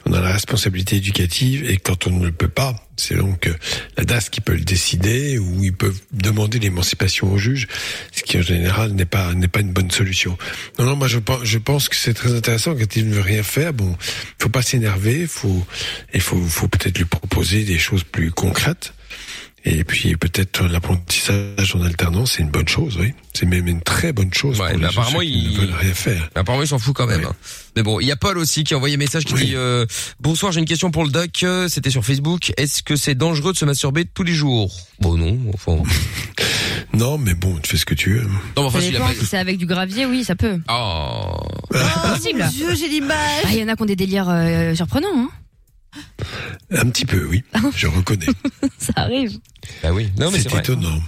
[0.07, 3.55] On a la responsabilité éducative et quand on ne le peut pas, c'est donc euh,
[3.97, 7.69] la DAS qui peut le décider ou ils peuvent demander l'émancipation au juge,
[8.13, 10.37] ce qui en général n'est pas n'est pas une bonne solution.
[10.79, 13.23] Non, non, moi je pense, je pense que c'est très intéressant quand il ne veut
[13.23, 13.73] rien faire.
[13.73, 13.97] Bon,
[14.39, 15.67] faut pas s'énerver, faut
[16.13, 18.93] il faut faut peut-être lui proposer des choses plus concrètes.
[19.65, 23.13] Et puis peut-être l'apprentissage en alternance, c'est une bonne chose, oui.
[23.35, 25.93] C'est même une très bonne chose Ouais, pour les apparemment, qui il- ne veulent rien
[25.95, 26.31] faire.
[26.35, 27.25] Apparemment, il s'en fout quand même.
[27.25, 27.35] Hein.
[27.77, 29.47] Mais bon, il y a Paul aussi qui a envoyé un message qui Oui.
[29.47, 29.85] dit euh,
[30.19, 31.31] Bonsoir, j'ai une question pour le doc.
[31.43, 32.53] Euh, C'était sur Facebook.
[32.57, 34.73] Est-ce que c'est dangereux de se masturber tous les jours?
[34.99, 35.39] Bon, non.
[35.53, 35.77] Enfin,
[36.95, 38.23] Non, mais bon, tu fais ce que tu veux.
[38.23, 39.15] non, mais enfin, pas.
[39.15, 40.59] si c'est avec du gravier, oui, ça peut.
[40.69, 41.37] Oh.
[41.73, 41.77] Oh
[42.15, 42.41] possible.
[42.41, 43.17] mon Dieu, j'ai l'image.
[43.45, 45.29] Ah, il y en a qui ont des délires euh, surprenants, hein.
[46.71, 47.43] Un petit peu, oui.
[47.77, 48.27] Je reconnais.
[48.79, 49.39] Ça arrive.
[49.83, 50.09] Bah oui.
[50.19, 50.61] Non, mais c'est c'est vrai.
[50.61, 50.99] étonnant.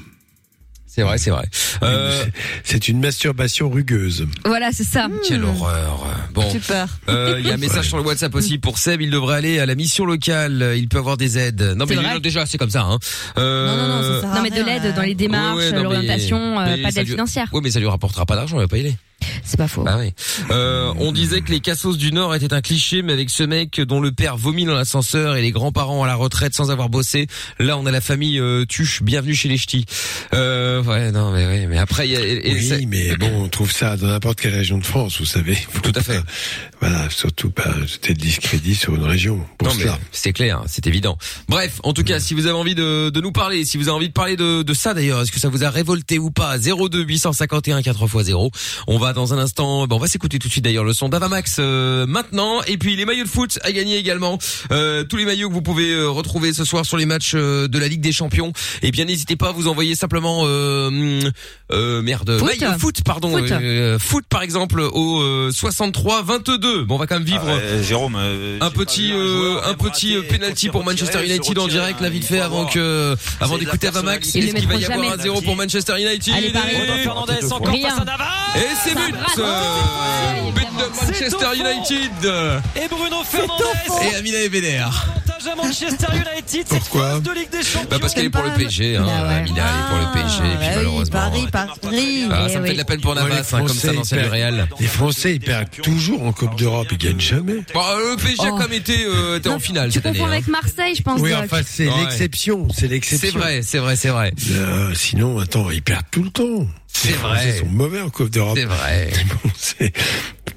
[0.86, 1.46] C'est vrai, c'est vrai.
[1.82, 2.22] Euh,
[2.64, 4.26] C'est- une masturbation rugueuse.
[4.44, 5.08] Voilà, c'est ça.
[5.26, 6.04] quelle horreur.
[6.34, 6.50] Bon.
[6.50, 6.86] Super.
[7.08, 9.00] Euh, Il y a un message sur le WhatsApp aussi pour Seb.
[9.00, 10.74] Il devrait aller à la mission locale.
[10.76, 11.62] Il peut avoir des aides.
[11.78, 12.82] Non, mais déjà, c'est comme ça.
[12.82, 12.98] Hein.
[13.38, 16.76] Euh, Non, non, non, ça Non, mais de l'aide dans les démarches, Ouais, l'orientation, euh,
[16.82, 17.48] pas d'aide lui- financière.
[17.52, 18.58] Oui, mais ça lui rapportera pas d'argent.
[18.58, 18.96] Il va pas y aller.
[19.44, 19.82] C'est pas faux.
[19.82, 20.12] Bah oui.
[20.50, 23.80] Euh, on disait que les cassos du Nord étaient un cliché, mais avec ce mec
[23.80, 27.26] dont le père vomit dans l'ascenseur et les grands-parents à la retraite sans avoir bossé,
[27.58, 29.86] là on a la famille euh, Tuche, bienvenue chez les ch'tis.
[30.34, 33.44] Euh, ouais, non, mais oui, mais après, il y a, et- et Oui, mais bon,
[33.44, 35.56] on trouve ça dans n'importe quelle région de France, vous savez.
[35.82, 36.20] Tout à fait.
[36.80, 39.38] Voilà, surtout pas jeter le discrédit sur une région.
[39.56, 41.16] Pour non mais c'est clair, c'est évident.
[41.48, 43.94] Bref, en tout cas, si vous avez envie de, de nous parler, si vous avez
[43.96, 46.58] envie de parler de, de ça d'ailleurs, est-ce que ça vous a révolté ou pas?
[46.58, 48.50] 02 851 4x0.
[48.88, 51.08] On va dans un instant, bon, on va s'écouter tout de suite d'ailleurs le son
[51.08, 54.38] d'Avamax euh, maintenant et puis les maillots de foot à gagner également.
[54.70, 57.68] Euh, tous les maillots que vous pouvez euh, retrouver ce soir sur les matchs euh,
[57.68, 58.52] de la Ligue des Champions.
[58.82, 62.46] Et bien n'hésitez pas à vous envoyer simplement euh, merde, Foot.
[62.60, 63.50] maillot foot pardon, Foot.
[63.52, 66.84] euh, foot par exemple au euh, 63 22.
[66.84, 70.16] Bon, on va quand même vivre Euh, Jérôme, euh, un petit euh, un même petit
[70.16, 73.86] raté penalty pour Manchester retirer, United en direct là vite fait avant que avant d'écouter
[73.88, 75.22] Avamax est-ce qu'il va y avoir un jamais.
[75.22, 76.74] 0 pour Manchester United Allez, Paris.
[76.76, 77.88] Bruno Fernandez encore Rien.
[77.90, 78.24] face à Navas.
[78.56, 79.38] et c'est Rate.
[79.38, 81.46] euh, but de Manchester.
[81.54, 82.32] United
[82.76, 84.10] Et Bruno Fernandez.
[84.12, 86.66] et Amina Ebener Avantage à Manchester United.
[86.68, 87.88] Pourquoi de Ligue des Champions.
[87.90, 89.34] bah parce qu'elle est pour le PSG hein Bah ouais.
[89.34, 91.46] Amina elle est pour le PSG et puis Ah, oui, malheureusement Paris.
[91.50, 92.24] Paris.
[92.30, 92.72] Ah, Eh ça me fait oui.
[92.74, 95.34] de la peine pour Navas les hein, comme ça Français, l'ancien du Real Les Français,
[95.34, 97.54] ils perdent toujours en Coupe d'Europe, ils gagnent jamais.
[97.74, 98.56] bon, euh, le PSG a Oh.
[98.56, 100.32] quand même été euh, en finale Tu cette année confonds hein.
[100.34, 101.20] avec Marseille, je pense.
[101.20, 103.30] Oui, enfin, c'est l'exception, c'est l'exception.
[103.32, 106.66] c'est vrai c'est vrai c'est vrai Euh, sinon, attends, ils perdent tout le temps.
[106.92, 107.58] C'est vrai.
[107.58, 108.56] sont mauvais en Coupe d'Europe.
[108.56, 109.10] c'est vrai
[109.44, 109.92] Bon, c'est,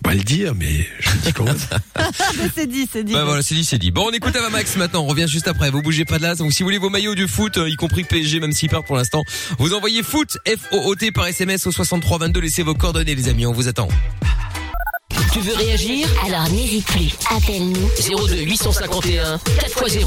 [0.03, 1.57] pas le dire, mais je le dis quand même.
[2.55, 3.13] c'est dit, c'est dit.
[3.13, 3.89] Bah voilà, c'est dit, c'est dit.
[3.91, 5.71] Bon, on écoute Avamax maintenant, on revient juste après.
[5.71, 6.35] Vous bougez pas de là.
[6.35, 8.85] Donc si vous voulez vos maillots du foot, euh, y compris PSG, même s'il perd
[8.85, 9.23] pour l'instant,
[9.57, 12.39] vous envoyez foot, F-O-O-T par SMS au 6322.
[12.39, 13.87] Laissez vos coordonnées, les amis, on vous attend.
[15.33, 16.07] Tu veux réagir?
[16.25, 17.89] Alors n'hésite plus, appelle-nous.
[18.27, 20.05] 02 851 4x0.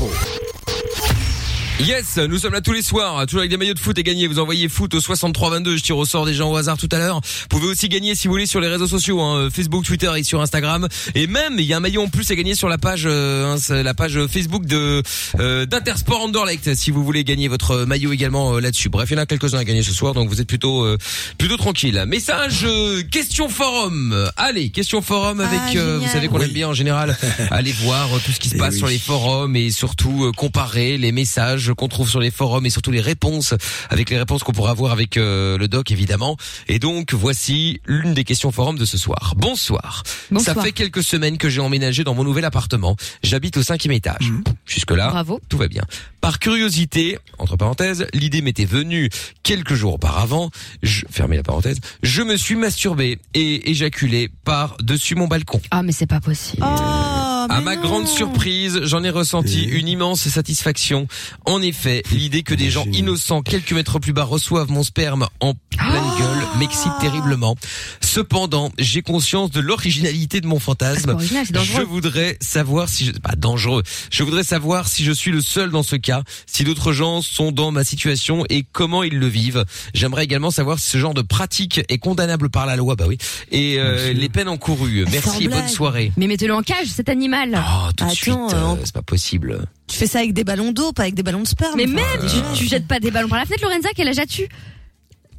[1.81, 4.27] Yes, nous sommes là tous les soirs, toujours avec des maillots de foot et gagner.
[4.27, 5.77] Vous envoyez foot au 6322.
[5.77, 7.21] Je tire au sort des gens au hasard tout à l'heure.
[7.23, 10.25] Vous pouvez aussi gagner si vous voulez sur les réseaux sociaux, hein, Facebook, Twitter et
[10.25, 10.89] sur Instagram.
[11.15, 13.55] Et même, il y a un maillot en plus à gagner sur la page, euh,
[13.57, 15.03] hein, la page Facebook de
[15.39, 16.75] euh, d'Intersport Anderlecht.
[16.75, 18.89] Si vous voulez gagner votre maillot également euh, là-dessus.
[18.89, 20.99] Bref, il y en a quelques-uns à gagner ce soir, donc vous êtes plutôt euh,
[21.39, 22.03] plutôt tranquille.
[22.09, 24.29] Message euh, question forum.
[24.37, 25.61] Allez, question forum avec.
[25.69, 26.47] Ah, euh, vous savez qu'on Oui.
[26.47, 27.17] aime bien en général
[27.53, 28.79] aller voir euh, tout ce qui se Eh passe oui.
[28.79, 32.71] sur les forums et surtout euh, comparer les messages qu'on trouve sur les forums et
[32.71, 33.55] surtout les réponses
[33.91, 36.37] avec les réponses qu'on pourra avoir avec euh, le doc évidemment.
[36.69, 39.35] Et donc voici l'une des questions forum de ce soir.
[39.37, 40.03] Bonsoir.
[40.31, 40.57] Bonsoir.
[40.57, 42.97] Ça fait quelques semaines que j'ai emménagé dans mon nouvel appartement.
[43.23, 44.33] J'habite au cinquième étage.
[44.67, 45.41] Jusque là, Bravo.
[45.49, 45.83] tout va bien.
[46.21, 49.09] Par curiosité, entre parenthèses, l'idée m'était venue
[49.43, 50.51] quelques jours auparavant.
[50.83, 51.79] Je, fermez la parenthèse.
[52.03, 55.61] Je me suis masturbé et éjaculé par dessus mon balcon.
[55.71, 56.65] Ah, mais c'est pas possible.
[56.67, 57.83] Oh, À mais ma non.
[57.83, 61.09] grande surprise, j'en ai ressenti une immense satisfaction.
[61.47, 65.55] En effet, l'idée que des gens innocents quelques mètres plus bas reçoivent mon sperme en
[65.55, 67.57] pleine gueule m'excite terriblement.
[68.01, 71.17] Cependant, j'ai conscience de l'originalité de mon pas fantasme.
[71.21, 73.83] Je voudrais savoir si je, pas dangereux.
[74.11, 77.53] Je voudrais savoir si je suis le seul dans ce cas, si d'autres gens sont
[77.53, 79.65] dans ma situation et comment ils le vivent.
[79.95, 83.19] J'aimerais également savoir si ce genre de pratique est condamnable par la loi, bah oui,
[83.51, 85.05] et euh, les peines encourues.
[85.11, 86.13] Merci et bonne soirée.
[86.17, 87.38] Mais mettez-le en cage, cet animal.
[87.47, 89.67] Oh, tout de Attends, suite, euh, euh, on- c'est pas possible.
[89.87, 91.75] Tu fais ça avec des ballons d'eau, pas avec des ballons de sperme.
[91.77, 94.19] Mais même, euh, tu, tu jettes pas des ballons par la fenêtre, Lorenza, quel âge
[94.19, 94.49] as-tu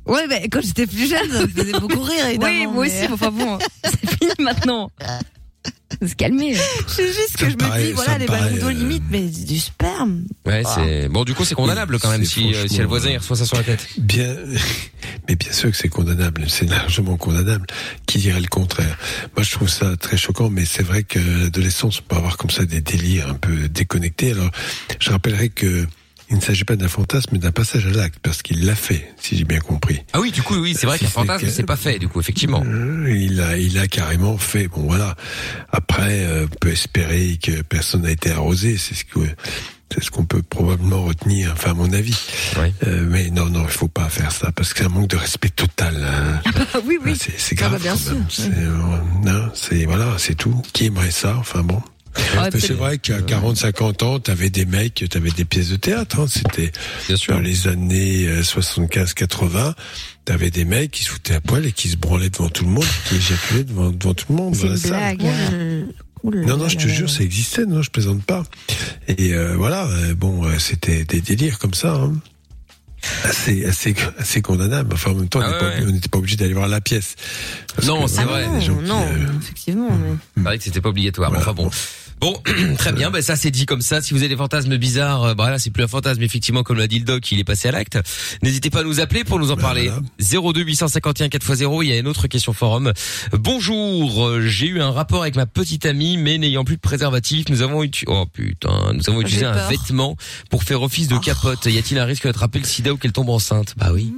[0.05, 2.51] Ouais, mais quand j'étais plus jeune, ça me faisait beaucoup rire, évidemment.
[2.51, 4.89] Oui, moi mais- aussi, mais enfin bon, c'est fini maintenant.
[6.05, 6.55] Se calmer.
[6.87, 10.23] C'est juste que Ça je me dis, voilà, les ballons euh, limite, mais du sperme.
[10.45, 11.23] Ouais, c'est bon.
[11.23, 13.57] Du coup, c'est condamnable quand même si euh, si franchement, le voisin reçoit ça sur
[13.57, 13.87] la tête.
[13.97, 14.35] Bien,
[15.27, 17.65] mais bien sûr que c'est condamnable, c'est largement condamnable.
[18.05, 18.97] Qui dirait le contraire?
[19.35, 22.65] Moi, je trouve ça très choquant, mais c'est vrai que l'adolescence peut avoir comme ça
[22.65, 24.31] des délires un peu déconnectés.
[24.31, 24.51] Alors,
[24.99, 25.85] je rappellerai que
[26.29, 29.13] il ne s'agit pas d'un fantasme, mais d'un passage à l'acte, parce qu'il l'a fait,
[29.19, 30.01] si j'ai bien compris.
[30.13, 31.97] Ah oui, du coup, oui, c'est vrai Si qu'un fantasme c'est pas fait.
[31.99, 32.63] Du coup, effectivement.
[32.65, 34.67] Euh, Il a, il a carrément fait.
[34.67, 35.15] Bon, voilà.
[35.71, 38.77] Après, euh, on peut espérer que personne n'a été arrosé.
[38.77, 39.19] C'est ce que,
[39.91, 41.51] c'est ce qu'on peut probablement retenir.
[41.53, 42.17] Enfin, à mon avis.
[42.57, 42.73] Ouais.
[42.85, 45.17] Euh, mais non, non, il faut pas faire ça parce que c'est un manque de
[45.17, 45.95] respect total.
[46.05, 46.41] hein.
[46.73, 47.13] Ah oui, oui.
[47.15, 47.71] Ah, C'est, c'est Ah grave.
[47.73, 48.29] bah, bien quand même.
[48.29, 50.61] sûr, C'est, euh, non, c'est voilà, c'est tout.
[50.73, 51.81] Qui aimerait ça Enfin bon.
[52.13, 56.19] Peut-être- c'est vrai qu'à 40, 50 ans, t'avais des mecs, t'avais des pièces de théâtre.
[56.19, 56.71] Hein, c'était
[57.33, 59.75] dans les années euh, 75, 80.
[60.25, 62.71] T'avais des mecs qui se foutaient à poil et qui se branlaient devant tout le
[62.71, 64.55] monde, qui éjaculaient devant, devant tout le monde.
[64.55, 65.17] C'est salle.
[65.17, 65.31] blague.
[66.23, 68.43] Non, non, je te jure, ça existait, non, je plaisante pas.
[69.07, 71.93] Et euh, voilà, euh, bon, euh, c'était des délires comme ça.
[71.93, 72.13] Hein.
[73.23, 74.93] Assez, assez, assez condamnable.
[74.93, 77.15] Enfin, en même temps, on Ah ouais, n'était pas obligé d'aller voir la pièce.
[77.75, 78.47] Parce Non, c'est vrai.
[78.53, 79.89] les gens Non, qui, non, euh, effectivement.
[79.91, 81.29] mais- C'est vrai que c'était pas obligatoire.
[81.29, 81.63] Voilà, Enfin bon.
[81.65, 81.71] bon.
[82.19, 82.33] Bon,
[82.77, 84.01] très bien, bah ça c'est dit comme ça.
[84.01, 86.77] Si vous avez des fantasmes bizarres, euh, bah là c'est plus un fantasme, effectivement, comme
[86.77, 87.97] l'a dit le doc, il est passé à l'acte.
[88.43, 89.89] N'hésitez pas à nous appeler pour nous en parler.
[90.19, 92.91] 02 851 4x0, il y a une autre question forum.
[93.31, 97.47] Bonjour, euh, j'ai eu un rapport avec ma petite amie, mais n'ayant plus de préservatif,
[97.49, 100.17] nous avons utilisé, oh putain, nous avons utilisé un vêtement
[100.49, 101.65] pour faire office de capote.
[101.67, 103.75] Y a-t-il un risque d'attraper le sida ou qu'elle tombe enceinte?
[103.77, 104.13] Bah oui.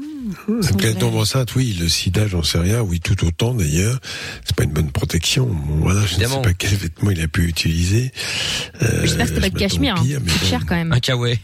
[0.80, 4.00] Qu'elle tombe enceinte, oui, le sida, j'en sais rien, oui, tout autant d'ailleurs.
[4.46, 5.46] C'est pas une bonne protection.
[5.46, 7.91] Bon, voilà, je ne sais pas quel vêtement il a pu utiliser.
[7.94, 9.96] Euh, J'espère que c'était pas de je cachemire.
[9.98, 10.04] Hein.
[10.04, 10.46] pire, mais C'est bon.
[10.50, 10.92] cher quand même.
[10.94, 11.40] Un kawaii.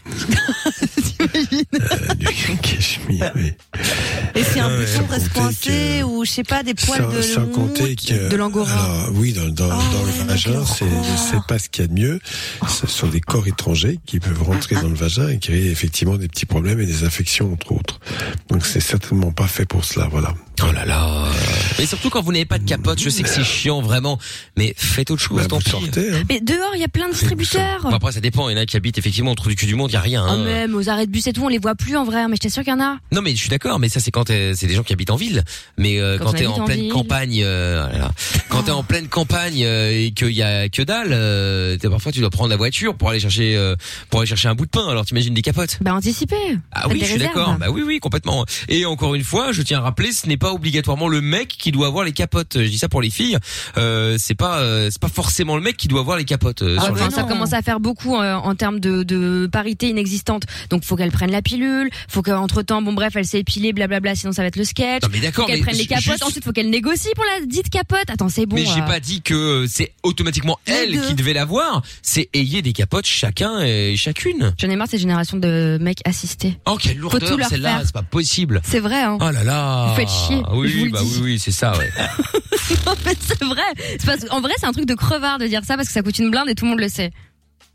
[2.62, 3.52] Cachemire, oui.
[4.34, 7.22] Et si un bouton sans reste coincé ou je sais pas des poils sans, de
[7.22, 9.08] sans compter que de l'angora.
[9.12, 10.84] oui dans dans, dans le vagin c'est
[11.16, 12.20] c'est pas ce qu'il y a de mieux
[12.68, 16.28] ce sont des corps étrangers qui peuvent rentrer dans le vagin et créer effectivement des
[16.28, 18.00] petits problèmes et des infections entre autres
[18.48, 21.24] donc c'est certainement pas fait pour cela voilà Oh là là.
[21.78, 24.18] Et surtout quand vous n'avez pas de capote, je sais que c'est chiant vraiment,
[24.56, 25.70] mais faites autre Bah, chose, tant pis.
[25.96, 26.24] hein.
[26.28, 27.80] Mais dehors, il y a plein de distributeurs.
[27.82, 29.66] Bon, après ça dépend, il y en a qui habitent effectivement au trou du cul
[29.66, 30.24] du monde, il y a rien.
[30.26, 30.44] Ah, hein.
[30.44, 32.40] même aux arrêts de bus et tout, on les voit plus en vrai, mais je
[32.40, 32.98] t'assure qu'il y en a.
[33.12, 35.10] Non mais je suis d'accord, mais ça c'est quand t'es- c'est des gens qui habitent
[35.10, 35.42] en ville.
[35.76, 38.10] Mais euh, Quand t'es en en pleine campagne, euh, oh là là.
[38.48, 42.20] quand t'es en pleine campagne euh, et qu'il y a que dalle, euh, parfois tu
[42.20, 43.76] dois prendre la voiture pour aller chercher euh,
[44.10, 44.86] pour aller chercher un bout de pain.
[44.88, 45.78] Alors t'imagines des capotes?
[45.80, 46.36] Bah anticiper.
[46.72, 47.56] Ah oui, je suis d'accord.
[47.58, 48.44] Bah oui, oui, complètement.
[48.68, 51.72] Et encore une fois, je tiens à rappeler, ce n'est pas obligatoirement le mec qui
[51.72, 52.54] doit avoir les capotes.
[52.56, 53.38] Je dis ça pour les filles.
[53.76, 56.62] Euh, c'est pas, c'est pas forcément le mec qui doit avoir les capotes.
[56.62, 57.16] euh, Ah, sur le vêtement.
[57.16, 60.44] ça commence à faire beaucoup euh, en termes de, de parité inexistante.
[60.70, 64.14] Donc faut qu'elle prenne la pilule, faut qu'entre temps, bon bref, elle s'est épilée, blablabla,
[64.14, 65.02] sinon ça va être le sketch.
[65.02, 67.44] Non, mais d'accord, qu'elle mais prenne les capotes, juste- ensuite faut qu'elle négocie pour la
[67.46, 68.08] dite capote.
[68.08, 68.56] Attends, c'est bon.
[68.56, 68.86] Mais j'ai euh.
[68.86, 71.82] pas dit que c'est automatiquement elle qui devait l'avoir.
[72.02, 74.52] C'est ayez des capotes chacun et chacune.
[74.58, 76.58] J'en ai marre de ces générations de mecs assistés.
[76.66, 77.82] Oh quelle Faut tout lourdeur leur celle-là, faire.
[77.86, 78.60] c'est pas possible.
[78.64, 79.16] C'est vrai, hein.
[79.20, 79.86] Oh là là.
[79.88, 81.12] Vous faites chier, je vous Oui, le bah dis.
[81.16, 81.90] oui, oui, c'est ça, ouais.
[82.86, 83.62] En fait, c'est vrai.
[84.04, 86.24] Parce- en vrai, c'est un truc de crevard de dire ça parce que ça coûte
[86.24, 87.10] une blinde et tout le monde le sait.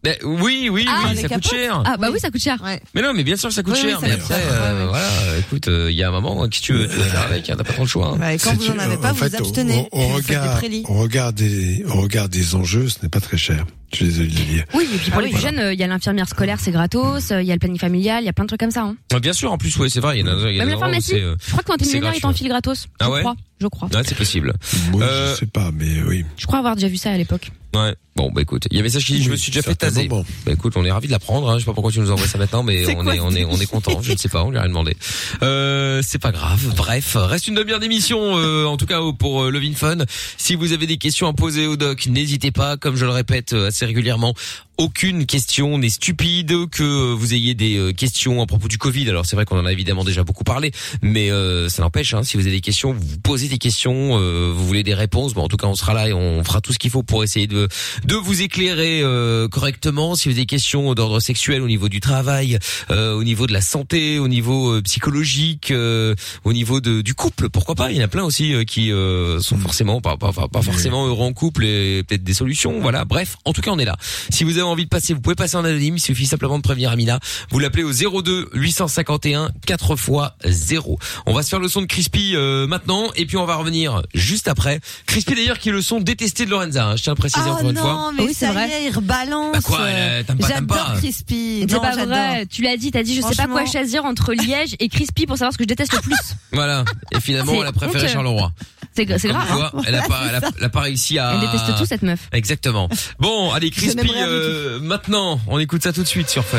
[0.03, 1.81] Ben, oui, oui, Ah, oui, ça coûte cher.
[1.85, 2.61] Ah bah oui, ça coûte cher.
[2.93, 4.01] Mais non, mais bien sûr, ça coûte Oui, oui, cher.
[4.01, 4.51] ça mais coûte après, cher.
[4.51, 7.03] euh, voilà, écoute, euh, il y a un moment, qu'est-ce que tu veux, tu veux
[7.03, 8.07] faire avec hein, T'as pas trop le choix.
[8.09, 8.17] hein.
[8.19, 9.87] Bah, et quand vous en avez pas, en vous fait, vous abstenez.
[9.93, 10.83] Au, au Vous faites des regard, prélis.
[10.89, 13.65] au regard des, au regard des enjeux, ce n'est pas très cher.
[13.93, 14.63] Je suis désolé de le dire.
[14.73, 15.33] Oui, et puis pour Ah les oui.
[15.35, 17.59] plus jeunes, euh, il y a l'infirmière scolaire, c'est gratos, euh, il y a le
[17.59, 18.81] planning familial, il y a plein de trucs comme ça.
[18.81, 18.97] Hein.
[19.13, 20.19] Ah, Bien sûr, en plus, ouais, c'est vrai.
[20.19, 21.13] Il y en a, y a Même la pharmacie.
[21.17, 22.87] Je crois que quand t'es millionnaire, ils t'enfilent gratos.
[22.99, 23.23] Ah ouais.
[23.63, 23.87] Je crois.
[23.93, 24.53] Ouais, c'est possible.
[24.91, 26.25] Moi, Euh, je sais pas, mais oui.
[26.37, 27.49] Je crois avoir déjà vu ça à l'époque.
[27.73, 27.95] Ouais.
[28.15, 29.73] Bon, bah écoute, il y a un message qui dit je me suis déjà fait
[29.73, 30.01] taser.
[30.01, 30.23] certainement.
[30.45, 31.49] Bah écoute, on est ravi de l'apprendre.
[31.49, 31.55] Hein.
[31.55, 33.57] Je sais pas pourquoi tu nous envoies ça maintenant, mais on est, on est, on
[33.57, 33.99] est content.
[34.03, 34.95] Je ne sais pas, on lui a rien demandé.
[35.41, 36.61] Euh, c'est pas grave.
[36.75, 38.37] Bref, reste une demi-heure d'émission.
[38.37, 39.97] euh, en tout cas pour euh, Levin Fun.
[40.37, 42.77] Si vous avez des questions à poser au doc, n'hésitez pas.
[42.77, 44.35] Comme je le répète euh, assez régulièrement,
[44.77, 46.69] aucune question n'est stupide.
[46.69, 49.09] Que vous ayez des euh, questions à propos du Covid.
[49.09, 50.71] Alors c'est vrai qu'on en a évidemment déjà beaucoup parlé,
[51.01, 52.13] mais euh, ça n'empêche.
[52.13, 54.17] Hein, si vous avez des questions, vous posez des questions.
[54.19, 55.33] euh, vous voulez des réponses.
[55.33, 57.23] Bon, en tout cas, on sera là et on fera tout ce qu'il faut pour
[57.23, 57.67] essayer de
[58.05, 60.15] de vous éclairer euh, correctement.
[60.15, 62.57] Si vous avez des questions d'ordre sexuel au niveau du travail,
[62.89, 67.13] euh, au niveau de la santé, au niveau euh, psychologique, euh, au niveau de, du
[67.13, 67.91] couple, pourquoi pas?
[67.91, 71.07] Il y en a plein aussi qui euh, sont forcément pas, pas, pas, pas forcément
[71.07, 72.79] heureux en couple et peut-être des solutions.
[72.79, 73.05] Voilà.
[73.05, 73.97] Bref, en tout cas, on est là.
[74.29, 75.97] Si vous avez envie de passer, vous pouvez passer en anonyme.
[75.97, 77.19] Il suffit simplement de prévenir Amina.
[77.51, 77.91] Vous l'appelez au
[78.21, 80.97] 02 851 4 fois 0.
[81.25, 84.01] On va se faire le son de Crispy euh, maintenant et puis on va revenir
[84.13, 84.79] juste après.
[85.05, 86.85] Crispy d'ailleurs qui est le son détesté de Lorenza.
[86.87, 88.11] hein, je tiens à le préciser Oh encore une non, fois.
[88.15, 88.69] mais Oui, c'est ça vrai.
[88.69, 89.53] y est, il rebalance.
[89.53, 90.93] Bah quoi, euh, t'aimes pas, t'aimes pas.
[90.97, 91.65] Crispy.
[91.69, 92.05] C'est pas j'adore.
[92.07, 92.45] vrai.
[92.47, 95.37] Tu l'as dit, t'as dit, je sais pas quoi choisir entre Liège et Crispy pour
[95.37, 96.15] savoir ce que je déteste le plus.
[96.51, 96.83] Voilà.
[97.11, 98.13] Et finalement, C'est elle a préféré honteux.
[98.13, 98.51] Charleroi.
[98.95, 99.21] C'est grave.
[99.51, 99.81] quoi, hein.
[99.87, 101.33] elle a pas, elle a, elle a pas réussi à.
[101.33, 102.19] Elle déteste tout cette meuf.
[102.31, 102.89] Exactement.
[103.19, 106.57] Bon, allez, Crispy, euh, maintenant, on écoute ça tout de suite sur Fun.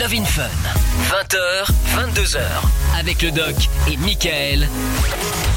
[0.00, 0.42] Love in Fun,
[1.10, 2.38] 20h, 22h,
[2.98, 3.54] avec le doc
[3.90, 4.68] et Michael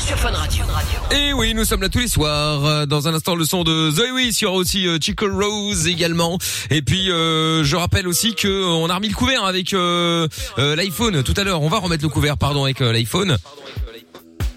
[0.05, 0.63] sur Fun Radio.
[1.11, 2.63] Et oui, nous sommes là tous les soirs.
[2.65, 4.39] Euh, Dans un instant, le son de Zoé Wiss.
[4.41, 6.37] Il y aura aussi euh, Chico Rose également.
[6.69, 10.27] Et puis, euh, je rappelle aussi que euh, on a remis le couvert avec euh,
[10.59, 11.61] euh, l'iPhone tout à l'heure.
[11.63, 13.37] On va remettre le couvert, pardon, avec euh, l'iPhone.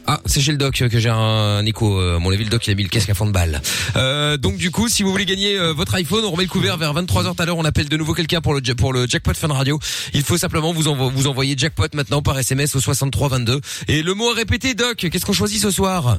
[0.06, 1.98] Ah, c'est chez le doc que j'ai un écho.
[1.98, 3.62] Euh, Mon levé le doc, il a mis le casque à fond de balle.
[3.96, 6.76] Euh, donc du coup, si vous voulez gagner euh, votre iPhone, on remet le couvert
[6.76, 7.56] vers 23h tout à l'heure.
[7.56, 9.78] On appelle de nouveau quelqu'un pour le pour le jackpot Fun Radio.
[10.12, 13.60] Il faut simplement vous envo- vous envoyer jackpot maintenant par SMS au 63 22.
[13.88, 14.96] Et le mot à répéter, doc.
[14.96, 16.18] Qu'est-ce qu'on choisit ce soir?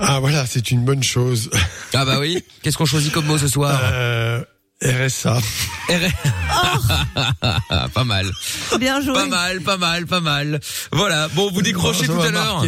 [0.00, 1.50] Ah voilà, c'est une bonne chose.
[1.92, 2.42] Ah bah oui.
[2.62, 3.80] Qu'est-ce qu'on choisit comme mot ce soir?
[3.92, 4.42] Euh,
[4.84, 5.38] RSA.
[7.94, 8.30] Pas mal.
[8.78, 9.14] Bien joué.
[9.14, 10.60] Pas mal, pas mal, pas mal.
[10.92, 11.28] Voilà.
[11.28, 12.64] Bon, vous décrochez ça tout à l'heure.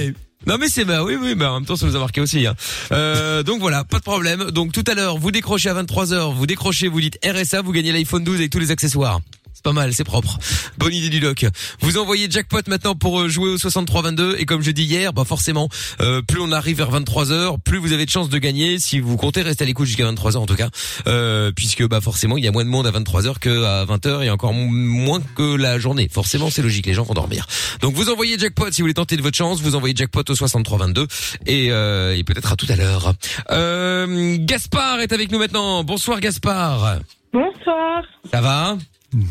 [0.46, 2.46] Non mais c'est bah oui oui mais en même temps ça nous a marqué aussi.
[2.46, 2.54] Hein.
[2.92, 4.52] Euh, donc voilà, pas de problème.
[4.52, 7.90] Donc tout à l'heure vous décrochez à 23h, vous décrochez, vous dites RSA, vous gagnez
[7.90, 9.18] l'iPhone 12 avec tous les accessoires.
[9.56, 10.38] C'est pas mal, c'est propre.
[10.76, 11.46] Bonne idée du doc.
[11.80, 15.24] Vous envoyez jackpot maintenant pour euh, jouer au 63-22 et comme je dis hier, bah
[15.24, 15.70] forcément,
[16.02, 19.16] euh, plus on arrive vers 23h, plus vous avez de chances de gagner si vous
[19.16, 20.68] comptez rester à l'écoute jusqu'à 23h en tout cas,
[21.06, 24.24] euh, puisque bah forcément il y a moins de monde à 23h que à 20h
[24.24, 26.10] et encore moins que la journée.
[26.12, 27.46] Forcément, c'est logique, les gens vont dormir.
[27.80, 30.34] Donc vous envoyez jackpot si vous voulez tenter de votre chance, vous envoyez jackpot au
[30.34, 31.06] 63-22
[31.46, 33.14] et, euh, et peut-être à tout à l'heure.
[33.50, 35.82] Euh, Gaspard est avec nous maintenant.
[35.82, 36.98] Bonsoir Gaspard.
[37.32, 38.02] Bonsoir.
[38.30, 38.76] Ça va?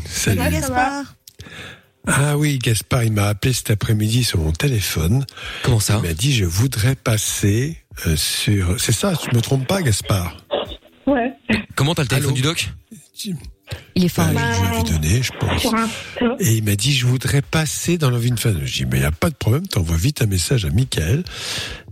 [0.06, 0.40] Salut.
[0.68, 1.02] Va
[2.06, 5.24] Ah oui, Gaspard, il m'a appelé cet après-midi sur mon téléphone.
[5.62, 8.80] Comment ça Il m'a dit, je voudrais passer euh, sur...
[8.80, 10.36] C'est ça, tu me trompes pas, Gaspard?
[11.06, 11.32] Ouais.
[11.74, 12.68] Comment t'as le téléphone du doc?
[13.94, 14.26] Il est fort.
[14.32, 15.66] Bah, je lui avais donné, je pense.
[16.40, 18.54] Et il m'a dit, je voudrais passer dans Love in Fun.
[18.64, 21.24] Je dis, mais il n'y a pas de problème, t'envoies vite un message à Michael.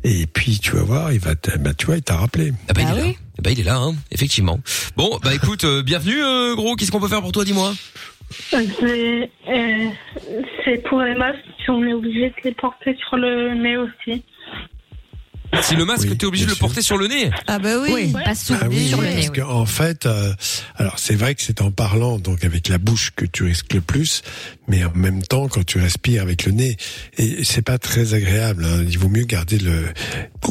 [0.05, 2.53] Et puis, tu vas voir, il va, bah, tu vois, il t'a rappelé.
[2.69, 3.15] Ah bah, il est là.
[3.39, 4.61] Eh bah, il est là, hein, effectivement.
[4.97, 6.77] Bon, bah écoute, euh, bienvenue, euh, gros.
[6.77, 7.73] Qu'est-ce qu'on peut faire pour toi, dis-moi?
[8.51, 9.89] C'est euh,
[10.65, 11.39] c'est pour les masques,
[11.69, 14.25] on est obligé de les porter sur le nez aussi.
[15.63, 17.31] Si le masque, t'es obligé de le porter sur le nez.
[17.47, 19.29] Ah bah oui, pas sous, Ah oui, sur le parce nez.
[19.41, 20.33] qu'en en fait, euh,
[20.77, 23.81] alors c'est vrai que c'est en parlant donc avec la bouche que tu risques le
[23.81, 24.23] plus,
[24.69, 26.77] mais en même temps quand tu respires avec le nez,
[27.19, 28.65] et c'est pas très agréable.
[28.65, 28.85] hein.
[28.89, 29.85] Il vaut mieux garder le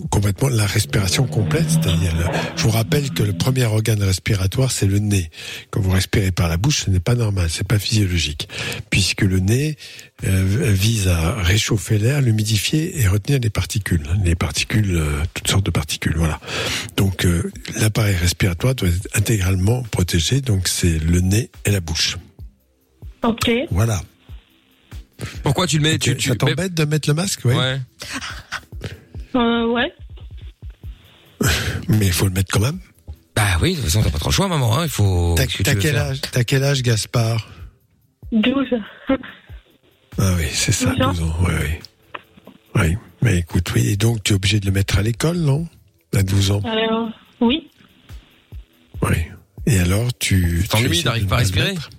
[0.10, 2.14] complètement la respiration complète, c'est-à-dire,
[2.56, 5.30] je vous rappelle que le premier organe respiratoire c'est le nez.
[5.70, 8.48] Quand vous respirez par la bouche, ce n'est pas normal, c'est pas physiologique,
[8.90, 9.78] puisque le nez
[10.26, 15.66] euh, vise à réchauffer l'air, l'humidifier et retenir les particules, les particules, euh, toutes sortes
[15.66, 16.40] de particules, voilà.
[16.98, 22.18] Donc euh, l'appareil respiratoire doit être intégralement protégé, donc c'est le nez et la bouche.
[23.24, 23.50] Ok.
[23.72, 24.02] Voilà.
[25.44, 27.56] Pourquoi tu le mets tu, tu, Ça t'embête de mettre le masque, ouais.
[27.56, 27.80] Ouais.
[29.36, 29.94] Euh, ouais.
[31.88, 32.80] Mais il faut le mettre quand même.
[33.36, 34.78] Bah oui, de toute façon, t'as pas trop le choix, maman.
[34.78, 34.84] Hein.
[34.84, 35.34] Il faut.
[35.36, 37.48] T'as que quel âge T'as quel âge, Gaspard?
[38.32, 38.68] 12.
[40.18, 41.12] Ah oui, c'est ça, 12 ans.
[41.14, 41.36] 12 ans.
[41.42, 41.80] Oui, oui.
[42.76, 42.98] Oui.
[43.22, 43.88] Mais écoute, oui.
[43.88, 45.68] Et donc, tu es obligé de le mettre à l'école, non?
[46.16, 46.62] À 12 ans.
[46.66, 47.10] Alors,
[47.42, 47.70] oui.
[49.02, 49.18] Oui.
[49.66, 50.66] Et alors, tu.
[50.70, 51.90] T'ennuies, t'arrives pas à respirer mettre?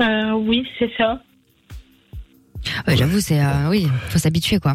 [0.00, 1.20] Euh, oui, c'est ça.
[2.86, 4.74] Ouais, J'avoue, c'est euh, oui, faut s'habituer quoi.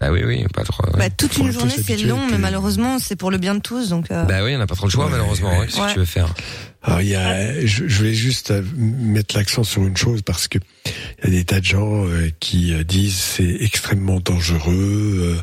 [0.00, 0.82] Bah oui, oui, pas trop.
[0.96, 4.10] Bah, toute une journée c'est long, mais malheureusement c'est pour le bien de tous, donc.
[4.10, 5.50] euh, Bah oui, on n'a pas trop le choix, Ouais, malheureusement.
[5.50, 5.58] ouais.
[5.60, 5.66] ouais.
[5.66, 5.92] Qu'est-ce que Ouais.
[5.92, 6.34] tu veux faire?
[6.86, 10.48] Alors, il y a, je, je voulais juste euh, mettre l'accent sur une chose parce
[10.48, 10.58] que
[11.24, 15.42] il y a des tas de gens euh, qui euh, disent c'est extrêmement dangereux,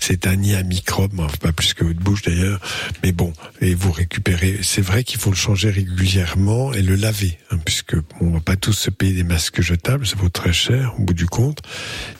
[0.00, 2.60] c'est un nid à microbes, enfin, pas plus que votre bouche d'ailleurs,
[3.04, 4.58] mais bon, et vous récupérez.
[4.62, 8.56] C'est vrai qu'il faut le changer régulièrement et le laver, hein, puisque on va pas
[8.56, 11.60] tous se payer des masques jetables, ça vaut très cher au bout du compte.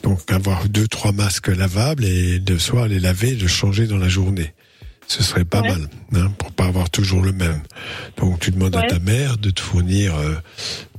[0.04, 3.98] Donc avoir deux trois masques lavables et de soir les laver, et le changer dans
[3.98, 4.52] la journée.
[5.10, 5.70] Ce serait pas Ouais.
[5.70, 7.60] mal, hein, pour pas avoir toujours le même.
[8.16, 10.36] Donc tu demandes à ta mère de te fournir euh,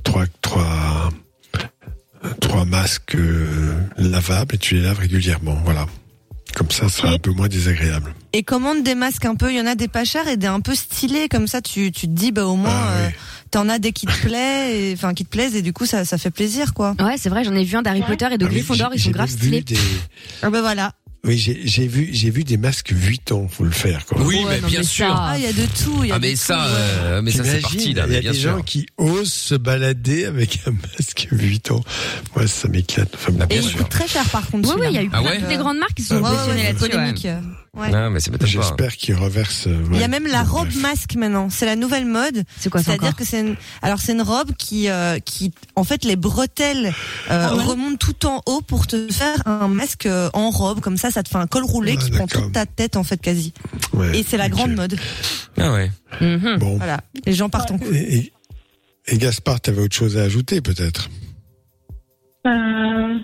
[0.04, 1.08] trois, trois,
[2.40, 5.56] trois masques euh, lavables et tu les laves régulièrement.
[5.64, 5.86] Voilà.
[6.54, 8.12] Comme ça, ça sera un peu moins désagréable.
[8.34, 10.46] Et commande des masques un peu, il y en a des pas chers et des
[10.46, 13.14] un peu stylés, comme ça tu, tu te dis bah au moins Ah, euh, oui.
[13.50, 16.04] t'en as des qui te plaisent, et- enfin qui te plaisent et du coup ça,
[16.04, 16.94] ça fait plaisir quoi.
[17.00, 19.10] Ouais, c'est vrai, j'en ai vu un d'Harry Potter et de Ah Gryffondor, ils sont
[19.10, 19.62] grave stylés.
[19.62, 19.78] des-
[20.42, 20.92] Ah bah voilà.
[21.24, 24.04] Oui, j'ai j'ai vu, j'ai vu des masques 8 ans, faut le faire.
[24.06, 24.20] Quoi.
[24.22, 25.06] Oui, Ouais, mais non, bien mais sûr.
[25.06, 26.70] ça- Ah il y a de tout, il y a Ah mais ça, ouais.
[26.74, 28.56] euh, mais ça c'est parti là, Il y a bien des sûr.
[28.56, 31.84] gens qui osent se balader avec un masque 8 ans.
[32.34, 33.10] Moi, ça m'éclate.
[33.14, 33.78] Enfin, bon, Bah, Et bien il sûr.
[33.78, 34.68] coûte très cher par contre.
[34.70, 36.12] Oui, oui, il y a eu Ah plein ouais de des grandes marques qui se
[36.14, 36.88] Ouais, sont ouais, positionnées ouais, ouais.
[36.88, 37.26] polémique.
[37.74, 37.90] Ouais.
[37.90, 38.46] Non, mais c'est peut-être pas.
[38.46, 39.66] J'espère qu'ils reversent.
[39.66, 40.82] euh, Il y a même la robe bref.
[40.82, 41.48] masque maintenant.
[41.48, 42.44] C'est la nouvelle mode.
[42.58, 43.56] C'est quoi ça C'est-à-dire que c'est une...
[43.80, 46.88] alors c'est une robe qui euh, qui en fait les bretelles
[47.30, 50.80] euh, Ah ouais remontent tout en haut pour te faire un masque euh, en robe
[50.80, 53.04] comme ça ça te fait un col roulé Ah, qui prend toute ta tête en
[53.04, 53.54] fait quasi.
[53.94, 54.98] Ouais, Et c'est la grande mode.
[55.56, 55.90] Ah ouais.
[56.20, 56.58] Mhm.
[56.58, 56.76] Bon.
[56.76, 57.00] Voilà.
[57.24, 57.96] Les gens partent en couille.
[57.96, 58.32] Et, et,
[59.06, 61.08] et Gaspard, t'avais autre chose à ajouter peut-être?
[62.46, 63.18] Euh,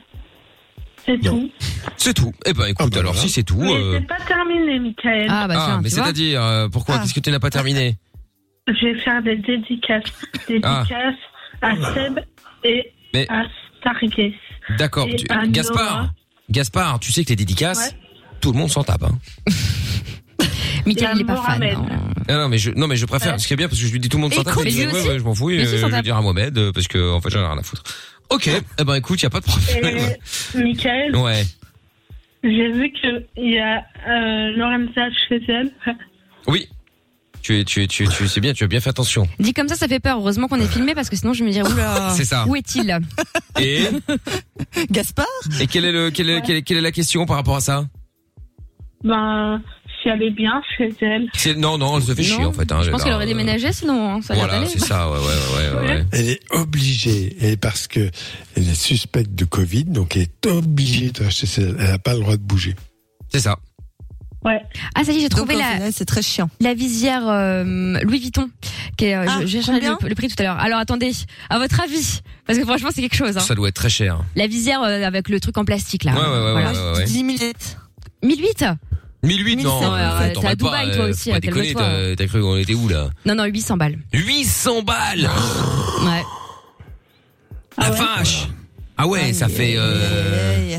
[1.08, 1.30] c'est Non.
[1.40, 1.50] tout.
[1.96, 2.32] C'est tout.
[2.46, 3.26] Eh ben écoute, Ah bah alors voilà.
[3.26, 3.60] si c'est tout.
[3.60, 5.26] Mais euh, c'est pas terminé, Michael.
[5.30, 6.04] Ah bah Ah, tiens, mais vois.
[6.04, 6.98] c'est-à-dire euh, pourquoi Ah.
[7.00, 7.96] Qu'est-ce que tu n'as pas terminé
[8.68, 10.04] Je vais faire des dédicaces.
[10.46, 11.14] Dédicaces
[11.62, 12.20] à Seb
[12.64, 13.44] et Mais- à
[13.80, 14.34] Stargate.
[14.78, 15.08] D'accord.
[15.08, 16.10] Et tu- à Gaspard.
[16.50, 17.98] Gaspard, tu sais que les dédicaces, Ouais.
[18.40, 19.02] tout le monde s'en tape.
[19.04, 19.18] Hein.
[20.86, 21.62] Michael, il est pas fan.
[22.28, 23.32] Ah non, mais je, non, mais je préfère.
[23.32, 23.38] Ouais.
[23.38, 24.54] Ce qui est bien parce que je lui dis tout le monde Et s'en tape.
[24.54, 25.08] écoute, il dit, lui ouais, aussi.
[25.08, 25.48] ouais, je m'en fous.
[25.48, 26.04] Lui euh, s'en je vais tape.
[26.04, 27.82] dire à Mohamed euh, parce que en fait j'en ai rien à foutre.
[28.30, 28.50] Ok.
[28.78, 29.96] Eh ben écoute, y a pas de problème.
[30.54, 31.44] Et Michael, Ouais.
[32.44, 35.70] j'ai vu qu'il y a euh, Lorenza chez elle.
[36.46, 36.68] Oui.
[37.40, 39.26] Tu es, tu es, tu, es- tu sais bien, tu as bien fait attention.
[39.38, 40.18] Dit comme ça, ça fait peur.
[40.18, 42.10] Heureusement qu'on est filmé parce que sinon je me dirais oula.
[42.16, 42.44] C'est ça.
[42.46, 42.98] Où est-il?
[43.60, 43.84] Et,
[44.90, 45.26] Gaspard?
[45.60, 47.60] Et quelle est le, quelle est, quelle est, quelle est la question par rapport à
[47.60, 47.86] ça?
[49.04, 49.62] Ben,
[50.02, 51.28] si elle est bien chez elle.
[51.34, 52.70] C'est- Non, non, elle se fait chier en fait.
[52.72, 54.14] hein, Je pense qu'elle aurait déménagé sinon.
[54.16, 56.04] hein, ça Voilà, c'est ça, ouais, ouais, ouais, ouais, ouais.
[56.12, 58.10] Elle est obligée, et parce que
[58.56, 61.76] elle est suspecte de Covid, donc elle est obligée de rester chez elle.
[61.78, 62.74] Elle n'a pas le droit de bouger.
[63.32, 63.58] C'est ça.
[64.44, 64.60] Ouais.
[64.94, 66.48] Ah ça y est, j'ai trouvé la, final, c'est très chiant.
[66.60, 68.48] la visière euh, Louis Vuitton.
[68.96, 70.58] Qui est, euh, Ah, je- j'ai changé combien le, le prix tout à l'heure.
[70.60, 71.10] Alors attendez,
[71.50, 73.36] à votre avis, parce que franchement c'est quelque chose.
[73.36, 73.40] Hein.
[73.40, 74.20] Ça doit être très cher.
[74.36, 76.12] La visière euh, avec le truc en plastique là.
[76.12, 76.72] Ouais, ouais, ouais, Voilà.
[76.72, 77.04] ouais, ouais, ouais.
[77.04, 77.52] 10 000
[78.22, 78.64] 1008
[79.22, 79.80] 1008, non.
[79.80, 82.16] 1100, euh, t'es à Dubaï, pas, toi euh, aussi, hein, déconner, calme-toi.
[82.16, 83.10] t'as cru qu'on était où là?
[83.26, 83.98] Non non 800 balles.
[84.12, 85.28] 800 balles
[86.04, 86.22] Ouais.
[87.78, 88.48] La vache
[88.96, 89.74] Ah ouais, ça fait...
[89.76, 90.78] euh,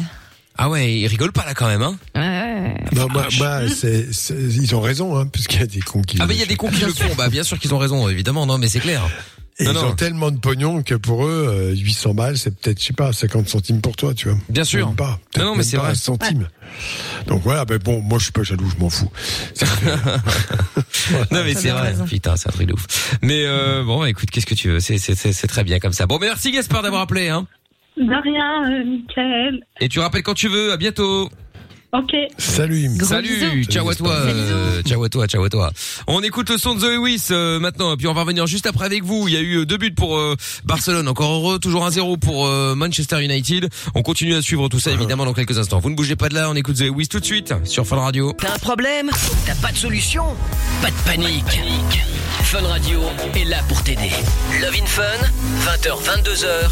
[0.57, 1.97] Ah ouais, ils rigolent pas là quand même, hein?
[2.93, 3.27] Non, moi
[3.69, 6.17] c'est, c'est- ils ont raison, hein, puisqu'il y a des cons qui.
[6.19, 7.77] Ah bah il y a des cons qui le font, bah bien sûr qu'ils ont
[7.77, 9.07] raison, évidemment, non mais c'est clair.
[9.59, 9.87] Et Non, ils non.
[9.89, 13.11] ont tellement de pognon que pour eux, euh, 800 balles, c'est peut-être, je sais pas,
[13.11, 14.37] 50 centimes pour toi, tu vois.
[14.47, 14.87] Bien sûr.
[14.87, 15.19] Même pas.
[15.37, 15.91] Non, non, mais c'est pas vrai.
[15.91, 16.47] un centime.
[17.27, 19.11] Donc voilà, ben bon, moi je suis pas jaloux, je m'en fous.
[21.31, 22.05] non mais c'est vrai, raison.
[22.05, 23.17] putain c'est un truc de ouf.
[23.21, 25.93] Mais euh, bon écoute, qu'est-ce que tu veux, c'est c'est c'est c'est très bien comme
[25.93, 26.05] ça.
[26.05, 27.47] Bon mais merci Gaspard d'avoir appelé hein.
[27.97, 29.59] De rien, euh, Michael.
[29.81, 31.29] Et tu rappelles quand tu veux, à bientôt.
[31.91, 32.11] Ok.
[32.37, 32.87] Salut.
[33.03, 35.71] Salut, ciao à toi, euh, ciao à toi, ciao à toi.
[36.05, 38.67] On écoute le son de Zoé Wiss euh, maintenant, et puis on va revenir juste
[38.67, 39.27] après avec vous.
[39.27, 40.35] Il y a eu euh, deux buts pour euh,
[40.65, 43.69] Barcelone, encore heureux, toujours 1-0 pour euh, Manchester United.
[43.95, 45.79] On continue à suivre tout ça évidemment dans quelques instants.
[45.79, 47.95] Vous ne bougez pas de là, on écoute Zoé Wiss tout de suite sur Fun
[47.97, 48.33] Radio.
[48.37, 49.09] T'as un problème?
[49.47, 50.25] T'as pas de solution?
[50.83, 51.59] Pas de panique.
[52.43, 53.01] Fun Radio
[53.35, 54.11] est là pour t'aider.
[54.61, 55.03] Love in Fun,
[55.65, 56.69] 20h, 22h,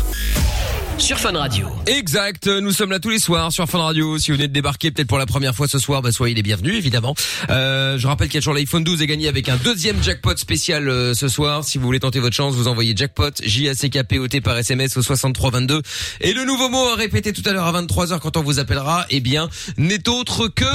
[1.00, 1.68] sur Fun Radio.
[1.86, 4.18] Exact, nous sommes là tous les soirs sur Fun Radio.
[4.18, 6.42] Si vous venez de débarquer peut-être pour la première fois ce soir, bah soyez les
[6.42, 7.14] bienvenus évidemment.
[7.50, 10.36] Euh, je rappelle qu'il y a toujours l'iPhone 12 est gagné avec un deuxième jackpot
[10.38, 11.64] spécial euh, ce soir.
[11.64, 14.28] Si vous voulez tenter votre chance, vous envoyez jackpot J A C K P O
[14.28, 15.82] T par SMS au 6322.
[16.22, 19.06] Et le nouveau mot à répéter tout à l'heure à 23h quand on vous appellera,
[19.10, 20.66] eh bien, n'est autre que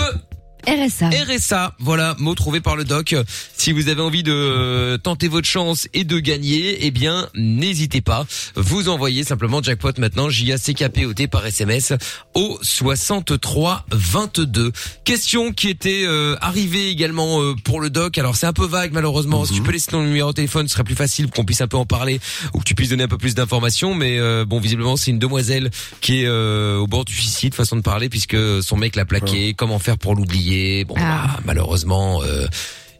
[0.66, 1.10] RSA.
[1.10, 3.14] RSA, voilà, mot trouvé par le doc.
[3.56, 8.00] Si vous avez envie de euh, tenter votre chance et de gagner, eh bien, n'hésitez
[8.00, 8.26] pas.
[8.56, 11.92] Vous envoyez simplement jackpot maintenant, J-A-C-K-P-O-T par SMS
[12.34, 14.72] au 63 22.
[15.04, 18.18] Question qui était euh, arrivée également euh, pour le doc.
[18.18, 19.44] Alors c'est un peu vague malheureusement.
[19.44, 21.60] Si tu peux laisser ton numéro de téléphone, ce serait plus facile pour qu'on puisse
[21.60, 22.20] un peu en parler
[22.54, 23.94] ou que tu puisses donner un peu plus d'informations.
[23.94, 25.70] Mais euh, bon, visiblement c'est une demoiselle
[26.00, 29.54] qui est euh, au bord du suicide, façon de parler, puisque son mec l'a plaqué.
[29.54, 30.51] Comment faire pour l'oublier?
[30.86, 32.22] Bon, bah, malheureusement,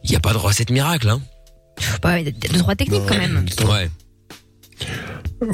[0.04, 1.08] il n'y a pas de recette miracle.
[1.08, 1.20] Hein.
[2.02, 3.44] Bah, il y a deux trois techniques quand même.
[3.68, 3.90] Ouais.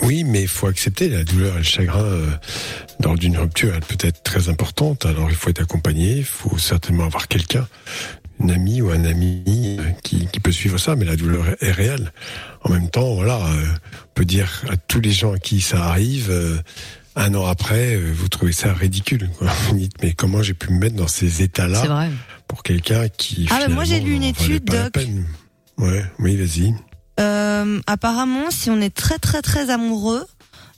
[0.02, 2.26] Oui, mais il faut accepter la douleur et le chagrin euh,
[3.02, 3.72] lors d'une rupture.
[3.74, 5.06] Elle peut être très importante.
[5.06, 6.18] Alors il faut être accompagné.
[6.18, 7.66] Il faut certainement avoir quelqu'un,
[8.40, 10.94] une amie ou un ami euh, qui, qui peut suivre ça.
[10.94, 12.12] Mais la douleur est, est réelle.
[12.64, 13.64] En même temps, voilà, euh,
[14.04, 16.28] on peut dire à tous les gens à qui ça arrive.
[16.30, 16.58] euh,
[17.16, 19.28] un an après, euh, vous trouvez ça ridicule.
[19.38, 19.48] Quoi.
[19.68, 22.10] Vous dites, mais comment j'ai pu me mettre dans ces états-là C'est vrai.
[22.46, 24.96] pour quelqu'un qui Ah, bah, moi, j'ai lu une étude, Doc.
[25.78, 26.74] Ouais, oui, vas-y.
[27.20, 30.24] Euh, apparemment, si on est très très très amoureux,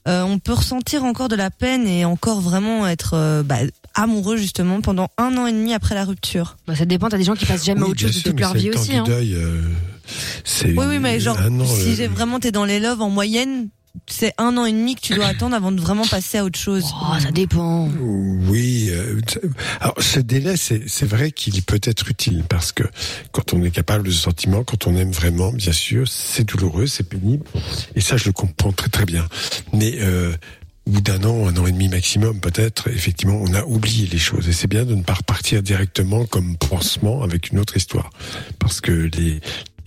[0.09, 3.59] euh, on peut ressentir encore de la peine et encore vraiment être euh, bah,
[3.94, 6.57] amoureux justement pendant un an et demi après la rupture.
[6.66, 8.55] Bah, ça dépend, t'as des gens qui passent jamais Oui, autre chose de toute leur
[8.55, 8.90] vie le temps aussi.
[8.90, 9.05] du Hein.
[9.07, 9.61] deuil, euh,
[10.44, 13.69] c'est Oui, oui, mais genre, an, si j'ai vraiment t'es dans les loves en moyenne,
[14.07, 16.59] c'est un an et demi que tu dois attendre avant de vraiment passer à autre
[16.59, 16.85] chose.
[17.01, 17.89] Oh, ça dépend.
[18.49, 18.89] Oui.
[18.91, 19.21] euh,
[19.81, 22.85] alors ce délai, c'est c'est vrai qu'il peut être utile parce que
[23.33, 26.87] quand on est capable de ce sentiment, quand on aime vraiment, bien sûr, c'est douloureux,
[26.87, 27.45] c'est pénible,
[27.95, 29.27] et ça je le comprends très très bien.
[29.73, 30.33] Mais euh,
[30.87, 34.19] au bout d'un an, un an et demi maximum, peut-être, effectivement, on a oublié les
[34.19, 34.49] choses.
[34.49, 38.11] Et c'est bien de ne pas repartir directement comme pansement avec une autre histoire.
[38.59, 39.41] Parce que les,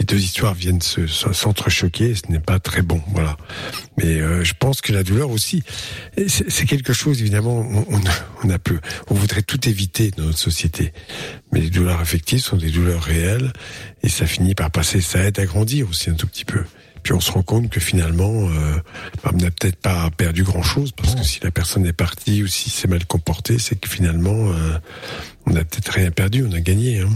[0.03, 3.01] les deux histoires viennent se, se- s'entrechoquer et ce n'est pas très bon.
[3.13, 3.37] Voilà.
[3.97, 5.63] Mais euh, je pense que la douleur aussi,
[6.27, 7.59] c'est quelque chose, évidemment,
[7.89, 8.01] on,
[8.43, 10.91] on, a peu, on voudrait tout éviter dans notre société.
[11.53, 13.53] Mais les douleurs affectives sont des douleurs réelles
[14.01, 16.63] et ça finit par passer, ça aide à grandir aussi un tout petit peu.
[17.01, 18.75] Puis on se rend compte que finalement, euh,
[19.23, 22.69] on n'a peut-être pas perdu grand-chose parce que si la personne est partie ou si
[22.69, 24.77] c'est mal comporté, c'est que finalement, euh,
[25.45, 26.99] on n'a peut-être rien perdu, on a gagné.
[26.99, 27.09] Hein.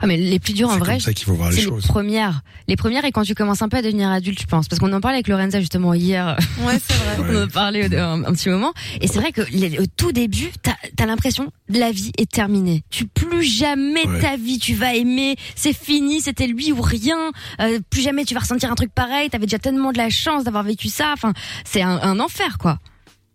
[0.00, 1.68] Ah, mais les plus durs en vrai, comme ça qu'il faut voir les c'est les
[1.68, 1.86] choses.
[1.86, 2.42] premières.
[2.68, 4.68] Les premières et quand tu commences un peu à devenir adulte, je pense.
[4.68, 6.36] Parce qu'on en parlait avec Lorenza justement hier.
[6.64, 7.16] Ouais, c'est vrai.
[7.18, 8.72] On en au- un, un petit moment.
[9.00, 12.84] Et c'est vrai que les- au tout début, t'as as, l'impression la vie est terminée.
[12.90, 14.20] Tu plus jamais Ouais.
[14.20, 17.32] ta vie, tu vas aimer, c'est fini, c'était lui ou rien.
[17.60, 19.28] Euh, plus jamais tu vas ressentir un truc pareil.
[19.30, 21.10] T'avais déjà tellement de la chance d'avoir vécu ça.
[21.12, 21.32] Enfin,
[21.64, 22.78] c'est un, un enfer quoi.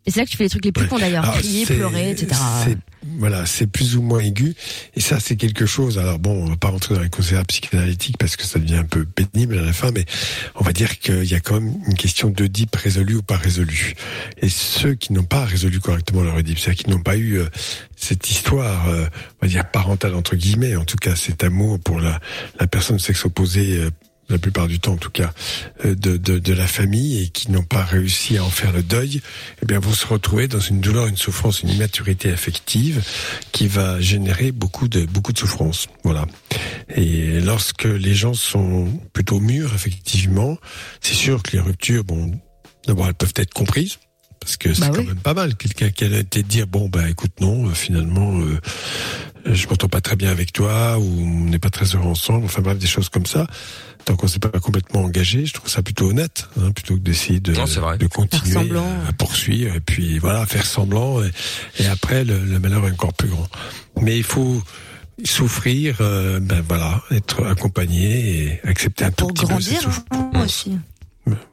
[0.06, 2.28] Et c'est là que tu fais les trucs les plus cons d'ailleurs, crier, pleurer, etc.
[2.64, 2.78] c'est-
[3.18, 4.56] Voilà, c'est plus ou moins aigu.
[4.96, 5.98] Et ça, c'est quelque chose.
[5.98, 8.84] Alors bon, on va pas rentrer dans les conseils psychanalytiques parce que ça devient un
[8.84, 10.06] peu pénible à la fin, mais
[10.56, 13.96] on va dire qu'il y a quand même une question d'Oedipe résolue ou pas résolue.
[14.42, 17.46] Et ceux qui n'ont pas résolu correctement leur Oedipe, c'est-à-dire qui n'ont pas eu euh,
[17.96, 19.06] cette histoire, euh,
[19.42, 22.20] on va dire parentale entre guillemets, en tout cas cet amour pour la,
[22.68, 23.78] personne sexe opposé.
[23.78, 23.90] euh,
[24.30, 25.34] la plupart du temps en tout cas,
[25.86, 28.84] euh, de, de, de la famille et qui n'ont pas réussi à en faire le
[28.84, 29.22] deuil,
[29.62, 33.04] eh bien vont se retrouver dans une douleur, une souffrance, une immaturité affective
[33.52, 35.88] qui va générer beaucoup de beaucoup de souffrance.
[36.04, 36.26] Voilà.
[36.96, 40.58] Et lorsque les gens sont plutôt mûrs, effectivement,
[41.02, 42.32] c'est sûr que les ruptures, bon,
[42.88, 43.98] d'abord elles peuvent être comprises.
[44.40, 45.07] Parce que c'est Bah quand oui.
[45.07, 45.56] même pas mal.
[45.56, 48.60] Quelqu'un qui a été dire bon bah écoute non euh, finalement euh,
[49.45, 52.45] je m'entends pas très bien avec toi ou on n'est pas très heureux ensemble.
[52.45, 53.48] Enfin bref des choses comme ça.
[54.06, 57.41] Tant qu'on s'est pas complètement engagé, je trouve ça plutôt honnête, hein, plutôt que d'essayer
[57.41, 57.66] de, Non,
[57.98, 61.32] de continuer à poursuivre et puis voilà faire semblant et,
[61.80, 63.48] et après le, le malheur est encore plus grand.
[64.02, 64.64] Mais il faut
[65.26, 69.82] souffrir, euh, ben voilà, être accompagné et accepter un tout Pour petit peu cette grandir
[69.82, 70.06] souffrance.
[70.34, 70.78] hein, aussi.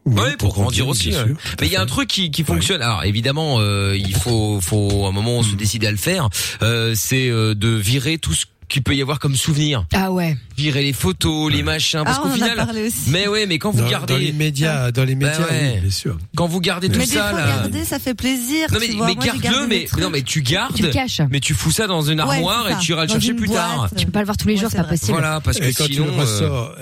[0.04, 1.10] Oui, Ouais, pour, grandir aussi.
[1.10, 1.24] ouais.
[1.60, 2.82] Mais il y a un truc qui, qui fonctionne.
[2.82, 5.44] Alors évidemment, euh, il faut, faut à un moment Mm.
[5.44, 6.28] se décider à le faire.
[6.62, 9.86] Euh, c'est euh, de virer tout ce qu'il peut y avoir comme souvenir.
[9.94, 10.36] Ah ouais.
[10.56, 12.56] Virer les photos, les machins, parce Ah, qu'au on en a final.
[12.56, 13.10] parlé aussi.
[13.10, 15.72] Mais ouais, mais quand vous Dans, gardez, dans les médias, dans les Bah médias, ouais.
[15.76, 16.18] oui, bien sûr.
[16.36, 17.46] quand vous gardez tout Mais ça fois, là.
[17.46, 18.68] garder, ça fait plaisir.
[18.72, 21.20] Non mais, mais garde-le, mais non tu gardes, Tu le caches.
[21.30, 23.58] mais tu fous ça dans une armoire et tu iras le chercher plus boîte.
[23.58, 23.88] tard.
[23.96, 25.12] Tu peux pas le voir tous les Ouais, jours, c'est c'est pas possible.
[25.12, 26.04] Voilà, parce que Et quand sinon.
[26.06, 26.74] tu le euh, ressors,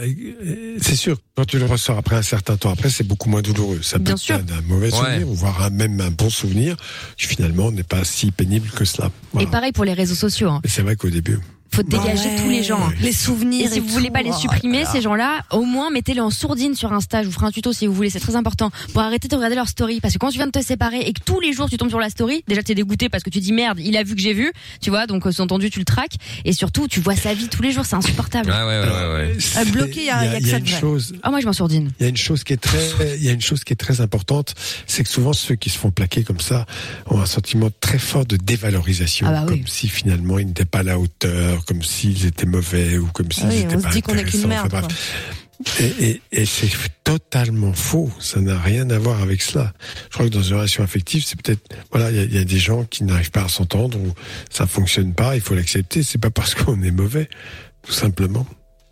[0.81, 3.81] c'est sûr, quand tu le ressors après un certain temps après, c'est beaucoup moins douloureux.
[3.83, 4.37] Ça peut Bien être sûr.
[4.37, 6.77] un, mauvais souvenir, ou voire même un bon souvenir,
[7.19, 9.11] qui finalement n'est pas si pénible que cela.
[9.41, 10.49] Et pareil pour les réseaux sociaux.
[10.51, 10.61] Hein.
[10.65, 11.39] Mais c'est vrai qu'au début.
[11.75, 12.37] Faut dégager Ouais.
[12.43, 12.79] tous les gens.
[12.81, 12.93] hein.
[13.01, 13.67] Les souvenirs.
[13.67, 14.39] Et si vous voulez pas les tout.
[14.39, 15.03] supprimer, Oh là ces là.
[15.03, 17.23] gens-là, au moins mettez-les en sourdine sur Insta.
[17.23, 18.71] Je vous ferai un tuto si vous voulez, c'est très important.
[18.93, 20.01] Pour arrêter de regarder leur story.
[20.01, 21.89] Parce que quand tu viens de te séparer et que tous les jours tu tombes
[21.89, 24.21] sur la story, déjà t'es dégoûté parce que tu dis merde, il a vu que
[24.21, 26.15] j'ai vu, tu vois, donc euh, sous-entendu tu le traques.
[26.45, 28.51] Et surtout, tu vois sa vie tous les jours, c'est insupportable.
[28.51, 29.37] Ouais, ouais, ouais, ouais, ouais.
[29.41, 30.81] C'est- bloqué, il y a- il y a que ça de une vrai.
[30.81, 31.91] chose, Ah moi je m'en sourdine.
[31.99, 32.79] il y a une chose qui est très,
[33.17, 34.55] il y a une chose qui est très importante,
[34.87, 36.67] c'est que souvent ceux qui se font plaquer comme ça
[37.07, 39.59] ont un sentiment très fort de dévalorisation, Ah bah oui.
[39.61, 43.31] comme si finalement ils n'étaient pas à la hauteur, comme s'ils étaient mauvais ou comme
[43.33, 44.73] s'ils Ah oui, n'étaient on se pas dit qu'on est qu'une merde.
[44.73, 44.89] Enfin.
[45.81, 46.69] Et, et, et c'est
[47.05, 48.11] totalement faux.
[48.19, 49.73] Ça n'a rien à voir avec cela.
[50.11, 51.63] Je crois que dans une relation affective, c'est peut-être,
[51.93, 54.13] voilà, il y y a des gens qui n'arrivent pas à s'entendre ou
[54.51, 55.37] ça fonctionne pas.
[55.37, 56.03] Il faut l'accepter.
[56.03, 57.29] C'est pas parce qu'on est mauvais,
[57.83, 58.47] tout simplement.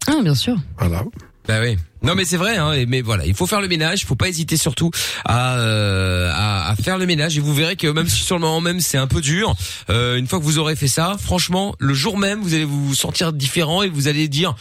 [0.07, 0.57] Ah bien sûr.
[0.79, 1.05] Voilà.
[1.49, 1.77] Bah oui.
[2.03, 4.29] Non mais c'est vrai, hein, mais voilà, il faut faire le ménage, il faut pas
[4.29, 4.91] hésiter surtout
[5.25, 8.41] à, euh, à, à faire le ménage et vous verrez que même si sur le
[8.41, 9.55] moment même c'est un peu dur,
[9.91, 12.95] euh, une fois que vous aurez fait ça, franchement, le jour même vous allez vous
[12.95, 14.55] sentir différent et vous allez dire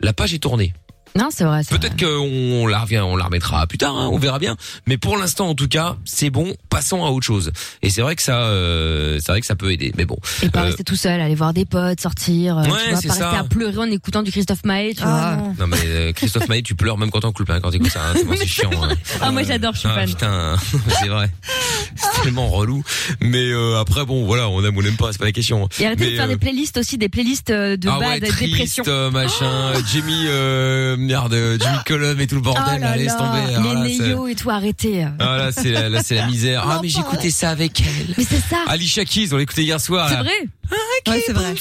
[0.00, 0.72] la page est tournée.
[1.16, 1.62] Non c'est vrai.
[1.64, 4.56] c'est Peut-être qu'on on la revient, on la remettra plus tard, hein, on verra bien.
[4.86, 6.54] Mais pour l'instant, en tout cas, c'est bon.
[6.70, 7.52] Passons à autre chose.
[7.82, 9.92] Et c'est vrai que ça, euh, c'est vrai que ça peut aider.
[9.96, 10.18] Mais bon.
[10.42, 13.00] Et pas Euh, rester tout seul, aller voir des potes, sortir, euh, tu Ouais, vois,
[13.00, 13.30] c'est pas ça.
[13.30, 15.46] rester à pleurer en écoutant du Christophe Maé, tu Ah, vois.
[15.48, 15.54] non.
[15.60, 17.90] Non mais euh, Christophe Maé, tu pleures même quand t'es en couple, hein, quand t'écoutes
[17.90, 18.00] ça.
[18.10, 18.70] Hein, c'est chiant.
[18.82, 18.88] hein.
[19.20, 20.06] Ah, moi, j'adore, je suis ah, fan.
[20.08, 20.56] Putain,
[21.00, 21.30] c'est vrai.
[21.96, 22.82] C'est tellement relou.
[23.20, 25.68] Mais euh, après bon, voilà, on aime ou on n'aime pas, c'est pas la question.
[25.78, 28.28] Et arrêtez Mais, de faire euh, des playlists aussi, des playlists de ah bad, ouais,
[28.28, 28.52] triste,
[28.82, 29.10] dépression.
[29.10, 33.40] machin, Jimmy, euh, merde, Jimmy Cullum et tout le bordel, Ah là, là laisse tomber.
[33.56, 35.06] Ah, les c'est- Léo et tout, arrêtez.
[35.18, 36.64] Ah là, c'est la, là, c'est la misère.
[36.68, 38.14] Ah mais j'écoutais ça avec elle.
[38.18, 38.58] Mais c'est ça.
[38.66, 40.08] Alicia Keys, on l'écoutait hier soir.
[40.08, 40.48] C'est vrai.
[41.08, 41.54] Ouais, c'est vrai.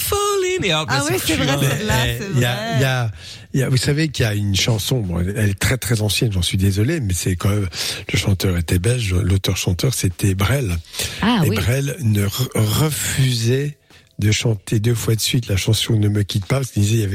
[0.63, 2.71] Et hop, Ah oui, c'est vrai, celle-là, c'est il y a, vrai.
[2.75, 3.11] il y a,
[3.53, 6.01] il y a- vous savez qu'il y a une chanson, bon, elle, est très très
[6.01, 7.67] ancienne, j'en suis désolé, mais c'est quand même,
[8.11, 10.77] le chanteur était belge, l'auteur-chanteur c'était Brel.
[11.21, 11.55] Ah et oui.
[11.55, 13.77] Brel ne re- refusait
[14.19, 17.07] de chanter deux fois de suite la chanson Ne me quitte pas parce qu'il disait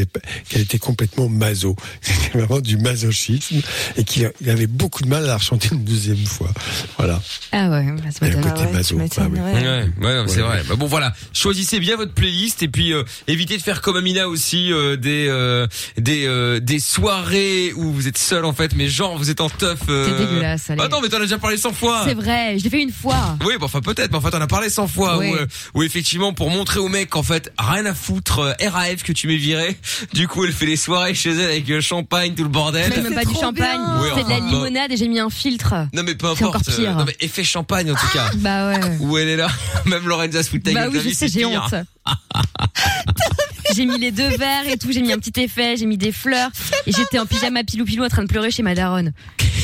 [0.49, 1.77] qu'elle était complètement maso.
[2.01, 3.61] C'était vraiment du masochisme
[3.97, 6.51] et qu'il il avait beaucoup de mal à la chanter une deuxième fois.
[6.99, 7.21] Voilà.
[7.53, 8.97] Ah ouais, bah, ça Il y a un côté ouais, maso.
[8.97, 9.09] oui.
[9.19, 9.31] ouais.
[9.41, 10.63] Ouais, ouais, non, c'est vrai.
[10.69, 14.29] Bah bon voilà, choisissez bien votre playlist et puis euh, évitez de faire comme Amina
[14.29, 15.67] aussi euh, des euh,
[15.97, 19.49] des euh, des soirées où vous êtes seul en fait, mais genre vous êtes en
[19.49, 19.81] teuf.
[19.89, 20.07] Euh...
[20.19, 20.83] C'est dégueulasse, allez.
[20.85, 22.03] Ah non, mais t'en as déjà parlé 100 fois.
[22.07, 23.37] C'est vrai, je l'ai fait une fois.
[23.45, 25.31] Oui, bon, enfin peut-être, mais en fait on a parlé 100 fois Oui.
[25.31, 29.03] où, euh, où effectivement pour montrer au mec qu'en fait rien à foutre euh, RAF
[29.03, 29.77] que tu m'es viré.
[30.13, 32.93] Du coup elle fait les soirées chez elle avec euh, champagne tout le bordel.
[32.95, 33.81] Mais même pas du champagne.
[34.01, 35.75] Oui, c'est de la enfin, limonade et j'ai mis un filtre.
[35.95, 36.77] Non mais peu C'est encore importe.
[36.77, 36.95] pire.
[36.97, 38.31] non mais effet champagne en tout cas.
[38.37, 38.81] Bah ouais.
[39.01, 39.49] Où elle est là,
[39.87, 41.47] même Lorenza se fout de ta Bah gueule, oui, t'as je vu, sais, c'est j'ai
[41.47, 41.63] pire.
[41.73, 41.75] honte.
[43.75, 46.13] j'ai mis les deux verres et tout, j'ai mis un petit effet, j'ai mis des
[46.13, 46.51] fleurs
[46.87, 49.13] et j'étais en pyjama pilou pilou en train de pleurer chez ma daronne.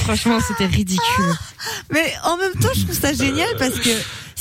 [0.04, 1.34] Franchement, c'était ridicule.
[1.92, 3.90] Mais en même temps, je trouve ça génial parce que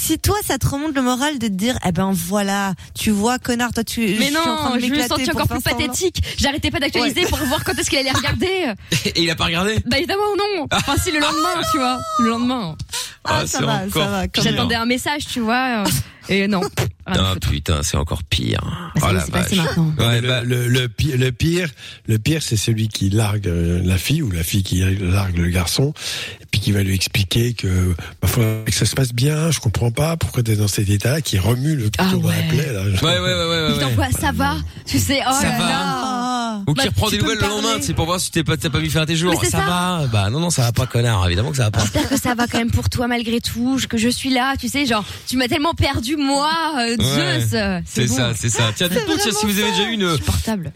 [0.06, 3.40] si toi, ça te remonte le moral de te dire, eh ben voilà, tu vois,
[3.40, 4.02] connard, toi, tu.
[4.02, 6.22] Mais je suis en train non, de je me sentais encore plus pathétique.
[6.38, 8.74] J'arrêtais pas d'actualiser pour voir quand est-ce qu'elle allait regarder.
[9.06, 9.80] Et il a pas regardé?
[9.88, 10.68] Bah évidemment non.
[10.72, 12.76] Enfin si le lendemain, tu vois, le lendemain.
[13.24, 14.44] Ah, ça c'est va, ça va, pire.
[14.44, 15.84] J'attendais un message, tu vois.
[16.30, 16.62] Et non.
[17.08, 18.62] Ah putain, c'est encore pire.
[18.96, 19.52] Bah, ça oh la vache.
[19.54, 19.94] maintenant.
[20.00, 21.70] Ouais, le, bah, le, le pire, le pire,
[22.08, 25.50] le pire, c'est celui qui largue euh, la fille ou la fille qui largue le
[25.50, 25.94] garçon,
[26.42, 27.94] et puis qui va lui expliquer que,
[28.24, 28.28] bah,
[28.66, 29.52] que ça se passe bien.
[29.52, 32.74] Je comprends pas pourquoi t'es dans cet état-là, qui remue le couteau dans la plaie.
[32.74, 32.82] Là.
[32.82, 33.80] ouais, ouais, ouais, ouais, Il ouais.
[33.82, 34.56] t'envoie, ça va.
[34.88, 35.70] Tu sais, oh Ça là va.
[35.70, 36.62] là.
[36.68, 38.72] Ou qui Bah, reprend des nouvelles le lendemain, c'est pour voir si t'es pas, t'as
[38.72, 39.32] pas mis fin à tes jours.
[39.34, 39.66] Mais c'est ça, ça.
[39.66, 41.24] va Bah non, non, ça va pas, connard.
[41.28, 41.82] Évidemment que ça va pas.
[41.82, 44.68] J'espère que ça va quand même pour toi malgré tout, que je suis là, tu
[44.70, 47.40] sais, genre, tu m'as tellement perdu moi, euh, Ouais.
[47.42, 47.84] Zeus.
[47.86, 48.16] C'est bon.
[48.16, 48.72] ça, c'est ça.
[48.76, 50.18] Tiens, dites-nous tiens, si vous avez déjà eu une,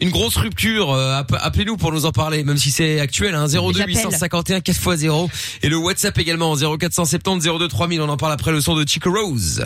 [0.00, 3.46] une grosse rupture, euh, app- appelez-nous pour nous en parler, même si c'est actuel, hein,
[3.46, 3.94] 02 J'appelle.
[3.96, 5.28] 851 4x0
[5.62, 8.00] et le WhatsApp également 0470 02 3000.
[8.02, 9.64] On en parle après le son de Chico Rose.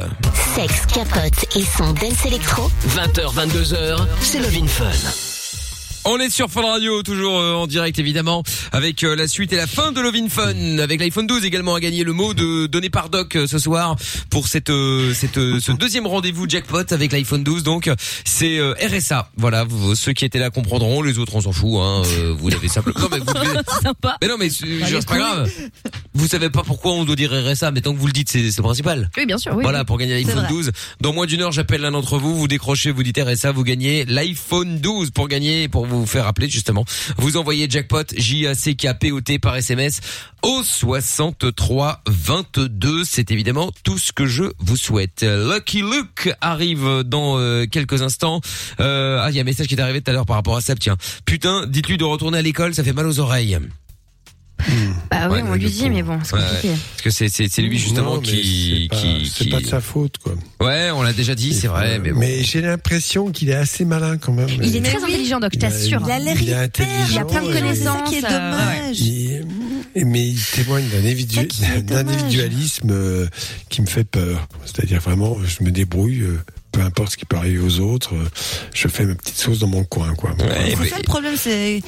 [0.54, 2.70] Sexe, capote et son dance électro.
[2.88, 5.33] 20h, 22h, c'est Love in Fun.
[6.06, 9.56] On est sur Fun Radio, toujours euh, en direct évidemment, avec euh, la suite et
[9.56, 12.90] la fin de Lovin Fun, avec l'iPhone 12 également à gagner le mot de donné
[12.90, 13.96] par Doc euh, ce soir
[14.28, 14.70] pour cette,
[15.14, 17.62] cette ce deuxième rendez-vous jackpot avec l'iPhone 12.
[17.62, 17.90] Donc
[18.24, 19.30] c'est RSA.
[19.38, 21.78] Voilà, vous- ceux qui étaient là comprendront, les autres on s'en fout.
[21.80, 22.02] Hein,
[22.36, 23.00] vous l'avez simplement.
[23.00, 23.60] Non mais vous devez-
[24.22, 25.50] Mais non mais c'est pas grave.
[26.12, 28.50] Vous savez pas pourquoi on doit dire RSA, mais tant que vous le dites, c'est
[28.50, 29.10] c'est le principal.
[29.16, 29.62] Oui, bien sûr, oui.
[29.62, 30.48] Voilà, pour gagner l'iPhone vrai.
[30.48, 30.70] 12.
[31.00, 34.04] Dans moins d'une heure, j'appelle l'un d'entre vous, vous décrochez, vous dites RSA, vous gagnez
[34.04, 36.84] l'iPhone 12 pour gagner, pour vous faire appeler justement.
[37.18, 40.00] Vous envoyez jackpot, J-A-C-K-P-O-T par SMS
[40.42, 43.04] au 63 22.
[43.04, 45.22] C'est évidemment tout ce que je vous souhaite.
[45.22, 48.40] Lucky Luke arrive dans euh, quelques instants.
[48.80, 50.56] Euh, ah, il y a un message qui est arrivé tout à l'heure par rapport
[50.56, 50.96] à ça, tiens.
[51.24, 53.58] Putain, dites-lui de retourner à l'école, ça fait mal aux oreilles.
[55.10, 56.68] Bah oui, Ouais, on lui dit, mais bon, c'est Ouais, compliqué.
[56.70, 56.74] ouais.
[56.92, 59.60] Parce que c'est c'est c'est lui justement Non, qui c'est pas- qui c'est qui- pas
[59.60, 60.34] de sa faute, quoi.
[60.60, 62.20] Ouais, on l'a déjà dit, c'est vrai, mais bon.
[62.20, 64.48] Mais j'ai l'impression qu'il est assez malin quand même.
[64.62, 66.00] Il est très intelligent, donc je t'assure.
[66.06, 66.94] Il a l'air hyper, intelligent.
[67.10, 68.08] Il a plein de C'est ça connaissances.
[68.08, 69.00] qui est euh, dommage.
[69.00, 69.46] Il-
[70.06, 71.48] mais il témoigne d'un individu-
[71.82, 73.26] d'un individualisme euh,
[73.68, 74.48] qui me fait peur.
[74.64, 76.40] C'est-à-dire vraiment, je me débrouille, euh,
[76.72, 78.14] peu importe ce qui peut arriver aux autres,
[78.74, 80.34] je fais ma petite sauce dans mon coin, quoi.
[80.38, 81.80] C'est ça le problème, c'est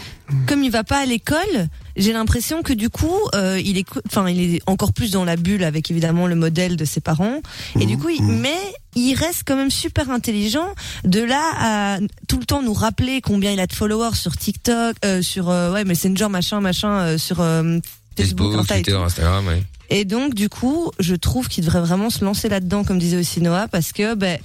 [0.47, 4.29] comme il va pas à l'école, j'ai l'impression que du coup, euh, il est, enfin,
[4.29, 7.41] il est encore plus dans la bulle avec évidemment le modèle de ses parents,
[7.79, 8.59] et du coup, il, mais
[8.95, 10.69] il reste quand même super intelligent.
[11.05, 11.99] De là à
[12.29, 15.73] tout le temps nous rappeler combien il a de followers sur TikTok, euh, sur euh,
[15.73, 17.79] ouais Messenger machin machin, euh, sur euh,
[18.17, 18.95] Facebook, Facebook, Twitter.
[18.97, 19.63] Instagram, ouais.
[19.89, 23.41] Et donc, du coup, je trouve qu'il devrait vraiment se lancer là-dedans, comme disait aussi
[23.41, 24.39] Noah, parce que, ben,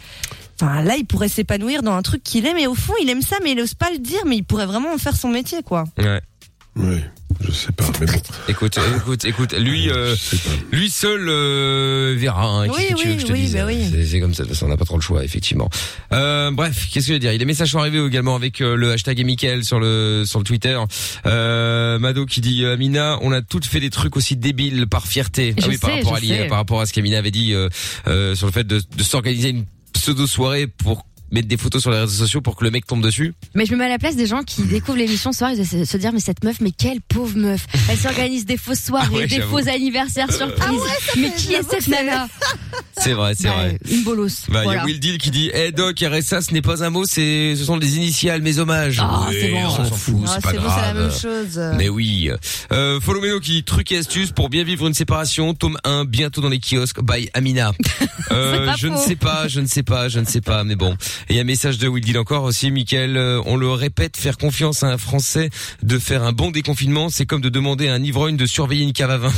[0.62, 3.22] enfin, là, il pourrait s'épanouir dans un truc qu'il aime, et au fond, il aime
[3.22, 5.60] ça, mais il ose pas le dire, mais il pourrait vraiment en faire son métier,
[5.64, 5.86] quoi.
[5.98, 6.22] Ouais.
[6.78, 7.00] Oui,
[7.42, 8.14] je sais pas, mais bon.
[8.48, 10.16] Écoute, écoute, écoute, lui, euh,
[10.72, 12.46] lui seul euh, verra.
[12.46, 14.06] Hein, Oui, qu'est-ce que tu veux oui, que je te oui, dise bah oui.
[14.08, 14.44] C'est- comme ça.
[14.44, 15.70] De toute façon, on n'a pas trop le choix, effectivement.
[16.14, 17.32] Euh, bref, qu'est-ce que je veux dire?
[17.32, 19.82] Il y a des messages sont arrivés également avec euh, le hashtag et Mickaël sur
[19.82, 20.80] le sur le Twitter.
[21.26, 25.06] Euh, Mado qui dit euh, Amina, on a toutes fait des trucs aussi débiles par
[25.08, 25.54] fierté.
[25.58, 26.48] Je ah oui, par rapport à l'I- sais.
[26.48, 27.68] par rapport à ce qu'Amina avait dit euh,
[28.08, 31.92] euh, sur le fait de, de s'organiser une pseudo soirée pour mettre des photos sur
[31.92, 33.34] les réseaux sociaux pour que le mec tombe dessus.
[33.56, 35.56] Mais je me mets à la place des gens qui découvrent l'émission ce soir, ils
[35.58, 37.66] doivent se dire mais cette meuf, mais quelle pauvre meuf.
[37.90, 40.80] Elle s'organise des fausses soirées, Ah ouais, des faux anniversaires surprises.
[41.18, 42.28] mais qui est cette nana
[42.98, 43.78] C'est vrai, c'est Bah, vrai.
[43.90, 44.44] Une bolosse.
[44.50, 46.90] Bah, il y a Will Deal qui dit, eh Doc, RSA, ce n'est pas un
[46.90, 49.00] mot, c'est, ce sont des initiales, mes hommages.
[49.02, 49.66] Ah, Oui, c'est bon.
[49.66, 50.76] on s'en fout, Ah, c'est pas bon, grave.
[50.80, 51.76] c'est la même chose.
[51.78, 52.30] Mais oui.
[52.72, 55.54] Euh, Follow Meno qui dit truc et astuce pour bien vivre une séparation.
[55.54, 57.02] Tome 1, bientôt dans les kiosques.
[57.02, 57.72] By Amina.
[58.32, 60.96] Euh, je ne sais pas, je ne sais pas, je ne sais pas, mais bon.
[61.30, 63.18] Et un message de Will Deal encore aussi, Michael.
[63.18, 65.50] euh, on le répète, faire confiance à un Français
[65.84, 68.94] de faire un bon déconfinement, c'est comme de demander à un ivrogne de surveiller une
[68.94, 69.34] cave à vin.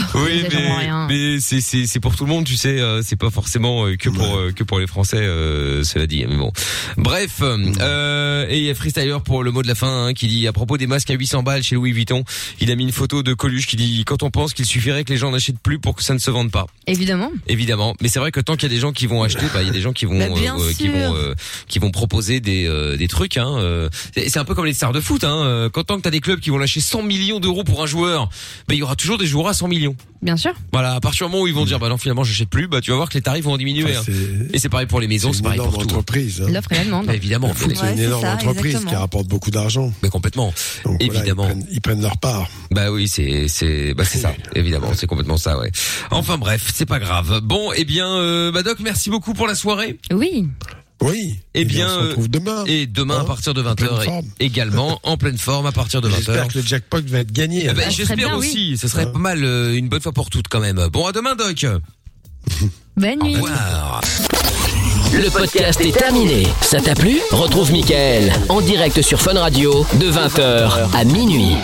[0.14, 2.80] Oui, mais, mais c'est c'est c'est pour tout le monde, tu sais.
[2.80, 6.24] euh, c'est pas forcément euh, que pour euh, que pour les Français, euh, cela dit.
[6.28, 6.52] Mais bon,
[6.96, 7.40] bref.
[7.42, 10.46] Euh, et il y a Freestyler pour le mot de la fin hein, qui dit
[10.46, 12.24] à propos des masques à 800 balles chez Louis Vuitton,
[12.60, 15.12] il a mis une photo de Coluche qui dit quand on pense qu'il suffirait que
[15.12, 16.66] les gens n'achètent plus pour que ça ne se vende pas.
[16.86, 17.30] Évidemment.
[17.48, 19.62] Évidemment, mais c'est vrai que tant qu'il y a des gens qui vont acheter, bah
[19.62, 21.34] il y a des gens qui vont Bah, euh, qui vont euh,
[21.68, 23.36] qui vont proposer des euh, des trucs.
[23.36, 23.88] Hein, euh.
[24.14, 25.24] c'est c'est un peu comme les stars de foot.
[25.24, 27.82] Hein, euh, quand tant que t'as des clubs qui vont lâcher 100 millions d'euros pour
[27.82, 28.28] un joueur,
[28.68, 29.85] bah il y aura toujours des joueurs à 100 millions.
[30.22, 30.52] Bien sûr.
[30.72, 32.80] Voilà, à partir du moment où ils vont dire bah non finalement j'achète plus, bah
[32.80, 33.96] tu vas voir que les tarifs vont diminuer.
[33.96, 34.46] Enfin, hein.
[34.52, 35.88] Et c'est pareil pour les maisons, C'est pareil énorme pour tout.
[35.90, 36.42] entreprise.
[36.44, 36.50] hein.
[36.50, 37.06] L'offre et la demande.
[37.06, 38.90] Bah, évidemment, C'est Ouais, une énorme ça, entreprise exactement.
[38.90, 39.92] qui rapporte beaucoup d'argent.
[40.02, 40.46] mais complètement.
[40.84, 41.44] Donc, voilà, Évidemment.
[41.44, 42.48] ils, prennent, ils prennent leur part.
[42.72, 44.32] Bah oui, c'est c'est bah c'est ça.
[44.54, 45.70] Évidemment, c'est complètement ça, ouais.
[46.10, 47.40] Enfin bref, c'est pas grave.
[47.42, 49.98] Bon, eh bien, euh, bah Doc, merci beaucoup pour la soirée.
[50.12, 50.48] Oui.
[51.02, 51.36] Oui.
[51.54, 52.64] Eh Et bien, on se retrouve demain.
[52.66, 54.26] Et demain Hein, à partir de en pleine 20h forme.
[54.40, 56.14] également en pleine forme à partir de 20h.
[56.16, 57.62] J'espère que le jackpot va être gagné.
[57.64, 57.92] Eh ben, alors.
[57.92, 59.10] serait j'espère aussi, ce serait Hein.
[59.12, 60.88] pas mal euh, une bonne fois pour toutes quand même.
[60.92, 61.66] Bon, à demain Doc.
[62.96, 63.34] Bonne Au nuit.
[63.34, 64.00] revoir.
[65.12, 66.46] Le podcast est terminé.
[66.62, 67.18] Ça t'a plu?
[67.30, 71.56] Retrouve Mickaël en direct sur Fun Radio de 20h à minuit.